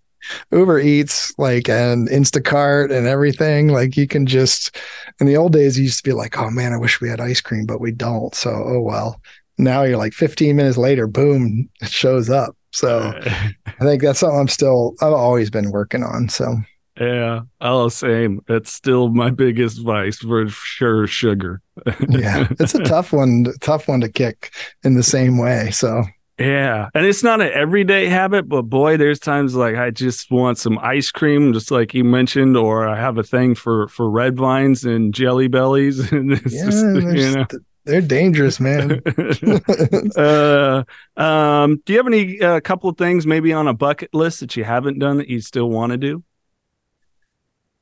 Uber 0.53 0.81
Eats, 0.81 1.39
like 1.39 1.69
and 1.69 2.09
Instacart 2.09 2.97
and 2.97 3.07
everything. 3.07 3.69
Like 3.69 3.97
you 3.97 4.07
can 4.07 4.27
just 4.27 4.77
in 5.21 5.27
the 5.27 5.37
old 5.37 5.53
days, 5.53 5.79
you 5.79 5.85
used 5.85 5.99
to 5.99 6.09
be 6.09 6.15
like, 6.15 6.39
oh 6.39 6.51
man, 6.51 6.73
I 6.73 6.79
wish 6.79 7.01
we 7.01 7.09
had 7.09 7.21
ice 7.21 7.41
cream, 7.41 7.67
but 7.67 7.81
we 7.81 7.93
don't. 7.93 8.35
So 8.35 8.51
oh 8.51 8.81
well. 8.81 9.21
Now 9.59 9.85
you're 9.85 9.97
like 9.97 10.13
15 10.13 10.55
minutes 10.55 10.77
later, 10.77 11.07
boom, 11.07 11.71
it 11.81 11.89
shows 11.89 12.29
up. 12.29 12.55
So 12.73 13.15
I 13.27 13.85
think 13.85 14.03
that's 14.03 14.19
something 14.19 14.39
I'm 14.39 14.49
still 14.49 14.95
I've 15.01 15.13
always 15.13 15.51
been 15.51 15.71
working 15.71 16.03
on. 16.03 16.29
So 16.29 16.57
yeah, 17.01 17.41
oh, 17.61 17.89
same. 17.89 18.41
It's 18.49 18.73
still 18.73 19.09
my 19.11 19.31
biggest 19.31 19.83
vice 19.83 20.19
for 20.19 20.49
sure. 20.49 21.07
Sugar. 21.07 21.63
yeah, 22.09 22.49
it's 22.59 22.75
a 22.75 22.83
tough 22.83 23.13
one, 23.13 23.47
tough 23.61 23.89
one 23.89 24.01
to 24.01 24.09
kick 24.09 24.53
in 24.83 24.95
the 24.95 25.03
same 25.03 25.39
way. 25.39 25.71
So 25.71 26.05
yeah, 26.39 26.91
and 26.95 27.07
it's 27.07 27.23
not 27.23 27.41
an 27.41 27.51
everyday 27.53 28.07
habit, 28.07 28.47
but 28.47 28.63
boy, 28.63 28.99
there's 28.99 29.19
times 29.19 29.55
like 29.55 29.77
I 29.77 29.91
just 29.91 30.31
want 30.31 30.59
some 30.59 30.79
ice 30.81 31.11
cream, 31.11 31.55
just 31.55 31.71
like 31.71 31.95
you 31.95 32.05
mentioned, 32.05 32.59
or 32.59 32.87
I 32.87 33.01
have 33.01 33.17
a 33.17 33.23
thing 33.23 33.55
for 33.55 33.89
for 33.89 34.11
red 34.11 34.37
vines 34.37 34.85
and 34.85 35.15
jelly 35.15 35.49
bellies, 35.49 35.99
and 36.13 36.33
it's 36.33 36.55
yeah, 36.55 36.65
just, 36.65 36.85
you 36.85 37.35
know. 37.35 37.47
They're 37.87 38.03
dangerous, 38.03 38.59
man. 38.59 39.01
uh, 40.17 40.83
um, 41.17 41.83
do 41.87 41.93
you 41.93 41.99
have 41.99 42.07
any 42.09 42.41
uh, 42.41 42.61
couple 42.61 42.91
of 42.91 42.99
things 42.99 43.27
maybe 43.27 43.53
on 43.53 43.69
a 43.69 43.75
bucket 43.75 44.13
list 44.13 44.41
that 44.41 44.57
you 44.57 44.65
haven't 44.65 44.99
done 44.99 45.19
that 45.19 45.29
you 45.29 45.41
still 45.41 45.71
want 45.71 45.93
to 45.93 45.97
do? 45.97 46.25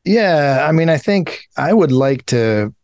Yeah, 0.05 0.67
I 0.69 0.73
mean, 0.73 0.89
I 0.89 0.99
think 0.99 1.47
I 1.57 1.73
would 1.73 1.93
like 1.93 2.27
to 2.27 2.75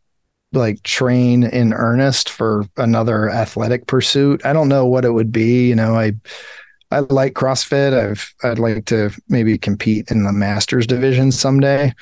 like 0.53 0.83
train 0.83 1.45
in 1.45 1.73
earnest 1.73 2.31
for 2.31 2.64
another 2.77 3.31
athletic 3.31 3.87
pursuit. 3.87 4.45
I 4.45 4.53
don't 4.53 4.68
know 4.68 4.87
what 4.87 5.05
it 5.05 5.12
would 5.12 5.33
be. 5.33 5.68
You 5.68 5.77
know, 5.77 5.97
I 5.97 6.14
I 6.91 7.01
like 7.01 7.35
CrossFit. 7.35 7.93
I've 7.93 8.33
I'd 8.45 8.59
like 8.59 8.87
to 8.87 9.11
maybe 9.29 9.59
compete 9.59 10.11
in 10.11 10.25
the 10.25 10.33
masters 10.33 10.87
division 10.87 11.33
someday. 11.33 11.93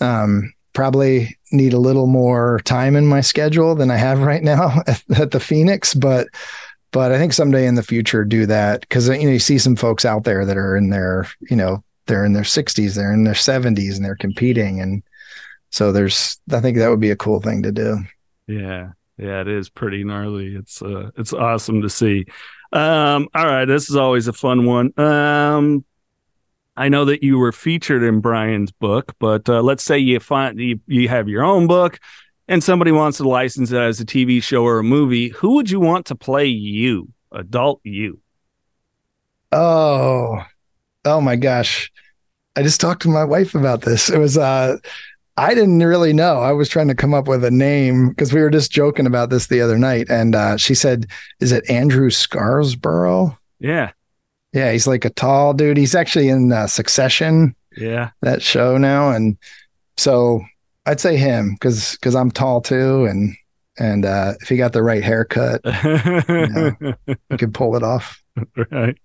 Um, 0.00 0.52
probably 0.72 1.38
need 1.52 1.72
a 1.72 1.78
little 1.78 2.06
more 2.08 2.60
time 2.64 2.96
in 2.96 3.06
my 3.06 3.20
schedule 3.20 3.74
than 3.76 3.90
I 3.90 3.96
have 3.96 4.20
right 4.22 4.42
now 4.42 4.82
at, 4.86 5.02
at 5.18 5.30
the 5.32 5.40
Phoenix, 5.40 5.94
but 5.94 6.28
but 6.92 7.12
I 7.12 7.18
think 7.18 7.32
someday 7.32 7.66
in 7.66 7.74
the 7.74 7.82
future 7.82 8.24
do 8.24 8.46
that 8.46 8.80
because 8.82 9.08
you 9.08 9.24
know 9.24 9.30
you 9.32 9.38
see 9.38 9.58
some 9.58 9.76
folks 9.76 10.04
out 10.04 10.24
there 10.24 10.46
that 10.46 10.56
are 10.56 10.76
in 10.76 10.90
their 10.90 11.28
you 11.50 11.56
know 11.56 11.84
they're 12.06 12.24
in 12.24 12.32
their 12.32 12.42
60s, 12.42 12.94
they're 12.94 13.12
in 13.12 13.24
their 13.24 13.34
70s, 13.34 13.96
and 13.96 14.04
they're 14.04 14.16
competing, 14.16 14.80
and 14.80 15.02
so 15.70 15.92
there's 15.92 16.40
I 16.52 16.60
think 16.60 16.78
that 16.78 16.88
would 16.88 17.00
be 17.00 17.10
a 17.10 17.16
cool 17.16 17.40
thing 17.40 17.62
to 17.62 17.72
do. 17.72 17.98
Yeah, 18.46 18.92
yeah, 19.16 19.40
it 19.40 19.48
is 19.48 19.68
pretty 19.68 20.04
gnarly. 20.04 20.54
It's 20.54 20.82
uh, 20.82 21.10
it's 21.16 21.32
awesome 21.32 21.82
to 21.82 21.90
see. 21.90 22.26
Um, 22.72 23.28
all 23.34 23.46
right, 23.46 23.64
this 23.64 23.90
is 23.90 23.96
always 23.96 24.28
a 24.28 24.32
fun 24.32 24.66
one. 24.66 24.98
Um, 24.98 25.84
I 26.76 26.88
know 26.88 27.04
that 27.04 27.22
you 27.22 27.38
were 27.38 27.52
featured 27.52 28.02
in 28.02 28.20
Brian's 28.20 28.72
book, 28.72 29.14
but 29.18 29.48
uh, 29.48 29.62
let's 29.62 29.84
say 29.84 29.98
you 29.98 30.18
find 30.20 30.58
you, 30.58 30.80
you 30.86 31.08
have 31.08 31.28
your 31.28 31.44
own 31.44 31.66
book 31.66 32.00
and 32.48 32.62
somebody 32.62 32.92
wants 32.92 33.18
to 33.18 33.28
license 33.28 33.70
it 33.72 33.78
as 33.78 34.00
a 34.00 34.04
TV 34.04 34.42
show 34.42 34.64
or 34.64 34.78
a 34.78 34.84
movie. 34.84 35.28
Who 35.28 35.54
would 35.54 35.70
you 35.70 35.80
want 35.80 36.06
to 36.06 36.14
play 36.14 36.46
you, 36.46 37.08
adult 37.32 37.80
you? 37.84 38.20
Oh, 39.52 40.42
oh 41.04 41.20
my 41.20 41.36
gosh. 41.36 41.90
I 42.56 42.62
just 42.62 42.80
talked 42.80 43.02
to 43.02 43.08
my 43.08 43.24
wife 43.24 43.54
about 43.54 43.82
this. 43.82 44.08
It 44.08 44.18
was 44.18 44.38
uh 44.38 44.76
I 45.36 45.54
didn't 45.54 45.80
really 45.82 46.12
know. 46.12 46.40
I 46.40 46.52
was 46.52 46.68
trying 46.68 46.88
to 46.88 46.94
come 46.94 47.12
up 47.12 47.26
with 47.26 47.44
a 47.44 47.50
name 47.50 48.10
because 48.10 48.32
we 48.32 48.40
were 48.40 48.50
just 48.50 48.70
joking 48.70 49.06
about 49.06 49.30
this 49.30 49.48
the 49.48 49.60
other 49.60 49.78
night. 49.78 50.08
And 50.08 50.34
uh, 50.34 50.56
she 50.56 50.76
said, 50.76 51.06
Is 51.40 51.50
it 51.50 51.68
Andrew 51.68 52.08
Scarsborough? 52.08 53.36
Yeah. 53.58 53.90
Yeah, 54.52 54.70
he's 54.70 54.86
like 54.86 55.04
a 55.04 55.10
tall 55.10 55.52
dude. 55.52 55.76
He's 55.76 55.96
actually 55.96 56.28
in 56.28 56.52
uh, 56.52 56.68
Succession. 56.68 57.56
Yeah. 57.76 58.10
That 58.22 58.42
show 58.42 58.78
now. 58.78 59.10
And 59.10 59.36
so 59.96 60.44
I'd 60.86 61.00
say 61.00 61.16
him 61.16 61.54
because 61.54 61.92
because 61.92 62.14
I'm 62.14 62.30
tall 62.30 62.60
too. 62.60 63.06
And 63.06 63.34
and 63.76 64.04
uh, 64.04 64.34
if 64.40 64.48
he 64.48 64.56
got 64.56 64.72
the 64.72 64.84
right 64.84 65.02
haircut, 65.02 65.60
you 65.84 66.76
know, 66.78 66.94
he 67.30 67.36
could 67.36 67.52
pull 67.52 67.74
it 67.74 67.82
off. 67.82 68.22
right. 68.70 68.96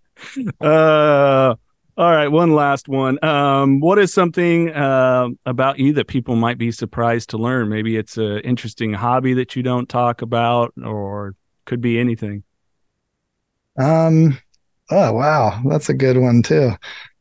Uh, 0.61 1.55
all 1.99 2.09
right, 2.09 2.29
one 2.29 2.55
last 2.55 2.87
one. 2.87 3.21
Um, 3.25 3.81
what 3.81 3.99
is 3.99 4.13
something 4.13 4.69
uh, 4.69 5.27
about 5.45 5.79
you 5.79 5.91
that 5.93 6.07
people 6.07 6.37
might 6.37 6.57
be 6.57 6.71
surprised 6.71 7.31
to 7.31 7.37
learn? 7.37 7.67
Maybe 7.67 7.97
it's 7.97 8.15
an 8.15 8.39
interesting 8.39 8.93
hobby 8.93 9.33
that 9.33 9.57
you 9.57 9.63
don't 9.63 9.89
talk 9.89 10.21
about, 10.21 10.73
or 10.81 11.35
could 11.65 11.81
be 11.81 11.99
anything. 11.99 12.43
Um. 13.77 14.39
Oh 14.89 15.11
wow, 15.11 15.61
that's 15.69 15.89
a 15.89 15.93
good 15.93 16.17
one 16.17 16.41
too. 16.41 16.71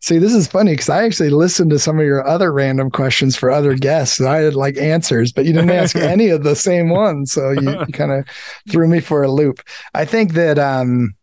See, 0.01 0.19
this 0.19 0.33
is 0.33 0.47
funny 0.47 0.75
because 0.75 0.89
I 0.89 1.05
actually 1.05 1.31
listened 1.31 1.71
to 1.71 1.79
some 1.81 1.99
of 1.99 2.07
your 2.07 2.25
other 2.25 2.53
random 2.53 2.89
questions 2.89 3.35
for 3.35 3.51
other 3.51 3.75
guests, 3.75 4.21
and 4.21 4.29
I 4.29 4.39
had 4.39 4.55
like 4.55 4.77
answers, 4.77 5.33
but 5.33 5.45
you 5.45 5.53
didn't 5.53 5.71
ask 5.71 5.97
any 5.97 6.29
of 6.29 6.45
the 6.45 6.55
same 6.55 6.89
ones, 6.89 7.33
so 7.33 7.51
you, 7.51 7.81
you 7.81 7.93
kind 7.93 8.13
of 8.13 8.25
threw 8.71 8.87
me 8.87 9.01
for 9.01 9.25
a 9.25 9.31
loop. 9.31 9.61
I 9.93 10.05
think 10.05 10.35
that 10.35 10.57
um 10.57 11.17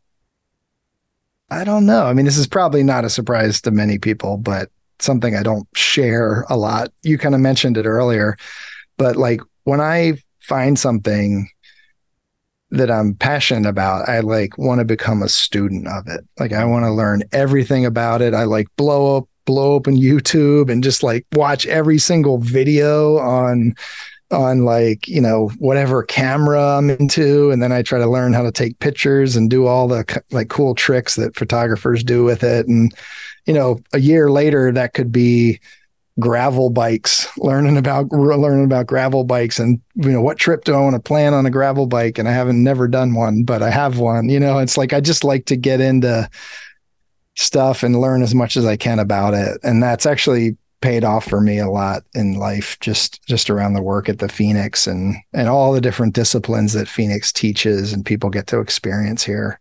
I 1.50 1.64
don't 1.64 1.86
know. 1.86 2.06
I 2.06 2.14
mean, 2.14 2.26
this 2.26 2.38
is 2.38 2.48
probably 2.48 2.84
not 2.84 3.06
a 3.06 3.10
surprise 3.10 3.62
to 3.62 3.72
many 3.72 3.98
people, 3.98 4.38
but 4.38 4.70
something 5.00 5.36
I 5.36 5.44
don't 5.44 5.68
share 5.76 6.46
a 6.50 6.58
lot. 6.58 6.92
You 7.04 7.18
kind 7.18 7.36
of 7.36 7.42
mentioned 7.42 7.78
it 7.78 7.86
earlier, 7.86 8.38
but 8.98 9.16
like 9.16 9.42
when 9.64 9.82
I 9.82 10.14
find 10.40 10.78
something 10.78 11.50
that 12.72 12.90
I'm 12.90 13.14
passionate 13.14 13.70
about, 13.70 14.10
I 14.10 14.22
like 14.22 14.58
want 14.58 14.80
to 14.80 14.86
become 14.86 15.22
a 15.22 15.30
student 15.30 15.88
of 15.88 16.08
it. 16.08 16.22
Like 16.40 16.52
I 16.52 16.66
want 16.66 16.86
to 16.86 16.92
learn 16.92 17.24
everything 17.32 17.86
about 17.86 18.22
it. 18.22 18.34
I 18.34 18.44
like 18.44 18.68
blow 18.76 19.18
up 19.18 19.30
blow 19.46 19.74
open 19.74 19.96
YouTube 19.96 20.72
and 20.72 20.84
just 20.84 21.04
like 21.04 21.26
watch 21.34 21.68
every 21.68 22.00
single 22.00 22.40
video 22.40 23.20
on 23.20 23.76
on 24.32 24.66
like 24.66 25.08
you 25.08 25.22
know 25.22 25.50
whatever 25.60 26.04
camera 26.04 26.78
I'm 26.78 26.90
into, 26.90 27.52
and 27.52 27.62
then 27.62 27.72
I 27.72 27.82
try 27.82 28.00
to 28.00 28.10
learn 28.10 28.34
how 28.34 28.44
to 28.44 28.52
take 28.52 28.80
pictures 28.80 29.36
and 29.36 29.50
do 29.50 29.68
all 29.68 29.88
the 29.88 30.24
like 30.32 30.50
cool 30.50 30.76
tricks 30.76 31.16
that 31.16 31.36
photographers 31.36 32.04
do 32.04 32.24
with 32.24 32.44
it. 32.44 32.68
And 32.68 32.94
you 33.46 33.54
know, 33.54 33.80
a 33.94 34.00
year 34.00 34.32
later, 34.32 34.72
that 34.72 34.94
could 34.94 35.12
be 35.12 35.60
gravel 36.20 36.70
bikes, 36.70 37.28
learning 37.38 37.78
about 37.78 38.12
learning 38.12 38.66
about 38.66 38.88
gravel 38.88 39.24
bikes, 39.24 39.60
and 39.60 39.80
you 39.96 40.12
know 40.12 40.22
what 40.22 40.38
trip 40.38 40.64
do 40.64 40.74
I 40.74 40.80
want 40.80 40.96
to 40.96 41.02
plan 41.02 41.34
on 41.34 41.46
a 41.46 41.52
gravel 41.52 41.88
bike? 41.88 42.18
And 42.18 42.28
I 42.28 42.32
haven't 42.32 42.64
never 42.64 42.88
done 42.88 43.14
one, 43.14 43.44
but 43.44 43.62
I 43.62 43.70
have 43.70 44.00
one. 44.00 44.30
You 44.30 44.40
know, 44.40 44.60
it's 44.60 44.78
like 44.78 44.94
I 44.94 45.02
just 45.02 45.24
like 45.24 45.46
to 45.46 45.56
get 45.56 45.82
into 45.82 46.30
stuff 47.36 47.84
and 47.84 48.00
learn 48.00 48.24
as 48.24 48.34
much 48.34 48.56
as 48.56 48.66
I 48.66 48.78
can 48.78 49.00
about 49.00 49.34
it, 49.34 49.60
and 49.64 49.84
that's 49.84 50.06
actually 50.06 50.58
paid 50.86 51.04
off 51.04 51.26
for 51.26 51.42
me 51.42 51.58
a 51.58 51.68
lot 51.68 52.04
in 52.14 52.36
life 52.36 52.80
just 52.80 53.26
just 53.26 53.50
around 53.50 53.74
the 53.74 53.82
work 53.82 54.08
at 54.08 54.20
the 54.20 54.30
Phoenix 54.30 54.86
and 54.86 55.16
and 55.34 55.50
all 55.50 55.74
the 55.74 55.82
different 55.82 56.14
disciplines 56.14 56.74
that 56.74 56.88
Phoenix 56.88 57.34
teaches 57.34 57.92
and 57.92 58.06
people 58.06 58.30
get 58.30 58.46
to 58.48 58.60
experience 58.60 59.24
here. 59.24 59.60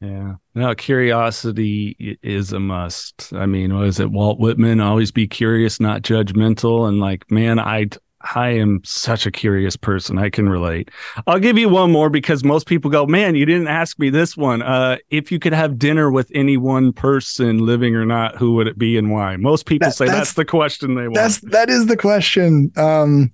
Yeah. 0.00 0.34
Now 0.54 0.74
curiosity 0.74 2.18
is 2.22 2.52
a 2.52 2.60
must. 2.60 3.32
I 3.32 3.46
mean, 3.46 3.74
was 3.74 3.98
it 3.98 4.10
Walt 4.10 4.38
Whitman? 4.38 4.78
Always 4.78 5.10
be 5.10 5.26
curious, 5.26 5.80
not 5.80 6.02
judgmental. 6.02 6.86
And 6.86 7.00
like, 7.00 7.30
man, 7.30 7.58
I 7.58 7.86
I 8.34 8.50
am 8.50 8.80
such 8.84 9.26
a 9.26 9.30
curious 9.30 9.76
person. 9.76 10.18
I 10.18 10.30
can 10.30 10.48
relate. 10.48 10.90
I'll 11.26 11.38
give 11.38 11.58
you 11.58 11.68
one 11.68 11.92
more 11.92 12.10
because 12.10 12.42
most 12.42 12.66
people 12.66 12.90
go, 12.90 13.06
man, 13.06 13.34
you 13.34 13.46
didn't 13.46 13.68
ask 13.68 13.98
me 13.98 14.10
this 14.10 14.36
one. 14.36 14.62
Uh, 14.62 14.96
if 15.10 15.30
you 15.30 15.38
could 15.38 15.52
have 15.52 15.78
dinner 15.78 16.10
with 16.10 16.30
any 16.34 16.56
one 16.56 16.92
person, 16.92 17.58
living 17.58 17.94
or 17.94 18.04
not, 18.04 18.36
who 18.36 18.54
would 18.54 18.66
it 18.66 18.78
be 18.78 18.96
and 18.96 19.10
why? 19.10 19.36
Most 19.36 19.66
people 19.66 19.88
that, 19.88 19.94
say 19.94 20.06
that's, 20.06 20.18
that's, 20.18 20.32
the 20.34 20.44
question 20.44 20.94
they 20.94 21.02
want. 21.02 21.14
That's 21.14 21.40
that 21.42 21.70
is 21.70 21.86
the 21.86 21.96
question. 21.96 22.72
Um, 22.76 23.32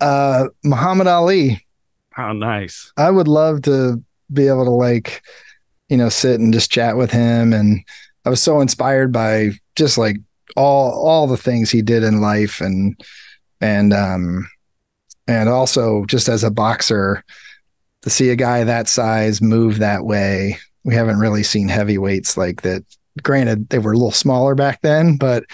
uh, 0.00 0.46
Muhammad 0.64 1.06
Ali. 1.06 1.62
How 2.10 2.32
nice. 2.32 2.92
I 2.96 3.10
would 3.10 3.28
love 3.28 3.62
to 3.62 4.02
be 4.32 4.48
able 4.48 4.64
to 4.64 4.70
like, 4.70 5.22
you 5.88 5.96
know, 5.96 6.08
sit 6.08 6.40
and 6.40 6.52
just 6.52 6.70
chat 6.70 6.96
with 6.96 7.10
him. 7.10 7.52
And 7.52 7.80
I 8.24 8.30
was 8.30 8.42
so 8.42 8.60
inspired 8.60 9.12
by 9.12 9.50
just 9.76 9.98
like 9.98 10.16
all 10.56 10.92
all 10.92 11.26
the 11.26 11.36
things 11.36 11.70
he 11.70 11.82
did 11.82 12.02
in 12.02 12.20
life 12.20 12.60
and 12.60 12.98
and 13.60 13.92
um 13.92 14.48
and 15.26 15.48
also 15.48 16.04
just 16.06 16.28
as 16.28 16.44
a 16.44 16.50
boxer 16.50 17.24
to 18.02 18.10
see 18.10 18.30
a 18.30 18.36
guy 18.36 18.64
that 18.64 18.88
size 18.88 19.42
move 19.42 19.78
that 19.78 20.04
way 20.04 20.58
we 20.84 20.94
haven't 20.94 21.18
really 21.18 21.42
seen 21.42 21.66
heavyweights 21.66 22.36
like 22.36 22.62
that. 22.62 22.84
Granted 23.22 23.68
they 23.70 23.78
were 23.78 23.92
a 23.92 23.96
little 23.96 24.12
smaller 24.12 24.54
back 24.54 24.80
then 24.82 25.16
but 25.16 25.44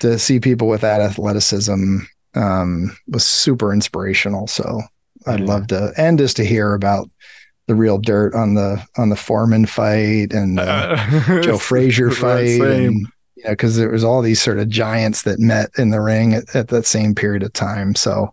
to 0.00 0.18
see 0.18 0.38
people 0.38 0.68
with 0.68 0.82
that 0.82 1.00
athleticism 1.00 1.98
um, 2.34 2.96
was 3.08 3.24
super 3.24 3.72
inspirational. 3.72 4.46
So 4.46 4.80
i'd 5.26 5.40
yeah. 5.40 5.46
love 5.46 5.66
to 5.66 5.92
and 5.96 6.18
just 6.18 6.36
to 6.36 6.44
hear 6.44 6.74
about 6.74 7.10
the 7.66 7.74
real 7.74 7.98
dirt 7.98 8.34
on 8.34 8.54
the 8.54 8.80
on 8.96 9.08
the 9.08 9.16
Foreman 9.16 9.66
fight 9.66 10.32
and 10.32 10.60
uh, 10.60 10.96
Joe 11.42 11.58
Frazier 11.58 12.10
fight 12.10 12.60
and 12.60 13.06
you 13.36 13.44
know, 13.44 13.50
because 13.50 13.76
there 13.76 13.90
was 13.90 14.04
all 14.04 14.22
these 14.22 14.40
sort 14.40 14.58
of 14.58 14.68
giants 14.68 15.22
that 15.22 15.38
met 15.38 15.70
in 15.78 15.90
the 15.90 16.00
ring 16.00 16.34
at, 16.34 16.54
at, 16.56 16.68
that 16.68 16.86
same 16.86 17.14
period 17.14 17.42
of 17.42 17.52
time. 17.52 17.94
So 17.94 18.32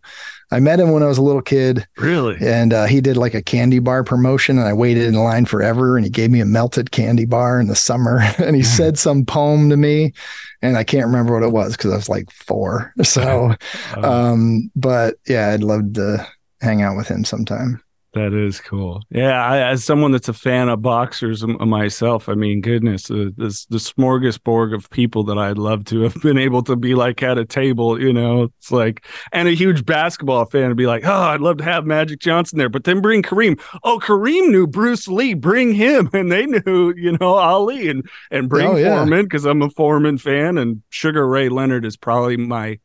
I 0.49 0.59
met 0.59 0.79
him 0.79 0.91
when 0.91 1.03
I 1.03 1.07
was 1.07 1.17
a 1.17 1.23
little 1.23 1.41
kid. 1.41 1.85
Really? 1.97 2.37
And 2.39 2.73
uh, 2.73 2.85
he 2.85 3.01
did 3.01 3.17
like 3.17 3.33
a 3.33 3.41
candy 3.41 3.79
bar 3.79 4.03
promotion, 4.03 4.57
and 4.57 4.67
I 4.67 4.73
waited 4.73 5.03
in 5.03 5.15
line 5.15 5.45
forever. 5.45 5.97
And 5.97 6.05
he 6.05 6.09
gave 6.09 6.29
me 6.31 6.39
a 6.39 6.45
melted 6.45 6.91
candy 6.91 7.25
bar 7.25 7.59
in 7.59 7.67
the 7.67 7.75
summer, 7.75 8.19
and 8.37 8.55
he 8.55 8.63
said 8.63 8.97
some 8.97 9.25
poem 9.25 9.69
to 9.69 9.77
me, 9.77 10.13
and 10.61 10.77
I 10.77 10.83
can't 10.83 11.05
remember 11.05 11.33
what 11.33 11.43
it 11.43 11.51
was 11.51 11.75
because 11.75 11.91
I 11.91 11.95
was 11.95 12.09
like 12.09 12.31
four. 12.31 12.93
So, 13.03 13.53
oh. 13.97 14.03
um, 14.03 14.71
but 14.75 15.15
yeah, 15.27 15.49
I'd 15.49 15.63
love 15.63 15.93
to 15.93 16.25
hang 16.61 16.81
out 16.81 16.95
with 16.95 17.07
him 17.07 17.25
sometime. 17.25 17.83
That 18.13 18.33
is 18.33 18.61
cool. 18.61 19.01
Yeah, 19.09 19.43
I, 19.43 19.71
as 19.71 19.83
someone 19.83 20.11
that's 20.11 20.29
a 20.29 20.33
fan 20.33 20.69
of 20.69 20.83
boxers 20.83 21.43
myself, 21.43 22.29
I 22.29 22.35
mean, 22.35 22.61
goodness, 22.61 23.09
uh, 23.09 23.29
this 23.35 23.65
the 23.65 23.77
smorgasbord 23.77 24.75
of 24.75 24.87
people 24.91 25.23
that 25.23 25.39
I'd 25.39 25.57
love 25.57 25.85
to 25.85 26.01
have 26.01 26.13
been 26.21 26.37
able 26.37 26.61
to 26.63 26.75
be 26.75 26.93
like 26.93 27.23
at 27.23 27.39
a 27.39 27.45
table. 27.45 27.99
You 27.99 28.13
know, 28.13 28.43
it's 28.43 28.71
like, 28.71 29.07
and 29.31 29.47
a 29.47 29.55
huge 29.55 29.83
basketball 29.83 30.45
fan 30.45 30.69
to 30.69 30.75
be 30.75 30.85
like, 30.85 31.05
oh, 31.05 31.11
I'd 31.11 31.41
love 31.41 31.57
to 31.57 31.63
have 31.63 31.87
Magic 31.87 32.19
Johnson 32.19 32.59
there, 32.59 32.69
but 32.69 32.83
then 32.83 33.01
bring 33.01 33.23
Kareem. 33.23 33.59
Oh, 33.83 33.99
Kareem 33.99 34.49
knew 34.49 34.67
Bruce 34.67 35.07
Lee. 35.07 35.33
Bring 35.33 35.73
him, 35.73 36.07
and 36.13 36.31
they 36.31 36.45
knew, 36.45 36.93
you 36.95 37.17
know, 37.19 37.33
Ali, 37.33 37.89
and 37.89 38.07
and 38.29 38.47
bring 38.47 38.67
oh, 38.67 38.75
yeah. 38.75 38.97
Foreman 38.97 39.25
because 39.25 39.45
I'm 39.45 39.63
a 39.63 39.71
Foreman 39.71 40.19
fan, 40.19 40.59
and 40.59 40.83
Sugar 40.91 41.27
Ray 41.27 41.49
Leonard 41.49 41.83
is 41.83 41.97
probably 41.97 42.37
my 42.37 42.79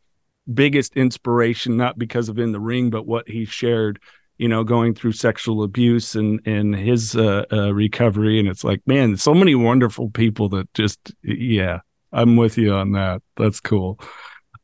biggest 0.53 0.97
inspiration, 0.97 1.77
not 1.77 1.99
because 1.99 2.31
of 2.31 2.39
in 2.39 2.53
the 2.53 2.61
ring, 2.61 2.89
but 2.89 3.07
what 3.07 3.29
he 3.29 3.45
shared 3.45 4.01
you 4.39 4.48
know, 4.48 4.65
going 4.65 4.94
through 4.94 5.12
sexual 5.12 5.62
abuse 5.62 6.15
and 6.15 6.40
and 6.47 6.74
his 6.74 7.16
uh, 7.16 7.44
uh, 7.52 7.74
recovery, 7.74 8.39
and 8.39 8.48
it's 8.48 8.65
like, 8.65 8.81
man, 8.86 9.16
so 9.16 9.35
many 9.35 9.55
wonderful 9.55 10.10
people 10.10 10.48
that 10.51 10.73
just, 10.74 11.12
yeah, 11.23 11.81
I'm 12.12 12.36
with 12.36 12.56
you 12.56 12.73
on 12.73 12.93
that. 12.93 13.20
That's 13.36 13.60
cool. 13.60 14.01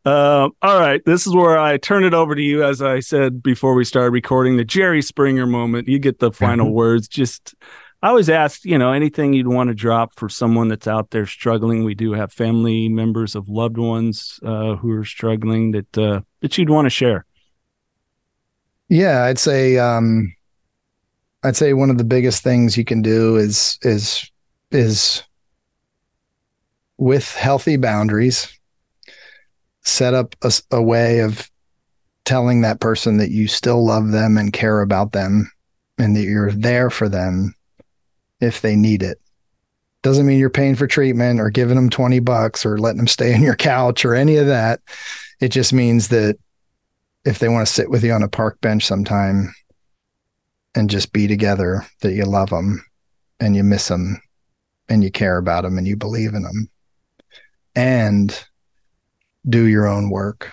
Uh, 0.04 0.50
all 0.60 0.78
right, 0.78 1.02
this 1.06 1.26
is 1.26 1.34
where 1.34 1.58
I 1.58 1.78
turn 1.78 2.04
it 2.04 2.12
over 2.12 2.34
to 2.34 2.42
you. 2.42 2.62
As 2.62 2.82
I 2.82 3.00
said 3.00 3.42
before 3.42 3.74
we 3.74 3.84
started 3.84 4.10
recording, 4.10 4.56
the 4.56 4.64
Jerry 4.64 5.00
Springer 5.02 5.46
moment. 5.46 5.88
You 5.88 5.98
get 5.98 6.18
the 6.18 6.30
final 6.30 6.66
mm-hmm. 6.66 6.74
words. 6.74 7.08
Just, 7.08 7.54
I 8.02 8.08
always 8.08 8.28
ask, 8.28 8.66
you 8.66 8.76
know, 8.76 8.92
anything 8.92 9.32
you'd 9.32 9.48
want 9.48 9.68
to 9.68 9.74
drop 9.74 10.12
for 10.14 10.28
someone 10.28 10.68
that's 10.68 10.86
out 10.86 11.10
there 11.10 11.24
struggling. 11.24 11.84
We 11.84 11.94
do 11.94 12.12
have 12.12 12.34
family 12.34 12.90
members 12.90 13.34
of 13.34 13.48
loved 13.48 13.78
ones 13.78 14.38
uh, 14.44 14.76
who 14.76 14.92
are 14.92 15.06
struggling 15.06 15.70
that 15.72 15.98
uh, 15.98 16.20
that 16.42 16.58
you'd 16.58 16.70
want 16.70 16.84
to 16.84 16.90
share. 16.90 17.24
Yeah, 18.94 19.24
I'd 19.24 19.40
say, 19.40 19.76
um, 19.76 20.32
I'd 21.42 21.56
say 21.56 21.72
one 21.72 21.90
of 21.90 21.98
the 21.98 22.04
biggest 22.04 22.44
things 22.44 22.76
you 22.76 22.84
can 22.84 23.02
do 23.02 23.34
is 23.34 23.76
is 23.82 24.30
is 24.70 25.24
with 26.96 27.34
healthy 27.34 27.76
boundaries 27.76 28.56
set 29.82 30.14
up 30.14 30.36
a, 30.42 30.52
a 30.70 30.80
way 30.80 31.18
of 31.18 31.50
telling 32.24 32.60
that 32.60 32.78
person 32.78 33.16
that 33.16 33.32
you 33.32 33.48
still 33.48 33.84
love 33.84 34.12
them 34.12 34.38
and 34.38 34.52
care 34.52 34.80
about 34.80 35.10
them 35.10 35.50
and 35.98 36.14
that 36.14 36.22
you're 36.22 36.52
there 36.52 36.88
for 36.88 37.08
them 37.08 37.52
if 38.40 38.60
they 38.60 38.76
need 38.76 39.02
it. 39.02 39.20
Doesn't 40.02 40.24
mean 40.24 40.38
you're 40.38 40.50
paying 40.50 40.76
for 40.76 40.86
treatment 40.86 41.40
or 41.40 41.50
giving 41.50 41.74
them 41.74 41.90
20 41.90 42.20
bucks 42.20 42.64
or 42.64 42.78
letting 42.78 42.98
them 42.98 43.08
stay 43.08 43.34
on 43.34 43.42
your 43.42 43.56
couch 43.56 44.04
or 44.04 44.14
any 44.14 44.36
of 44.36 44.46
that. 44.46 44.78
It 45.40 45.48
just 45.48 45.72
means 45.72 46.08
that 46.08 46.38
if 47.24 47.38
they 47.38 47.48
want 47.48 47.66
to 47.66 47.72
sit 47.72 47.90
with 47.90 48.04
you 48.04 48.12
on 48.12 48.22
a 48.22 48.28
park 48.28 48.60
bench 48.60 48.84
sometime 48.86 49.54
and 50.74 50.90
just 50.90 51.12
be 51.12 51.26
together, 51.26 51.86
that 52.00 52.12
you 52.12 52.24
love 52.24 52.50
them 52.50 52.84
and 53.40 53.56
you 53.56 53.62
miss 53.62 53.88
them 53.88 54.20
and 54.88 55.02
you 55.02 55.10
care 55.10 55.38
about 55.38 55.62
them 55.62 55.78
and 55.78 55.86
you 55.86 55.96
believe 55.96 56.34
in 56.34 56.42
them. 56.42 56.68
And 57.74 58.46
do 59.48 59.64
your 59.64 59.86
own 59.86 60.10
work 60.10 60.52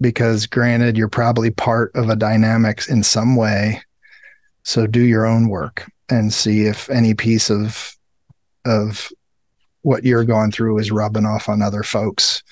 because 0.00 0.46
granted 0.46 0.96
you're 0.96 1.08
probably 1.08 1.50
part 1.50 1.94
of 1.94 2.08
a 2.08 2.16
dynamics 2.16 2.88
in 2.88 3.02
some 3.02 3.36
way 3.36 3.80
so 4.62 4.86
do 4.86 5.00
your 5.00 5.26
own 5.26 5.48
work 5.48 5.90
and 6.08 6.32
see 6.32 6.64
if 6.64 6.90
any 6.90 7.14
piece 7.14 7.50
of 7.50 7.96
of 8.64 9.10
what 9.82 10.04
you're 10.04 10.24
going 10.24 10.50
through 10.50 10.78
is 10.78 10.90
rubbing 10.90 11.24
off 11.24 11.48
on 11.48 11.62
other 11.62 11.82
folks 11.82 12.42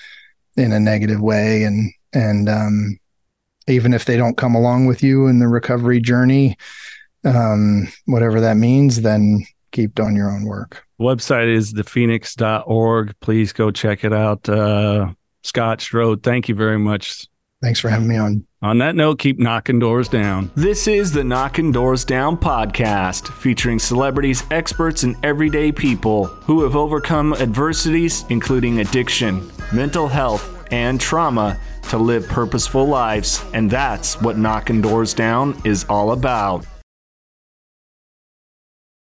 in 0.57 0.71
a 0.71 0.79
negative 0.79 1.21
way 1.21 1.63
and 1.63 1.91
and 2.13 2.49
um, 2.49 2.99
even 3.69 3.93
if 3.93 4.05
they 4.05 4.17
don't 4.17 4.37
come 4.37 4.55
along 4.55 4.85
with 4.85 5.03
you 5.03 5.27
in 5.27 5.39
the 5.39 5.47
recovery 5.47 5.99
journey 5.99 6.57
um, 7.25 7.87
whatever 8.05 8.39
that 8.39 8.57
means 8.57 9.01
then 9.01 9.45
keep 9.71 9.93
doing 9.95 10.15
your 10.15 10.31
own 10.31 10.45
work 10.45 10.85
website 10.99 11.47
is 11.47 11.73
thephoenix.org 11.73 13.13
please 13.19 13.53
go 13.53 13.71
check 13.71 14.03
it 14.03 14.13
out 14.13 14.47
uh, 14.49 15.11
Scott 15.43 15.81
Strode, 15.81 16.23
thank 16.23 16.49
you 16.49 16.55
very 16.55 16.77
much. 16.77 17.25
Thanks 17.61 17.79
for 17.79 17.89
having 17.89 18.07
me 18.07 18.17
on. 18.17 18.45
On 18.61 18.77
that 18.79 18.95
note, 18.95 19.19
keep 19.19 19.39
knocking 19.39 19.79
doors 19.79 20.07
down. 20.07 20.51
This 20.55 20.87
is 20.87 21.11
the 21.11 21.23
Knocking 21.23 21.71
Doors 21.71 22.05
Down 22.05 22.37
podcast, 22.37 23.27
featuring 23.33 23.79
celebrities, 23.79 24.43
experts, 24.51 25.03
and 25.03 25.15
everyday 25.23 25.71
people 25.71 26.25
who 26.25 26.63
have 26.63 26.75
overcome 26.75 27.33
adversities, 27.33 28.25
including 28.29 28.79
addiction, 28.79 29.49
mental 29.73 30.07
health, 30.07 30.58
and 30.71 30.99
trauma, 30.99 31.57
to 31.89 31.97
live 31.97 32.27
purposeful 32.27 32.85
lives. 32.85 33.43
And 33.53 33.69
that's 33.69 34.21
what 34.21 34.37
Knocking 34.37 34.81
Doors 34.81 35.13
Down 35.13 35.59
is 35.65 35.85
all 35.89 36.11
about. 36.11 36.65